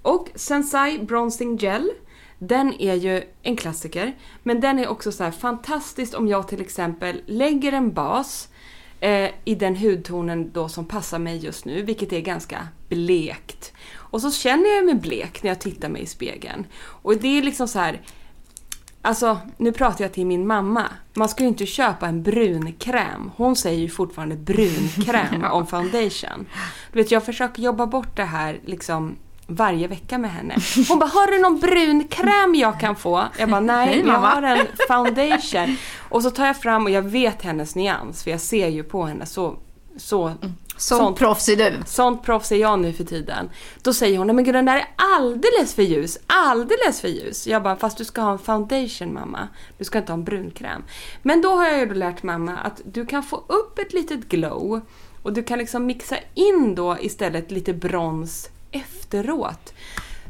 Och 0.03 0.29
Sensai 0.35 0.99
Bronzing 0.99 1.57
Gel, 1.57 1.90
den 2.38 2.81
är 2.81 2.95
ju 2.95 3.23
en 3.42 3.57
klassiker, 3.57 4.16
men 4.42 4.61
den 4.61 4.79
är 4.79 4.88
också 4.88 5.12
så 5.12 5.25
här 5.25 5.31
fantastiskt 5.31 6.14
om 6.14 6.29
jag 6.29 6.49
till 6.49 6.61
exempel 6.61 7.23
lägger 7.27 7.73
en 7.73 7.92
bas 7.92 8.49
eh, 9.02 9.30
i 9.44 9.54
den 9.54 9.76
hudtonen 9.76 10.50
då 10.52 10.68
som 10.68 10.84
passar 10.84 11.18
mig 11.18 11.36
just 11.36 11.64
nu, 11.64 11.82
vilket 11.82 12.12
är 12.12 12.20
ganska 12.20 12.68
blekt. 12.88 13.72
Och 13.94 14.20
så 14.20 14.30
känner 14.30 14.74
jag 14.74 14.84
mig 14.84 14.94
blek 14.94 15.42
när 15.42 15.50
jag 15.50 15.60
tittar 15.60 15.88
mig 15.88 16.02
i 16.02 16.06
spegeln. 16.06 16.66
Och 16.74 17.16
det 17.16 17.38
är 17.38 17.42
liksom 17.42 17.68
så 17.68 17.78
här. 17.78 18.00
Alltså, 19.04 19.38
nu 19.56 19.72
pratar 19.72 20.04
jag 20.04 20.12
till 20.12 20.26
min 20.26 20.46
mamma. 20.46 20.84
Man 21.14 21.28
ska 21.28 21.42
ju 21.42 21.48
inte 21.48 21.66
köpa 21.66 22.08
en 22.08 22.22
brunkräm. 22.22 23.30
Hon 23.36 23.57
säger 23.57 23.80
ju 23.80 23.88
fortfarande 23.88 24.36
brunkräm 24.36 25.44
om 25.53 25.66
foundation. 25.66 26.46
Du 26.92 26.98
vet, 27.03 27.11
jag 27.11 27.24
försöker 27.24 27.62
jobba 27.62 27.86
bort 27.86 28.16
det 28.16 28.24
här 28.24 28.61
liksom 28.64 29.16
varje 29.55 29.88
vecka 29.88 30.18
med 30.18 30.30
henne. 30.30 30.57
Hon 30.88 30.98
bara, 30.98 31.11
har 31.11 31.32
du 31.32 31.38
någon 31.38 31.61
brunkräm 31.61 32.55
jag 32.55 32.80
kan 32.80 32.96
få? 32.96 33.24
Jag 33.38 33.50
bara, 33.50 33.61
nej, 33.61 33.98
jag 33.98 34.07
mamma." 34.07 34.30
har 34.30 34.42
en 34.42 34.66
foundation. 34.88 35.76
Och 36.09 36.22
så 36.22 36.30
tar 36.30 36.46
jag 36.46 36.57
fram 36.57 36.84
och 36.84 36.90
jag 36.90 37.03
vet 37.03 37.42
hennes 37.42 37.74
nyans, 37.74 38.24
för 38.24 38.30
jag 38.30 38.40
ser 38.40 38.68
ju 38.68 38.82
på 38.82 39.05
henne 39.05 39.26
så, 39.26 39.57
så 39.96 40.32
Sånt 40.82 41.18
proffs 41.18 41.48
är 41.48 41.57
du. 41.57 41.72
Sånt 41.86 42.22
proffs 42.22 42.53
är 42.53 42.57
jag 42.57 42.78
nu 42.78 42.92
för 42.92 43.05
tiden. 43.05 43.50
Då 43.82 43.92
säger 43.92 44.18
hon, 44.18 44.26
nej 44.26 44.36
men 44.36 44.44
gud 44.44 44.55
den 44.55 44.64
där 44.64 44.76
är 44.76 44.88
alldeles 44.96 45.74
för 45.74 45.82
ljus, 45.82 46.18
alldeles 46.26 47.00
för 47.00 47.09
ljus. 47.09 47.46
Jag 47.46 47.62
bara, 47.62 47.76
fast 47.76 47.98
du 47.98 48.05
ska 48.05 48.20
ha 48.20 48.32
en 48.32 48.38
foundation 48.38 49.14
mamma. 49.14 49.48
Du 49.78 49.84
ska 49.84 49.98
inte 49.98 50.12
ha 50.12 50.18
en 50.18 50.24
brunkräm. 50.24 50.82
Men 51.22 51.42
då 51.42 51.48
har 51.48 51.64
jag 51.66 51.78
ju 51.78 51.86
då 51.86 51.94
lärt 51.94 52.22
mamma 52.22 52.57
att 52.57 52.80
du 52.84 53.07
kan 53.07 53.22
få 53.22 53.36
upp 53.46 53.78
ett 53.78 53.92
litet 53.92 54.28
glow 54.28 54.80
och 55.22 55.32
du 55.32 55.42
kan 55.42 55.59
liksom 55.59 55.86
mixa 55.86 56.16
in 56.34 56.74
då 56.74 56.96
istället 57.00 57.50
lite 57.50 57.72
brons 57.72 58.48
efteråt. 58.73 59.75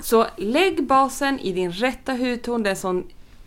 Så 0.03 0.27
lägg 0.37 0.87
basen 0.87 1.39
i 1.41 1.53
din 1.53 1.73
rätta 1.73 2.13
hudton, 2.13 2.63
den 2.63 2.77
som 2.77 3.05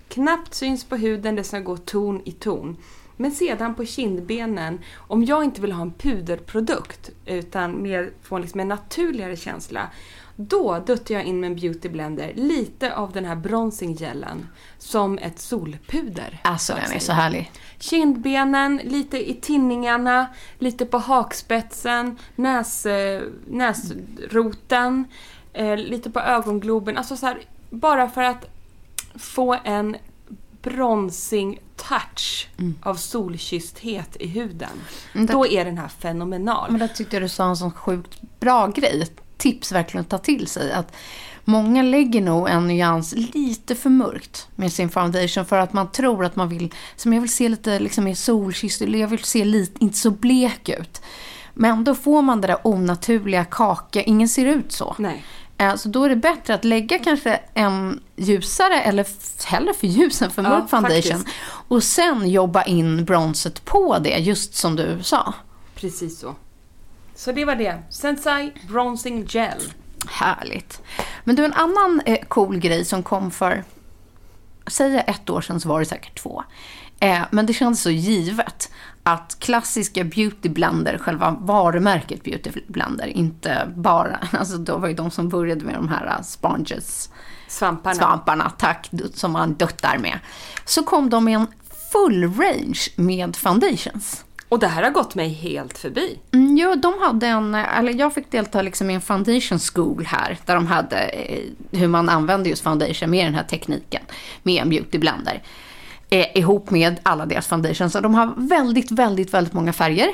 knappt 0.08 0.54
syns 0.54 0.84
på 0.84 0.96
huden, 0.96 1.36
det 1.36 1.43
ska 1.43 1.60
gå 1.60 1.78
ton 1.78 2.22
i 2.26 2.32
ton. 2.32 2.78
Men 3.18 3.32
sedan 3.32 3.76
på 3.76 3.86
kindbenen, 3.86 4.80
om 4.96 5.24
jag 5.24 5.43
inte 5.43 5.62
vill 5.62 5.72
ha 5.72 5.82
en 5.82 5.93
puderprodukt 5.93 7.10
utan 7.26 7.82
mer 7.82 8.12
få 8.22 8.39
liksom 8.39 8.60
en 8.60 8.68
naturligare 8.68 9.36
känsla, 9.36 9.89
då 10.36 10.79
duttar 10.86 11.15
jag 11.15 11.23
in 11.23 11.39
med 11.39 11.47
en 11.47 11.55
beauty 11.55 11.89
blender 11.89 12.33
lite 12.36 12.95
av 12.95 13.11
den 13.11 13.25
här 13.25 13.36
bronzing 13.36 13.95
gelen 13.95 14.47
som 14.77 15.17
ett 15.17 15.39
solpuder. 15.39 16.39
Alltså 16.43 16.73
den 16.73 16.91
är 16.91 16.99
så 16.99 17.11
härlig. 17.11 17.51
Kindbenen, 17.79 18.81
lite 18.83 19.29
i 19.29 19.33
tinningarna, 19.33 20.27
lite 20.59 20.86
på 20.86 20.97
hakspetsen, 20.97 22.17
näs, 22.36 22.86
eh, 22.86 23.21
näsroten, 23.47 25.05
eh, 25.53 25.77
lite 25.77 26.09
på 26.09 26.19
ögongloben. 26.19 26.97
Alltså 26.97 27.17
så 27.17 27.25
här, 27.25 27.38
bara 27.69 28.09
för 28.09 28.21
att 28.23 28.45
få 29.15 29.57
en 29.63 29.95
bronsing 30.61 31.59
touch 31.75 32.47
av 32.83 32.95
solkyssthet 32.95 34.15
i 34.19 34.27
huden. 34.27 34.69
Mm, 35.13 35.25
det- 35.25 35.33
Då 35.33 35.47
är 35.47 35.65
den 35.65 35.77
här 35.77 35.88
fenomenal. 35.88 36.71
Men 36.71 36.79
det 36.79 36.88
tyckte 36.88 37.19
du 37.19 37.29
sa 37.29 37.49
en 37.49 37.57
sån 37.57 37.71
sjukt 37.71 38.21
bra 38.39 38.67
grej. 38.67 39.07
Tips 39.38 39.71
verkligen 39.71 40.01
att 40.01 40.09
ta 40.09 40.17
till 40.17 40.47
sig. 40.47 40.71
Att 40.71 40.95
många 41.45 41.81
lägger 41.83 42.21
nog 42.21 42.49
en 42.49 42.67
nyans 42.67 43.13
lite 43.33 43.75
för 43.75 43.89
mörkt 43.89 44.47
med 44.55 44.73
sin 44.73 44.89
foundation 44.89 45.45
för 45.45 45.57
att 45.59 45.73
man 45.73 45.91
tror 45.91 46.25
att 46.25 46.36
man 46.36 46.49
vill, 46.49 46.73
som 46.95 47.13
jag 47.13 47.21
vill 47.21 47.33
se 47.33 47.49
lite 47.49 47.79
liksom 47.79 48.03
mer 48.03 48.15
solkysst, 48.15 48.81
eller 48.81 48.99
jag 48.99 49.07
vill 49.07 49.23
se 49.23 49.45
lite, 49.45 49.83
inte 49.83 49.97
så 49.97 50.11
blek 50.11 50.69
ut. 50.69 51.01
Men 51.53 51.83
då 51.83 51.95
får 51.95 52.21
man 52.21 52.41
det 52.41 52.47
där 52.47 52.67
onaturliga 52.67 53.45
kaka, 53.45 54.01
ingen 54.01 54.29
ser 54.29 54.45
ut 54.45 54.71
så. 54.71 54.95
Nej. 54.99 55.23
Eh, 55.57 55.75
Så 55.75 55.89
då 55.89 56.03
är 56.03 56.09
det 56.09 56.15
bättre 56.15 56.53
att 56.53 56.63
lägga 56.65 56.99
kanske 56.99 57.39
en 57.53 57.99
ljusare, 58.15 58.81
eller 58.81 59.05
hellre 59.45 59.73
för 59.73 59.88
ljus 59.88 60.21
än 60.21 60.31
för 60.31 60.43
Ja, 60.43 60.49
mörk 60.49 60.69
foundation. 60.69 61.01
faktiskt. 61.01 61.36
Och 61.67 61.83
sen 61.83 62.29
jobba 62.29 62.63
in 62.63 63.05
bronset 63.05 63.65
på 63.65 63.99
det, 63.99 64.17
just 64.17 64.55
som 64.55 64.75
du 64.75 64.99
sa. 65.03 65.33
Precis 65.75 66.19
så. 66.19 66.36
Så 67.16 67.32
det 67.32 67.45
var 67.45 67.55
det. 67.55 67.84
Sensai 67.89 68.51
Bronzing 68.68 69.26
Gel. 69.30 69.61
Härligt. 70.07 70.82
Men 71.24 71.36
du, 71.36 71.45
en 71.45 71.53
annan 71.53 72.01
eh, 72.05 72.26
cool 72.28 72.59
grej 72.59 72.86
som 72.86 73.03
kom 73.03 73.32
för, 73.32 73.63
jag 74.80 75.09
ett 75.09 75.30
år 75.30 75.41
sedan 75.41 75.59
så 75.59 75.70
var 75.70 75.80
det 75.80 75.86
säkert 75.86 76.20
två. 76.20 76.43
Eh, 76.99 77.22
men 77.32 77.45
det 77.45 77.53
kändes 77.53 77.82
så 77.82 77.89
givet 77.89 78.72
att 79.03 79.39
klassiska 79.39 80.03
beauty 80.03 80.49
blender, 80.49 80.97
själva 80.97 81.38
varumärket 81.39 82.24
beauty 82.24 82.51
blender, 82.68 83.07
inte 83.07 83.72
bara, 83.76 84.20
alltså 84.32 84.57
då 84.57 84.78
var 84.78 84.88
ju 84.88 84.93
de 84.93 85.11
som 85.11 85.30
började 85.30 85.66
med 85.66 85.76
de 85.76 85.89
här 85.89 86.05
eh, 86.05 86.24
sponges, 86.24 87.09
Svamparna. 87.47 87.95
svamparna, 87.95 88.49
tack, 88.49 88.89
som 89.13 89.32
man 89.32 89.53
duttar 89.53 89.97
med. 89.97 90.20
Så 90.66 90.84
kom 90.84 91.09
de 91.09 91.26
med 91.26 91.36
en 91.36 91.47
full 91.91 92.34
range 92.34 92.80
med 92.95 93.36
foundations. 93.36 94.26
Och 94.50 94.60
det 94.60 94.68
här 94.68 94.84
har 94.84 94.91
gått 94.91 95.16
mig 95.16 95.30
helt 95.30 95.78
förbi. 95.78 96.20
Mm, 96.32 96.58
jo, 96.58 96.76
de 96.76 96.93
hade 97.02 97.28
en, 97.28 97.56
eller 97.56 97.93
jag 97.93 98.14
fick 98.14 98.32
delta 98.32 98.62
liksom 98.62 98.89
i 98.89 98.93
en 98.93 99.02
foundation 99.02 99.60
school 99.60 100.06
här, 100.06 100.38
där 100.46 100.56
de 100.56 100.68
hade 100.68 100.98
eh, 100.98 101.43
hur 101.72 101.88
man 101.88 102.10
använder 102.10 102.50
just 102.50 102.64
foundation 102.64 103.10
med 103.10 103.26
den 103.28 103.36
här 103.36 103.43
tekniken, 103.43 104.02
med 104.43 104.62
en 104.62 104.70
beauty 104.70 104.98
blender. 104.98 105.43
Eh, 106.10 106.38
ihop 106.38 106.70
med 106.70 107.00
alla 107.04 107.26
deras 107.26 107.48
foundations. 107.48 107.93
Så 107.93 108.00
de 108.00 108.16
har 108.16 108.34
väldigt, 108.38 108.91
väldigt, 108.91 109.34
väldigt 109.34 109.54
många 109.54 109.74
färger, 109.74 110.10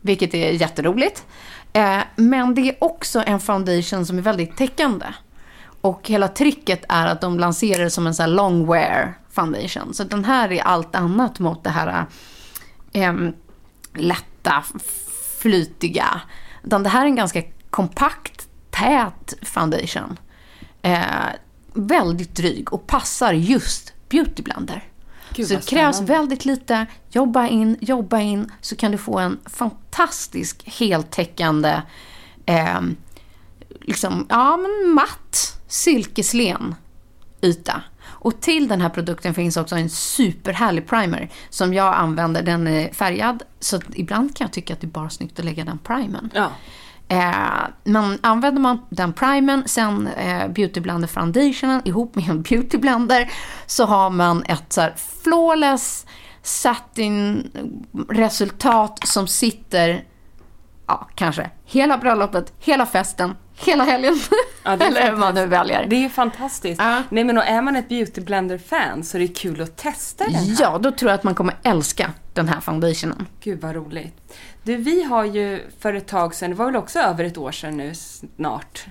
vilket 0.00 0.34
är 0.34 0.52
jätteroligt. 0.52 1.26
Eh, 1.72 1.98
men 2.16 2.54
det 2.54 2.60
är 2.60 2.76
också 2.84 3.22
en 3.26 3.40
foundation 3.40 4.06
som 4.06 4.18
är 4.18 4.22
väldigt 4.22 4.56
täckande. 4.56 5.06
Och 5.80 6.08
hela 6.08 6.28
tricket 6.28 6.84
är 6.88 7.06
att 7.06 7.20
de 7.20 7.38
lanserar 7.38 7.84
det 7.84 7.90
som 7.90 8.06
en 8.06 8.14
sån 8.14 8.24
här 8.24 8.30
long 8.30 8.66
wear 8.66 9.18
foundation. 9.30 9.94
Så 9.94 10.04
den 10.04 10.24
här 10.24 10.52
är 10.52 10.62
allt 10.62 10.94
annat 10.94 11.38
mot 11.38 11.64
det 11.64 11.70
här 11.70 12.06
eh, 12.92 13.12
lätta, 13.94 14.64
flytiga. 15.38 16.20
Utan 16.64 16.82
det 16.82 16.88
här 16.88 17.02
är 17.02 17.06
en 17.06 17.16
ganska 17.16 17.42
kompakt, 17.70 18.48
tät 18.70 19.34
foundation. 19.42 20.18
Eh, 20.82 21.28
väldigt 21.72 22.34
dryg 22.34 22.72
och 22.72 22.86
passar 22.86 23.32
just 23.32 23.92
beautyblender. 24.08 24.84
Gud, 25.34 25.48
så 25.48 25.54
det 25.54 25.68
krävs 25.68 26.00
väldigt 26.00 26.44
lite, 26.44 26.86
jobba 27.10 27.46
in, 27.46 27.76
jobba 27.80 28.20
in, 28.20 28.52
så 28.60 28.76
kan 28.76 28.92
du 28.92 28.98
få 28.98 29.18
en 29.18 29.40
fantastisk 29.44 30.62
heltäckande, 30.68 31.82
eh, 32.46 32.80
liksom, 33.80 34.26
ja 34.28 34.56
men 34.56 34.94
matt, 34.94 35.60
silkeslen 35.68 36.74
yta. 37.42 37.82
Och 38.20 38.40
till 38.40 38.68
den 38.68 38.80
här 38.80 38.88
produkten 38.88 39.34
finns 39.34 39.56
också 39.56 39.76
en 39.76 39.90
superhärlig 39.90 40.88
primer 40.88 41.28
som 41.50 41.74
jag 41.74 41.94
använder. 41.94 42.42
Den 42.42 42.66
är 42.66 42.92
färgad, 42.92 43.42
så 43.60 43.80
ibland 43.94 44.36
kan 44.36 44.44
jag 44.44 44.52
tycka 44.52 44.72
att 44.74 44.80
det 44.80 44.86
är 44.86 44.88
bara 44.88 45.10
snyggt 45.10 45.38
att 45.38 45.44
lägga 45.44 45.64
den 45.64 45.78
primern. 45.78 46.30
Ja. 46.34 46.50
Eh, 47.08 47.68
men 47.84 48.18
använder 48.20 48.62
man 48.62 48.86
den 48.90 49.12
primern, 49.12 49.62
sen 49.66 50.06
eh, 50.06 50.48
beauty 50.48 50.80
blender 50.80 51.08
foundationen 51.08 51.82
ihop 51.84 52.14
med 52.14 52.28
en 52.28 52.42
beauty 52.42 52.78
blender 52.78 53.30
så 53.66 53.84
har 53.84 54.10
man 54.10 54.42
ett 54.42 54.72
så 54.72 54.80
här 54.80 54.94
flawless 55.22 56.06
satin 56.42 57.50
resultat 58.08 59.00
som 59.04 59.26
sitter 59.26 60.04
ja, 60.86 61.08
kanske 61.14 61.50
hela 61.64 61.98
bröllopet, 61.98 62.52
hela 62.58 62.86
festen, 62.86 63.36
hela 63.66 63.84
helgen. 63.84 64.16
Ja, 64.62 64.72
Eller 64.80 65.10
hur 65.10 65.16
man 65.16 65.34
nu 65.34 65.46
väljer. 65.46 65.86
Det 65.86 66.04
är 66.04 66.08
fantastiskt. 66.08 66.80
Ja. 66.80 67.02
Nej 67.08 67.24
men 67.24 67.38
och 67.38 67.44
är 67.44 67.62
man 67.62 67.76
ett 67.76 67.88
beauty 67.88 68.20
blender-fan 68.20 69.04
så 69.04 69.16
är 69.16 69.20
det 69.20 69.28
kul 69.28 69.60
att 69.60 69.76
testa 69.76 70.24
den 70.24 70.34
här. 70.34 70.56
Ja, 70.60 70.78
då 70.78 70.90
tror 70.92 71.10
jag 71.10 71.18
att 71.18 71.24
man 71.24 71.34
kommer 71.34 71.54
älska 71.62 72.12
den 72.34 72.48
här 72.48 72.60
foundationen. 72.60 73.26
Gud 73.40 73.60
vad 73.60 73.74
roligt. 73.74 74.34
Du, 74.62 74.76
vi 74.76 75.02
har 75.02 75.24
ju 75.24 75.60
för 75.80 75.94
ett 75.94 76.06
tag 76.08 76.34
sedan, 76.34 76.50
det 76.50 76.56
var 76.56 76.66
väl 76.66 76.76
också 76.76 76.98
över 76.98 77.24
ett 77.24 77.38
år 77.38 77.52
sedan 77.52 77.76
nu 77.76 77.92
snart, 77.94 78.84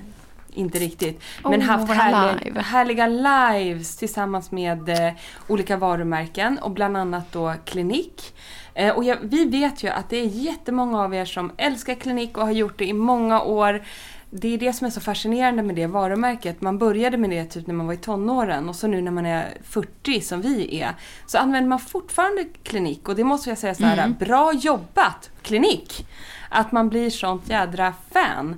inte 0.54 0.80
riktigt, 0.80 1.22
men 1.44 1.62
Åh, 1.62 1.66
haft 1.68 1.94
härliga, 1.94 2.44
live. 2.44 2.62
härliga 2.62 3.08
lives 3.08 3.98
tillsammans 3.98 4.52
med 4.52 4.90
eh, 4.90 5.14
olika 5.48 5.78
varumärken 5.78 6.58
och 6.60 6.72
bland 6.72 6.98
annat 6.98 7.32
då 7.32 7.54
Klinik. 7.66 8.36
Eh, 8.74 8.96
och 8.96 9.04
jag, 9.04 9.18
vi 9.22 9.46
vet 9.46 9.84
ju 9.84 9.90
att 9.90 10.10
det 10.10 10.18
är 10.18 10.26
jättemånga 10.26 11.00
av 11.00 11.14
er 11.16 11.26
som 11.26 11.52
älskar 11.58 11.96
Klinik 11.96 12.38
och 12.38 12.44
har 12.46 12.52
gjort 12.52 12.78
det 12.80 12.86
i 12.86 12.94
många 12.94 13.42
år. 13.42 13.84
Det 14.32 14.54
är 14.54 14.58
det 14.58 14.74
som 14.74 14.88
är 14.88 14.92
så 14.92 15.02
fascinerande 15.02 15.64
med 15.64 15.76
det 15.76 15.88
varumärket. 15.88 16.62
Man 16.62 16.78
började 16.78 17.18
med 17.18 17.30
det 17.30 17.46
typ 17.46 17.68
när 17.68 17.74
man 17.74 17.88
var 17.88 17.94
i 17.94 17.98
tonåren 17.98 18.70
och 18.70 18.76
så 18.76 18.88
nu 18.88 19.02
när 19.02 19.12
man 19.12 19.26
är 19.26 19.58
40 19.64 20.22
som 20.22 20.42
vi 20.42 20.82
är 20.82 20.96
så 21.26 21.38
använder 21.38 21.70
man 21.70 21.80
fortfarande 21.80 22.46
klinik. 22.64 23.10
Och 23.10 23.16
det 23.16 23.24
måste 23.24 23.50
jag 23.50 23.58
säga 23.58 23.76
så 23.76 23.84
här, 23.84 24.10
bra 24.20 24.54
jobbat 24.54 25.30
klinik! 25.42 26.08
Att 26.50 26.72
man 26.72 26.90
blir 26.90 27.10
sånt 27.10 27.50
jädra 27.50 27.94
fan 28.12 28.56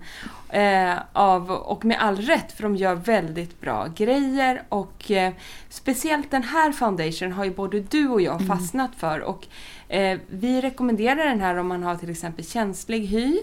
eh, 0.50 0.94
av, 1.14 1.52
och 1.52 1.86
med 1.86 1.98
all 2.00 2.18
rätt 2.18 2.52
för 2.52 2.64
de 2.64 2.76
gör 2.76 2.96
väldigt 2.96 3.62
bra 3.62 3.88
grejer. 3.96 4.64
Och 4.70 5.12
eh, 5.12 5.34
speciellt 5.70 6.32
den 6.32 6.44
här 6.44 6.72
foundation 6.72 7.32
har 7.32 7.46
ju 7.46 7.52
både 7.52 7.80
du 7.80 8.08
och 8.08 8.22
jag 8.22 8.48
fastnat 8.48 8.92
för. 8.98 9.20
Och 9.20 9.48
eh, 9.88 10.20
vi 10.28 10.62
rekommenderar 10.62 11.26
den 11.26 11.42
här 11.42 11.56
om 11.56 11.68
man 11.68 11.84
har 11.84 11.96
till 11.96 12.10
exempel 12.10 12.46
känslig 12.46 13.06
hy 13.06 13.40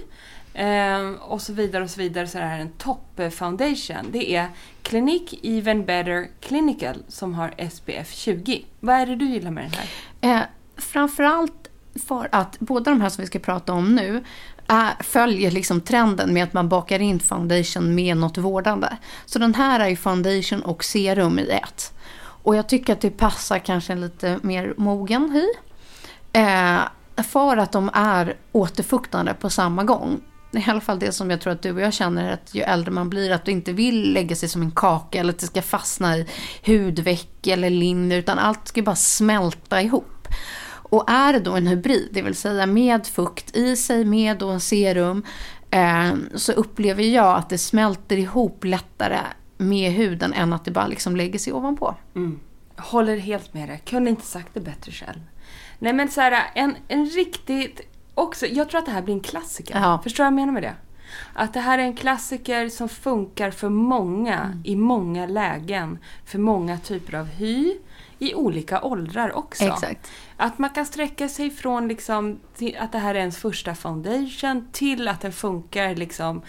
Eh, 0.54 1.10
och 1.20 1.42
så 1.42 1.52
vidare 1.52 1.84
och 1.84 1.90
så 1.90 2.00
vidare 2.00 2.26
så 2.26 2.38
är 2.38 2.42
det 2.42 2.48
här 2.48 2.58
en 2.58 2.72
topp 2.72 3.20
foundation. 3.32 4.10
Det 4.10 4.34
är 4.34 4.48
Clinique 4.82 5.36
Even 5.42 5.84
Better 5.84 6.28
Clinical 6.40 7.02
som 7.08 7.34
har 7.34 7.54
SPF 7.70 8.12
20. 8.12 8.64
Vad 8.80 8.96
är 8.96 9.06
det 9.06 9.16
du 9.16 9.28
gillar 9.28 9.50
med 9.50 9.64
den 9.64 9.72
här? 9.72 10.40
Eh, 10.40 10.46
framförallt 10.76 11.68
för 12.06 12.28
att 12.32 12.60
båda 12.60 12.90
de 12.90 13.00
här 13.00 13.08
som 13.08 13.22
vi 13.22 13.26
ska 13.26 13.38
prata 13.38 13.72
om 13.72 13.94
nu 13.94 14.24
är, 14.66 15.02
följer 15.02 15.50
liksom 15.50 15.80
trenden 15.80 16.34
med 16.34 16.44
att 16.44 16.52
man 16.52 16.68
bakar 16.68 17.00
in 17.00 17.20
foundation 17.20 17.94
med 17.94 18.16
något 18.16 18.38
vårdande. 18.38 18.96
Så 19.26 19.38
den 19.38 19.54
här 19.54 19.80
är 19.80 19.88
ju 19.88 19.96
foundation 19.96 20.62
och 20.62 20.84
serum 20.84 21.38
i 21.38 21.48
ett. 21.48 21.92
Och 22.42 22.56
jag 22.56 22.68
tycker 22.68 22.92
att 22.92 23.00
det 23.00 23.10
passar 23.10 23.58
kanske 23.58 23.92
en 23.92 24.00
lite 24.00 24.38
mer 24.42 24.74
mogen 24.76 25.30
hy. 25.30 25.46
Eh, 26.32 26.80
för 27.22 27.56
att 27.56 27.72
de 27.72 27.90
är 27.92 28.36
återfuktande 28.52 29.34
på 29.34 29.50
samma 29.50 29.84
gång. 29.84 30.20
I 30.52 30.64
alla 30.66 30.80
fall 30.80 30.98
det 30.98 31.12
som 31.12 31.30
jag 31.30 31.40
tror 31.40 31.52
att 31.52 31.62
du 31.62 31.72
och 31.72 31.80
jag 31.80 31.92
känner 31.92 32.32
att 32.32 32.54
ju 32.54 32.62
äldre 32.62 32.90
man 32.90 33.10
blir 33.10 33.30
att 33.30 33.44
du 33.44 33.52
inte 33.52 33.72
vill 33.72 34.12
lägga 34.12 34.36
sig 34.36 34.48
som 34.48 34.62
en 34.62 34.70
kaka 34.70 35.20
eller 35.20 35.32
att 35.32 35.38
det 35.38 35.46
ska 35.46 35.62
fastna 35.62 36.16
i 36.16 36.26
hudveck 36.66 37.46
eller 37.46 37.70
linne 37.70 38.16
utan 38.16 38.38
allt 38.38 38.68
ska 38.68 38.82
bara 38.82 38.96
smälta 38.96 39.82
ihop. 39.82 40.28
Och 40.90 41.10
är 41.10 41.32
det 41.32 41.40
då 41.40 41.52
en 41.52 41.66
hybrid, 41.66 42.08
det 42.12 42.22
vill 42.22 42.34
säga 42.34 42.66
med 42.66 43.06
fukt 43.06 43.56
i 43.56 43.76
sig, 43.76 44.04
med 44.04 44.38
då 44.38 44.48
en 44.48 44.60
serum, 44.60 45.22
eh, 45.70 46.12
så 46.34 46.52
upplever 46.52 47.02
jag 47.02 47.36
att 47.36 47.48
det 47.48 47.58
smälter 47.58 48.16
ihop 48.16 48.64
lättare 48.64 49.18
med 49.56 49.92
huden 49.92 50.32
än 50.32 50.52
att 50.52 50.64
det 50.64 50.70
bara 50.70 50.86
liksom 50.86 51.16
lägger 51.16 51.38
sig 51.38 51.52
ovanpå. 51.52 51.94
Mm. 52.14 52.40
Håller 52.76 53.16
helt 53.16 53.54
med 53.54 53.68
dig. 53.68 53.82
Kunde 53.84 54.10
inte 54.10 54.26
sagt 54.26 54.54
det 54.54 54.60
bättre 54.60 54.92
själv. 54.92 55.20
Nej 55.78 55.92
men 55.92 56.08
så 56.08 56.20
här, 56.20 56.50
en, 56.54 56.76
en 56.88 57.06
riktigt... 57.06 57.80
Också, 58.18 58.46
jag 58.46 58.68
tror 58.68 58.78
att 58.78 58.86
det 58.86 58.92
här 58.92 59.02
blir 59.02 59.14
en 59.14 59.20
klassiker. 59.20 59.80
Ja. 59.80 60.00
Förstår 60.02 60.24
du 60.24 60.30
vad 60.30 60.32
jag 60.32 60.46
menar 60.46 60.52
med 60.52 60.62
det? 60.62 60.74
Att 61.34 61.54
det 61.54 61.60
här 61.60 61.78
är 61.78 61.82
en 61.82 61.96
klassiker 61.96 62.68
som 62.68 62.88
funkar 62.88 63.50
för 63.50 63.68
många 63.68 64.38
Mm. 64.38 64.62
i 64.64 64.76
många 64.76 65.26
lägen. 65.26 65.98
För 66.24 66.38
många 66.38 66.78
typer 66.78 67.14
av 67.18 67.26
hy. 67.26 67.74
I 68.18 68.34
olika 68.34 68.82
åldrar 68.82 69.36
också. 69.36 69.64
Exakt. 69.64 70.10
Att 70.36 70.58
man 70.58 70.70
kan 70.70 70.86
sträcka 70.86 71.28
sig 71.28 71.50
från 71.50 71.88
liksom, 71.88 72.40
att 72.78 72.92
det 72.92 72.98
här 72.98 73.14
är 73.14 73.18
ens 73.18 73.36
första 73.38 73.74
foundation 73.74 74.68
till 74.72 75.08
att 75.08 75.20
den 75.20 75.32
funkar 75.32 75.94
liksom 75.94 76.42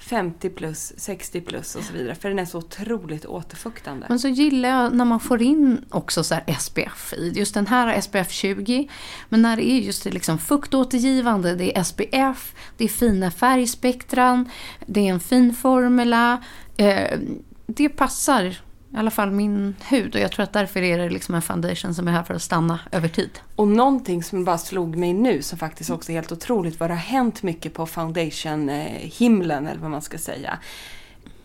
50 0.00 0.50
plus, 0.50 0.92
60 0.96 1.40
plus 1.40 1.76
och 1.76 1.82
så 1.82 1.92
vidare. 1.92 2.14
För 2.14 2.28
den 2.28 2.38
är 2.38 2.44
så 2.44 2.58
otroligt 2.58 3.26
återfuktande. 3.26 4.06
Men 4.08 4.18
så 4.18 4.28
gillar 4.28 4.68
jag 4.68 4.94
när 4.94 5.04
man 5.04 5.20
får 5.20 5.42
in 5.42 5.84
också 5.90 6.24
så 6.24 6.34
här 6.34 6.56
SPF 6.58 7.12
i. 7.12 7.32
Just 7.36 7.54
den 7.54 7.66
här 7.66 7.86
har 7.86 8.00
SPF 8.00 8.30
20. 8.30 8.88
Men 9.28 9.42
när 9.42 9.56
det 9.56 9.70
är 9.70 9.78
just 9.78 10.04
det 10.04 10.10
liksom 10.10 10.38
fuktåtergivande, 10.38 11.54
det 11.54 11.78
är 11.78 11.82
SPF, 11.82 12.54
det 12.76 12.84
är 12.84 12.88
fina 12.88 13.30
färgspektran, 13.30 14.50
det 14.86 15.08
är 15.08 15.12
en 15.12 15.20
fin 15.20 15.54
formula. 15.54 16.44
Eh, 16.76 17.18
det 17.66 17.88
passar 17.88 18.56
i 18.92 18.96
alla 18.96 19.10
fall 19.10 19.30
min 19.30 19.76
hud 19.88 20.14
och 20.14 20.20
jag 20.20 20.32
tror 20.32 20.42
att 20.42 20.52
därför 20.52 20.82
är 20.82 20.98
det 20.98 21.10
liksom 21.10 21.34
en 21.34 21.42
foundation 21.42 21.94
som 21.94 22.08
är 22.08 22.12
här 22.12 22.22
för 22.22 22.34
att 22.34 22.42
stanna 22.42 22.80
över 22.92 23.08
tid. 23.08 23.30
Och 23.56 23.68
någonting 23.68 24.22
som 24.22 24.44
bara 24.44 24.58
slog 24.58 24.96
mig 24.96 25.12
nu 25.12 25.42
som 25.42 25.58
faktiskt 25.58 25.90
också 25.90 26.12
är 26.12 26.14
helt 26.14 26.32
otroligt 26.32 26.80
vad 26.80 26.90
det 26.90 26.94
har 26.94 27.00
hänt 27.00 27.42
mycket 27.42 27.74
på 27.74 27.86
foundation-himlen 27.86 29.66
eller 29.66 29.80
vad 29.80 29.90
man 29.90 30.02
ska 30.02 30.18
säga. 30.18 30.58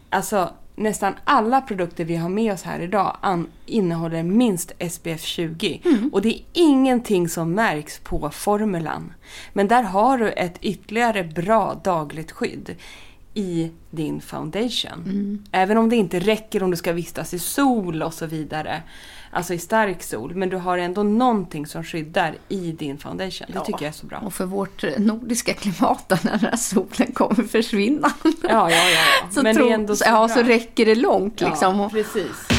Alltså 0.09 0.49
nästan 0.75 1.13
alla 1.23 1.61
produkter 1.61 2.05
vi 2.05 2.15
har 2.15 2.29
med 2.29 2.53
oss 2.53 2.63
här 2.63 2.79
idag 2.79 3.17
innehåller 3.65 4.23
minst 4.23 4.71
SPF 4.91 5.21
20. 5.21 5.81
Och 6.11 6.21
det 6.21 6.35
är 6.35 6.41
ingenting 6.53 7.29
som 7.29 7.51
märks 7.51 7.99
på 7.99 8.29
formulan. 8.29 9.13
Men 9.53 9.67
där 9.67 9.83
har 9.83 10.17
du 10.17 10.31
ett 10.31 10.57
ytterligare 10.61 11.23
bra 11.23 11.81
dagligt 11.83 12.31
skydd 12.31 12.75
i 13.37 13.71
din 13.91 14.21
foundation. 14.21 15.43
Även 15.51 15.77
om 15.77 15.89
det 15.89 15.95
inte 15.95 16.19
räcker 16.19 16.63
om 16.63 16.71
du 16.71 16.77
ska 16.77 16.93
vistas 16.93 17.33
i 17.33 17.39
sol 17.39 18.03
och 18.03 18.13
så 18.13 18.25
vidare. 18.25 18.83
Alltså 19.31 19.53
i 19.53 19.59
stark 19.59 20.03
sol. 20.03 20.35
Men 20.35 20.49
du 20.49 20.57
har 20.57 20.77
ändå 20.77 21.03
någonting 21.03 21.67
som 21.67 21.83
skyddar 21.83 22.35
i 22.49 22.71
din 22.71 22.97
foundation. 22.97 23.47
Det 23.53 23.59
tycker 23.59 23.85
jag 23.85 23.89
är 23.89 23.91
så 23.91 24.05
bra. 24.05 24.17
Och 24.19 24.33
för 24.33 24.45
vårt 24.45 24.83
nordiska 24.97 25.53
klimat 25.53 26.09
när 26.23 26.31
den 26.31 26.39
här 26.39 26.55
solen 26.55 27.11
kommer 27.13 27.43
försvinna. 27.43 28.11
Ja, 28.23 28.29
ja, 28.49 28.69
ja. 28.69 28.89
ja. 28.89 29.27
Så, 29.31 29.41
Men 29.41 29.55
tro, 29.55 29.69
ändå 29.69 29.95
så 29.95 30.05
ja, 30.07 30.27
bra. 30.27 30.35
så 30.35 30.43
räcker 30.43 30.85
det 30.85 30.95
långt 30.95 31.41
liksom. 31.41 31.79
Ja, 31.79 31.89
precis. 31.89 32.54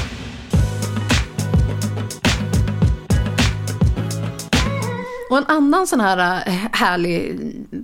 Och 5.31 5.39
en 5.39 5.47
annan 5.47 5.87
sån 5.87 6.01
här 6.01 6.43
eh, 6.47 6.55
härlig 6.73 7.41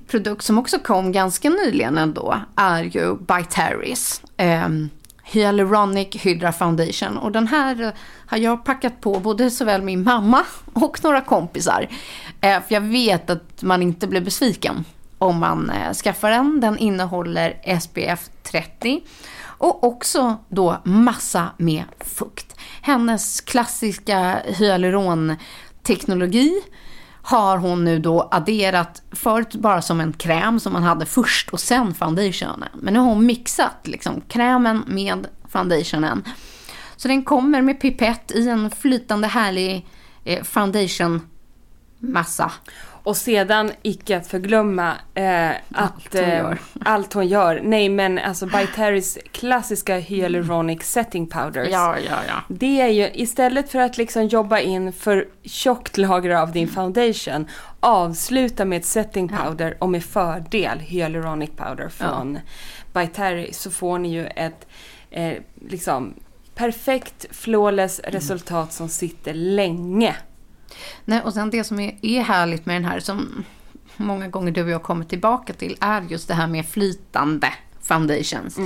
produkt 0.06 0.44
som 0.44 0.58
också 0.58 0.78
kom 0.78 1.12
ganska 1.12 1.50
nyligen 1.50 1.98
ändå 1.98 2.40
är 2.56 2.82
ju 2.82 3.16
By 3.16 3.34
Terry's. 3.34 4.22
Eh, 4.36 4.68
Hyaluronic 5.24 6.08
Hydra 6.12 6.52
Foundation. 6.52 7.18
Och 7.18 7.32
den 7.32 7.46
här 7.46 7.82
eh, 7.82 7.90
har 8.26 8.38
jag 8.38 8.64
packat 8.64 9.00
på 9.00 9.20
både 9.20 9.50
såväl 9.50 9.82
min 9.82 10.02
mamma 10.02 10.44
och 10.72 11.04
några 11.04 11.20
kompisar. 11.20 11.88
Eh, 12.40 12.62
för 12.62 12.74
jag 12.74 12.80
vet 12.80 13.30
att 13.30 13.62
man 13.62 13.82
inte 13.82 14.06
blir 14.06 14.20
besviken 14.20 14.84
om 15.18 15.38
man 15.38 15.70
eh, 15.70 15.94
skaffar 15.94 16.30
den. 16.30 16.60
Den 16.60 16.78
innehåller 16.78 17.78
SPF 17.80 18.28
30 18.42 19.02
och 19.44 19.84
också 19.84 20.36
då 20.48 20.76
massa 20.84 21.48
med 21.56 21.84
fukt. 22.00 22.56
Hennes 22.82 23.40
klassiska 23.40 24.42
hyaluronteknologi 24.44 26.62
har 27.22 27.58
hon 27.58 27.84
nu 27.84 27.98
då 27.98 28.28
adderat 28.30 29.02
förut 29.12 29.54
bara 29.54 29.82
som 29.82 30.00
en 30.00 30.12
kräm 30.12 30.60
som 30.60 30.72
man 30.72 30.82
hade 30.82 31.06
först 31.06 31.48
och 31.48 31.60
sen 31.60 31.94
foundationen. 31.94 32.68
Men 32.74 32.94
nu 32.94 33.00
har 33.00 33.06
hon 33.06 33.26
mixat 33.26 33.76
liksom 33.82 34.20
krämen 34.20 34.84
med 34.86 35.26
foundationen. 35.48 36.24
Så 36.96 37.08
den 37.08 37.24
kommer 37.24 37.62
med 37.62 37.80
pipett 37.80 38.32
i 38.32 38.48
en 38.48 38.70
flytande 38.70 39.26
härlig 39.26 39.86
eh, 40.24 40.42
foundation 40.42 41.20
massa. 41.98 42.52
Och 43.04 43.16
sedan, 43.16 43.72
icke 43.82 44.16
att 44.16 44.26
förglömma, 44.26 44.94
eh, 45.14 45.50
att... 45.70 46.06
hon 46.12 46.22
eh. 46.22 46.54
Allt 46.84 47.12
hon 47.12 47.28
gör. 47.28 47.60
Nej 47.64 47.88
men 47.88 48.18
alltså 48.18 48.46
By 48.46 48.52
Terry's 48.52 49.18
klassiska 49.32 49.96
hyaluronic 49.96 50.82
setting 50.82 51.26
powders. 51.26 51.68
ja, 52.06 52.18
ja. 52.28 52.34
Det 52.48 52.80
är 52.80 52.88
ju 52.88 53.10
istället 53.14 53.70
för 53.70 53.78
att 53.78 53.98
liksom 53.98 54.26
jobba 54.26 54.60
in 54.60 54.92
för 54.92 55.28
tjockt 55.44 55.98
lager 55.98 56.30
av 56.30 56.52
din 56.52 56.68
foundation, 56.68 57.46
avsluta 57.80 58.64
med 58.64 58.78
ett 58.78 58.86
setting 58.86 59.28
powder 59.28 59.76
och 59.78 59.90
med 59.90 60.04
fördel 60.04 60.78
hyaluronic 60.78 61.50
powder 61.56 61.88
från 61.88 62.38
By 62.92 63.06
Terry 63.06 63.52
så 63.52 63.70
får 63.70 63.98
ni 63.98 64.12
ju 64.12 64.26
ett 64.26 64.66
eh, 65.10 65.34
liksom 65.68 66.14
perfekt 66.54 67.26
flawless 67.30 68.00
resultat 68.04 68.72
som 68.72 68.88
sitter 68.88 69.34
länge. 69.34 70.16
Nej, 71.04 71.20
och 71.22 71.34
sen 71.34 71.50
det 71.50 71.64
som 71.64 71.80
är, 71.80 71.98
är 72.02 72.22
härligt 72.22 72.66
med 72.66 72.76
den 72.76 72.84
här, 72.84 73.00
som 73.00 73.44
många 73.96 74.28
gånger 74.28 74.52
du 74.52 74.62
och 74.62 74.70
jag 74.70 74.82
kommer 74.82 75.04
tillbaka 75.04 75.52
till, 75.52 75.76
är 75.80 76.02
just 76.02 76.28
det 76.28 76.34
här 76.34 76.46
med 76.46 76.66
flytande 76.66 77.52
foundations. 77.80 78.58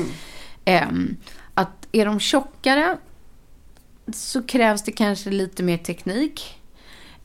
Ehm, 0.65 1.17
att 1.55 1.89
är 1.93 2.07
de 2.07 2.21
tjockare 2.21 2.99
så 4.13 4.43
krävs 4.43 4.83
det 4.83 4.93
kanske 4.93 5.31
lite 5.31 5.63
mer 5.63 5.79
teknik. 5.79 6.63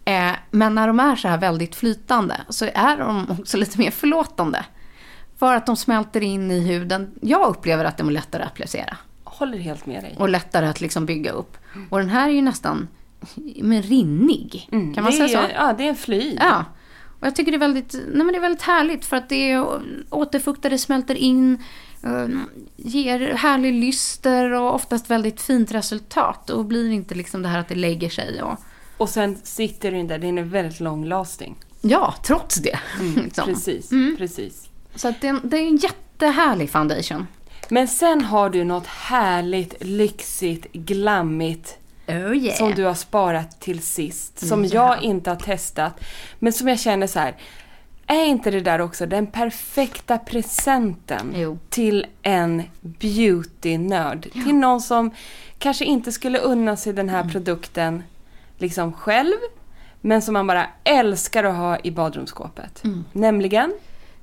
Eh, 0.06 0.32
men 0.52 0.76
när 0.76 0.88
de 0.88 1.00
är 1.00 1.16
så 1.16 1.28
här 1.28 1.38
väldigt 1.38 1.76
flytande 1.76 2.42
så 2.50 2.66
är 2.74 2.98
de 2.98 3.38
också 3.40 3.58
lite 3.58 3.80
mer 3.80 3.92
förlåtande. 3.92 4.66
För 5.38 5.56
att 5.56 5.66
de 5.66 5.78
smälter 5.78 6.22
in 6.22 6.52
i 6.52 6.60
huden. 6.60 7.12
Jag 7.22 7.50
upplever 7.50 7.86
att 7.86 7.98
de 7.98 8.08
är 8.08 8.12
lättare 8.12 8.44
att 8.44 8.52
applicera. 8.52 8.98
Håller 9.24 9.58
helt 9.58 9.86
med 9.86 10.04
dig. 10.04 10.16
Och 10.20 10.30
lättare 10.30 10.68
att 10.68 10.82
liksom 10.82 11.06
bygga 11.06 11.32
upp. 11.32 11.58
Och 11.90 12.00
den 12.00 12.10
här 12.10 12.30
är 12.30 12.34
ju 12.34 12.42
nästan 12.42 12.88
men 13.62 13.82
rinnig. 13.82 14.68
Kan 14.70 14.94
man 14.96 15.06
det 15.06 15.12
säga 15.12 15.28
så? 15.28 15.38
är, 15.38 15.50
Ja, 15.56 15.74
det 15.78 15.84
är 15.84 15.90
en 15.90 15.96
fluid. 15.96 16.38
Ja. 16.42 16.66
Och 17.20 17.28
jag 17.28 17.36
tycker 17.36 17.52
det 17.52 17.56
är 17.58 17.60
väldigt, 17.60 17.94
nej 17.94 18.04
men 18.26 18.28
det 18.28 18.36
är 18.38 18.42
väldigt 18.42 18.62
härligt 18.62 19.06
för 19.06 19.18
att 19.18 19.30
det 19.30 19.52
är 19.52 19.66
återfuktar, 20.10 20.70
det 20.70 20.78
smälter 20.78 21.16
in, 21.16 21.64
eh, 22.04 22.28
ger 22.76 23.20
härlig 23.34 23.74
lyster 23.74 24.52
och 24.52 24.76
oftast 24.76 25.10
väldigt 25.10 25.42
fint 25.42 25.72
resultat. 25.72 26.50
Och 26.50 26.66
blir 26.66 26.90
inte 26.92 27.16
liksom 27.16 27.42
det 27.42 27.48
här 27.50 27.60
att 27.60 27.68
det 27.68 27.76
lägger 27.76 28.10
sig. 28.10 28.42
Och, 28.44 28.58
Och 28.98 29.10
sen 29.10 29.38
sitter 29.44 29.92
den 29.92 30.08
där, 30.08 30.18
den 30.20 30.38
är 30.38 30.44
väldigt 30.44 30.80
long 30.80 31.06
lasting. 31.06 31.56
ja, 31.82 32.14
trots 32.24 32.56
det. 32.56 32.80
liksom. 33.16 33.46
Precis, 33.46 33.90
precis. 34.18 34.70
Så 34.96 35.08
att 35.08 35.22
det, 35.22 35.28
är 35.28 35.30
en- 35.34 35.42
det 35.44 35.58
är 35.58 35.68
en 35.68 35.78
jättehärlig 35.78 36.70
foundation. 36.70 37.28
Men 37.70 37.88
sen 37.88 38.22
har 38.24 38.50
du 38.50 38.64
något 38.64 38.88
härligt, 38.88 39.76
lyxigt, 39.86 40.74
glammigt 40.74 41.78
Oh 42.14 42.38
yeah. 42.38 42.58
som 42.58 42.76
du 42.76 42.84
har 42.84 42.94
sparat 42.94 43.60
till 43.62 43.82
sist. 43.82 44.48
Som 44.48 44.66
jag 44.66 45.04
inte 45.04 45.30
har 45.30 45.38
testat. 45.38 46.00
Men 46.40 46.54
som 46.54 46.68
jag 46.68 46.80
känner 46.80 47.08
så 47.08 47.20
här. 47.20 47.36
Är 48.08 48.26
inte 48.26 48.52
det 48.52 48.60
där 48.62 48.82
också 48.82 49.06
den 49.06 49.28
perfekta 49.28 50.18
presenten 50.18 51.34
Jo. 51.36 51.58
till 51.70 52.06
en 52.22 52.64
beauty-nörd? 52.82 54.32
Till 54.32 54.56
någon 54.56 54.82
som 54.82 55.12
kanske 55.58 55.86
inte 55.86 56.12
skulle 56.12 56.40
unna 56.40 56.78
sig 56.78 56.94
den 56.94 57.10
här 57.10 57.30
produkten 57.30 58.04
liksom 58.58 58.94
själv. 58.94 59.36
Men 60.02 60.22
som 60.22 60.34
man 60.34 60.48
bara 60.48 60.68
älskar 60.84 61.44
att 61.44 61.56
ha 61.56 61.78
i 61.84 61.92
badrumsskåpet. 61.92 62.84
Nämligen? 63.12 63.74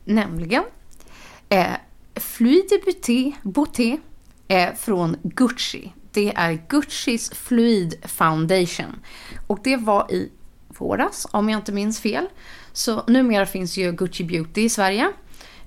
Nämligen 0.04 0.62
eh, 1.48 1.66
Fluid 2.14 2.64
de 2.70 2.78
Beauté, 2.78 3.32
Beauté 3.42 3.98
eh, 4.48 4.74
från 4.74 5.16
Gucci. 5.22 5.92
Det 6.12 6.32
är 6.36 6.62
Guccis 6.68 7.30
Fluid 7.34 7.94
Foundation. 8.04 8.96
Och 9.46 9.58
det 9.64 9.76
var 9.76 10.12
i 10.12 10.32
våras, 10.68 11.26
om 11.30 11.48
jag 11.48 11.58
inte 11.58 11.72
minns 11.72 12.00
fel. 12.00 12.26
Så 12.72 13.02
numera 13.06 13.46
finns 13.46 13.76
ju 13.76 13.92
Gucci 13.92 14.24
Beauty 14.24 14.60
i 14.62 14.68
Sverige. 14.68 15.10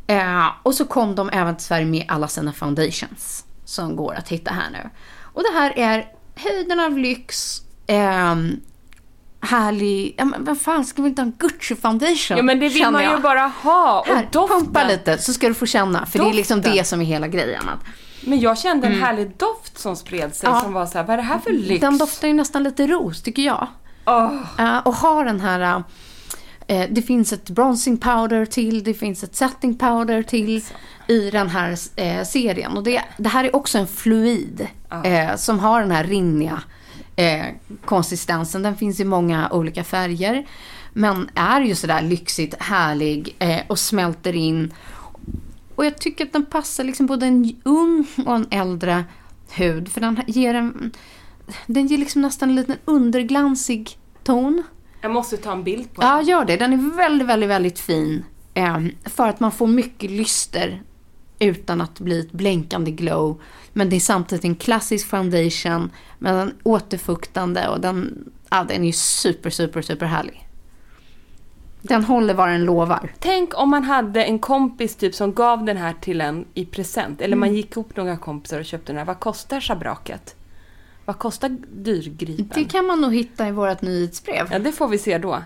Eh, 0.07 0.47
och 0.63 0.75
så 0.75 0.85
kom 0.85 1.15
de 1.15 1.29
även 1.33 1.55
till 1.57 1.65
Sverige 1.65 1.85
med 1.85 2.05
alla 2.07 2.27
sina 2.27 2.53
foundations. 2.53 3.45
Som 3.65 3.95
går 3.95 4.13
att 4.15 4.29
hitta 4.29 4.51
här 4.51 4.69
nu. 4.71 4.89
Och 5.33 5.43
det 5.43 5.59
här 5.59 5.73
är 5.79 6.07
höjden 6.35 6.79
av 6.79 6.97
lyx. 6.97 7.61
ehm, 7.87 8.59
härlig... 9.41 10.15
Ja, 10.17 10.25
men 10.25 10.43
vad 10.45 10.61
fan, 10.61 10.85
ska 10.85 11.01
vi 11.01 11.09
inte 11.09 11.21
ha 11.21 11.25
en 11.27 11.35
Gucci 11.39 11.75
foundation? 11.75 12.37
Ja 12.37 12.43
men 12.43 12.59
det 12.59 12.69
vill 12.69 12.89
man 12.91 13.03
ju 13.03 13.17
bara 13.17 13.41
ha. 13.47 14.03
Här, 14.07 14.23
Och 14.25 14.31
doften. 14.31 14.59
pumpa 14.65 14.87
lite 14.87 15.17
så 15.17 15.33
ska 15.33 15.47
du 15.47 15.53
få 15.53 15.65
känna. 15.65 16.05
För 16.05 16.19
det 16.19 16.29
är 16.29 16.33
liksom 16.33 16.57
Doften. 16.61 16.75
det 16.77 16.83
som 16.83 17.01
är 17.01 17.05
hela 17.05 17.27
grejen. 17.27 17.69
Att 17.69 17.79
Men 18.25 18.39
jag 18.39 18.57
kände 18.57 18.87
en 18.87 19.01
härlig 19.01 19.31
doft 19.37 19.77
som 19.79 19.95
spred 19.95 20.35
sig 20.35 20.49
Ja. 20.49 20.61
som 20.61 20.73
var 20.73 20.85
så 20.85 20.97
här, 20.97 21.05
vad 21.05 21.13
är 21.13 21.17
det 21.17 21.23
här 21.23 21.39
för 21.39 21.51
lyx? 21.51 21.81
Den 21.81 21.97
doftar 21.97 22.27
ju 22.27 22.33
nästan 22.33 22.63
lite 22.63 22.87
ros 22.87 23.21
tycker 23.21 23.41
jag. 23.41 23.67
Eh, 24.59 24.77
och 24.77 24.95
har 24.95 25.25
den 25.25 25.39
här... 25.39 25.83
eh, 26.67 26.85
det 26.89 27.01
finns 27.01 27.33
ett 27.33 27.49
bronzing 27.49 27.97
powder 27.97 28.45
till, 28.45 28.83
det 28.83 28.93
finns 28.93 29.23
ett 29.23 29.35
setting 29.35 29.77
powder 29.77 30.23
till 30.23 30.63
i 31.07 31.29
den 31.29 31.49
här 31.49 31.77
eh, 31.95 32.23
serien. 32.23 32.77
Och 32.77 32.83
det, 32.83 33.01
det 33.17 33.29
här 33.29 33.43
är 33.43 33.55
också 33.55 33.77
en 33.77 33.87
fluid 33.87 34.67
eh, 35.03 35.35
som 35.35 35.59
har 35.59 35.81
den 35.81 35.91
här 35.91 36.03
rinniga 36.03 36.61
konsistensen. 37.85 38.63
Den 38.63 38.75
finns 38.75 38.99
i 38.99 39.05
många 39.05 39.49
olika 39.51 39.83
färger. 39.83 40.45
Men 40.93 41.29
är 41.35 41.61
ju 41.61 41.75
sådär 41.75 42.01
lyxigt 42.01 42.55
härlig 42.61 43.35
och 43.67 43.79
smälter 43.79 44.35
in. 44.35 44.73
Och 45.81 45.85
jag 45.85 45.97
tycker 45.97 46.25
att 46.25 46.33
den 46.33 46.45
passar 46.45 46.83
liksom 46.83 47.05
både 47.05 47.25
en 47.25 47.55
ung 47.63 48.07
och 48.25 48.35
en 48.35 48.47
äldre 48.51 49.03
hud. 49.51 49.89
För 49.89 50.01
den 50.01 50.21
ger 50.27 50.53
en... 50.53 50.91
Den 51.67 51.87
ger 51.87 51.97
liksom 51.97 52.21
nästan 52.21 52.49
en 52.49 52.55
liten 52.55 52.75
underglansig 52.85 53.97
ton. 54.23 54.63
Jag 55.01 55.11
måste 55.11 55.37
ta 55.37 55.51
en 55.51 55.63
bild 55.63 55.93
på 55.93 56.01
Ja, 56.03 56.15
den. 56.15 56.25
gör 56.25 56.45
det. 56.45 56.57
Den 56.57 56.73
är 56.73 56.95
väldigt, 56.97 57.27
väldigt, 57.27 57.49
väldigt 57.49 57.79
fin. 57.79 58.23
Eh, 58.53 58.79
för 59.05 59.27
att 59.27 59.39
man 59.39 59.51
får 59.51 59.67
mycket 59.67 60.11
lyster 60.11 60.83
utan 61.39 61.81
att 61.81 61.99
bli 61.99 62.19
ett 62.19 62.31
blänkande 62.31 62.91
glow. 62.91 63.41
Men 63.73 63.89
det 63.89 63.95
är 63.95 63.99
samtidigt 63.99 64.45
en 64.45 64.55
klassisk 64.55 65.07
foundation. 65.07 65.91
Men 66.19 66.35
den 66.35 66.53
återfuktande 66.63 67.67
och 67.67 67.81
den, 67.81 68.29
ja, 68.49 68.63
den 68.63 68.83
är 68.83 68.91
super, 68.91 69.49
super, 69.49 69.81
super 69.81 70.05
härlig. 70.05 70.47
Den 71.81 72.03
håller 72.03 72.33
vad 72.33 72.49
den 72.49 72.65
lovar. 72.65 73.13
Tänk 73.19 73.57
om 73.59 73.69
man 73.69 73.83
hade 73.83 74.23
en 74.23 74.39
kompis 74.39 74.95
typ 74.95 75.15
som 75.15 75.33
gav 75.33 75.65
den 75.65 75.77
här 75.77 75.93
till 76.01 76.21
en 76.21 76.45
i 76.53 76.65
present. 76.65 77.21
Eller 77.21 77.35
man 77.35 77.55
gick 77.55 77.71
ihop 77.71 77.95
några 77.97 78.17
kompisar 78.17 78.59
och 78.59 78.65
köpte 78.65 78.91
den 78.91 78.97
här. 78.97 79.05
Vad 79.05 79.19
kostar 79.19 79.61
schabraket? 79.61 80.35
Vad 81.05 81.19
kostar 81.19 81.49
dyrgripen? 81.73 82.49
Det 82.55 82.63
kan 82.65 82.85
man 82.85 83.01
nog 83.01 83.15
hitta 83.15 83.47
i 83.47 83.51
vårt 83.51 83.81
nyhetsbrev. 83.81 84.47
Ja, 84.51 84.59
det 84.59 84.71
får 84.71 84.87
vi 84.87 84.97
se 84.97 85.17
då. 85.17 85.43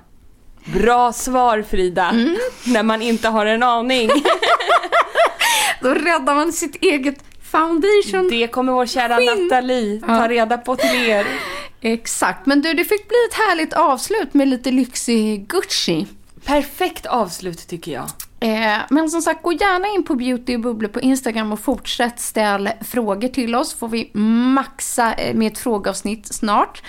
Bra 0.74 1.14
svar 1.14 1.62
Frida! 1.62 2.12
När 2.68 2.84
man 2.84 3.02
inte 3.02 3.28
har 3.30 3.46
en 3.46 3.64
aning. 3.64 4.10
Då 5.82 5.90
räddar 5.94 6.36
man 6.36 6.52
sitt 6.54 6.76
eget 6.76 7.24
foundation. 7.52 8.28
Det 8.30 8.48
kommer 8.48 8.74
vår 8.74 8.86
kära 8.86 9.18
Skinn. 9.18 9.44
Nathalie 9.48 10.00
ta 10.00 10.08
Ja. 10.08 10.28
reda 10.30 10.58
på 10.58 10.76
till 10.76 11.10
er. 11.10 11.28
Exakt. 11.82 12.46
Men 12.46 12.62
du, 12.62 12.74
det 12.74 12.84
fick 12.86 13.08
bli 13.08 13.18
ett 13.30 13.34
härligt 13.36 13.74
avslut 13.74 14.34
med 14.34 14.48
lite 14.48 14.72
lyxig 14.72 15.48
Gucci. 15.48 16.08
Perfekt 16.46 17.06
avslut 17.06 17.68
tycker 17.68 17.91
jag. 17.91 18.06
Eh, 18.39 18.78
men 18.89 19.10
som 19.10 19.22
sagt, 19.22 19.43
gå 19.43 19.54
gärna 19.54 19.88
in 19.88 20.04
på 20.04 20.16
Beauty 20.16 20.56
och 20.56 20.62
Bubblor 20.62 20.89
på 20.89 21.02
Instagram 21.02 21.52
och 21.52 21.60
fortsätt 21.60 22.20
ställa 22.20 22.72
frågor 22.82 23.28
till 23.28 23.56
oss. 23.56 23.74
Får 23.74 23.88
vi 23.88 24.12
maxa 24.14 25.14
eh, 25.14 25.36
med 25.36 25.52
ett 25.52 25.58
frågeavsnitt 25.58 26.34
snart. 26.34 26.84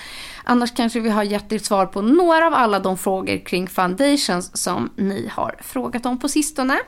Annars 0.45 0.75
kanske 0.75 1.01
vi 1.01 1.11
har 1.11 1.23
gett 1.23 1.53
er 1.53 1.59
svar 1.59 1.87
på 1.87 2.03
några 2.03 2.47
av 2.47 2.55
alla 2.55 2.79
de 2.79 2.99
frågor 2.99 3.45
kring 3.45 3.69
foundations 3.69 4.57
som 4.57 4.91
ni 4.97 5.31
har 5.35 5.55
frågat 5.61 6.07
om 6.07 6.19
på 6.19 6.29
sistone. 6.29 6.79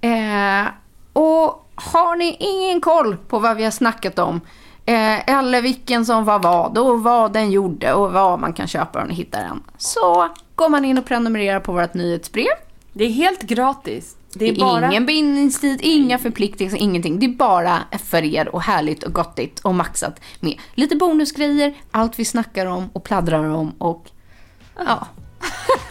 Eh, 0.00 0.66
och 1.12 1.68
har 1.74 2.16
ni 2.16 2.36
ingen 2.40 2.80
koll 2.80 3.16
på 3.16 3.38
vad 3.38 3.56
vi 3.56 3.64
har 3.64 3.70
snackat 3.70 4.18
om 4.18 4.40
eh, 4.86 5.28
eller 5.28 5.62
vilken 5.62 6.06
som 6.06 6.24
var 6.24 6.38
vad 6.38 6.78
och 6.78 7.02
vad 7.02 7.32
den 7.32 7.50
gjorde 7.50 7.92
och 7.92 8.12
vad 8.12 8.40
man 8.40 8.52
kan 8.52 8.68
köpa 8.68 9.02
om 9.02 9.08
ni 9.08 9.14
hittar 9.14 9.42
den. 9.42 9.62
Så 9.78 10.28
går 10.54 10.68
man 10.68 10.84
in 10.84 10.98
och 10.98 11.04
prenumererar 11.04 11.60
på 11.60 11.72
vårt 11.72 11.94
nyhetsbrev. 11.94 12.46
Det 12.92 13.04
är 13.04 13.10
helt 13.10 13.42
gratis. 13.42 14.16
Det 14.32 14.38
Det 14.38 14.48
är 14.50 14.52
är 14.54 14.60
bara... 14.60 14.86
ingen 14.90 15.06
bindningstid, 15.06 15.80
inga 15.82 16.18
förpliktelser, 16.18 16.78
ingenting. 16.78 17.18
Det 17.18 17.26
är 17.26 17.30
bara 17.36 17.78
för 18.04 18.22
er 18.24 18.48
och 18.54 18.62
härligt 18.62 19.02
och 19.02 19.12
gottigt 19.12 19.60
och 19.60 19.74
maxat 19.74 20.20
med 20.40 20.58
lite 20.74 20.96
bonusgrejer, 20.96 21.74
allt 21.90 22.18
vi 22.18 22.24
snackar 22.24 22.66
om 22.66 22.90
och 22.92 23.04
pladdrar 23.04 23.44
om 23.48 23.72
och 23.78 24.06
ja. 24.86 25.06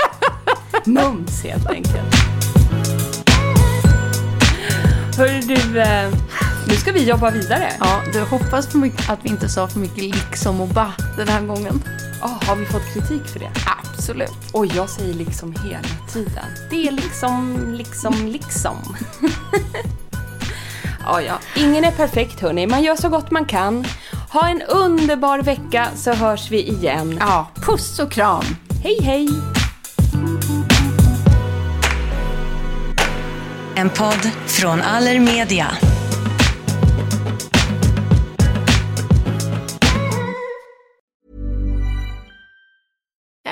Mums 0.86 1.44
helt 1.44 1.70
enkelt. 1.70 2.16
Hörru 5.18 5.40
du, 5.42 5.82
eh, 5.82 6.10
nu 6.68 6.74
ska 6.76 6.92
vi 6.92 7.04
jobba 7.10 7.32
vidare. 7.32 7.72
ja 7.80 8.02
du 8.14 8.22
hoppas 8.22 8.68
för 8.68 8.78
mycket 8.78 9.10
att 9.10 9.20
vi 9.24 9.30
inte 9.30 9.50
sa 9.50 9.68
för 9.68 9.80
mycket 9.80 10.04
liksom 10.04 10.62
och 10.62 10.68
ba 10.68 10.92
den 11.18 11.28
här 11.28 11.42
gången. 11.42 11.84
Oh, 12.24 12.44
har 12.44 12.56
vi 12.56 12.66
fått 12.66 12.94
kritik 12.94 13.28
för 13.28 13.40
det? 13.40 13.52
Absolut. 13.84 14.34
Och 14.54 14.66
jag 14.66 14.90
säger 14.90 15.14
liksom 15.14 15.56
hela 15.64 16.08
tiden. 16.14 16.46
Det 16.70 16.88
är 16.88 16.92
liksom, 16.92 17.66
liksom, 17.74 18.28
liksom. 18.28 18.78
ja, 21.06 21.22
ja. 21.22 21.40
Ingen 21.56 21.84
är 21.84 21.92
perfekt 21.92 22.40
hörni. 22.40 22.68
Man 22.68 22.84
gör 22.84 22.96
så 22.96 23.10
gott 23.10 23.32
man 23.32 23.46
kan. 23.46 23.86
Ha 24.32 24.50
en 24.50 24.62
underbar 24.62 25.40
vecka 25.40 25.88
så 25.96 26.14
hörs 26.14 26.52
vi 26.52 26.64
igen. 26.68 27.18
Ja, 27.20 27.48
puss 27.56 28.00
och 28.00 28.12
kram. 28.12 28.44
Hej, 28.84 28.98
hej! 29.02 29.30
En 33.76 33.90
podd 33.90 34.30
från 34.48 34.82
Allermedia. 34.82 35.68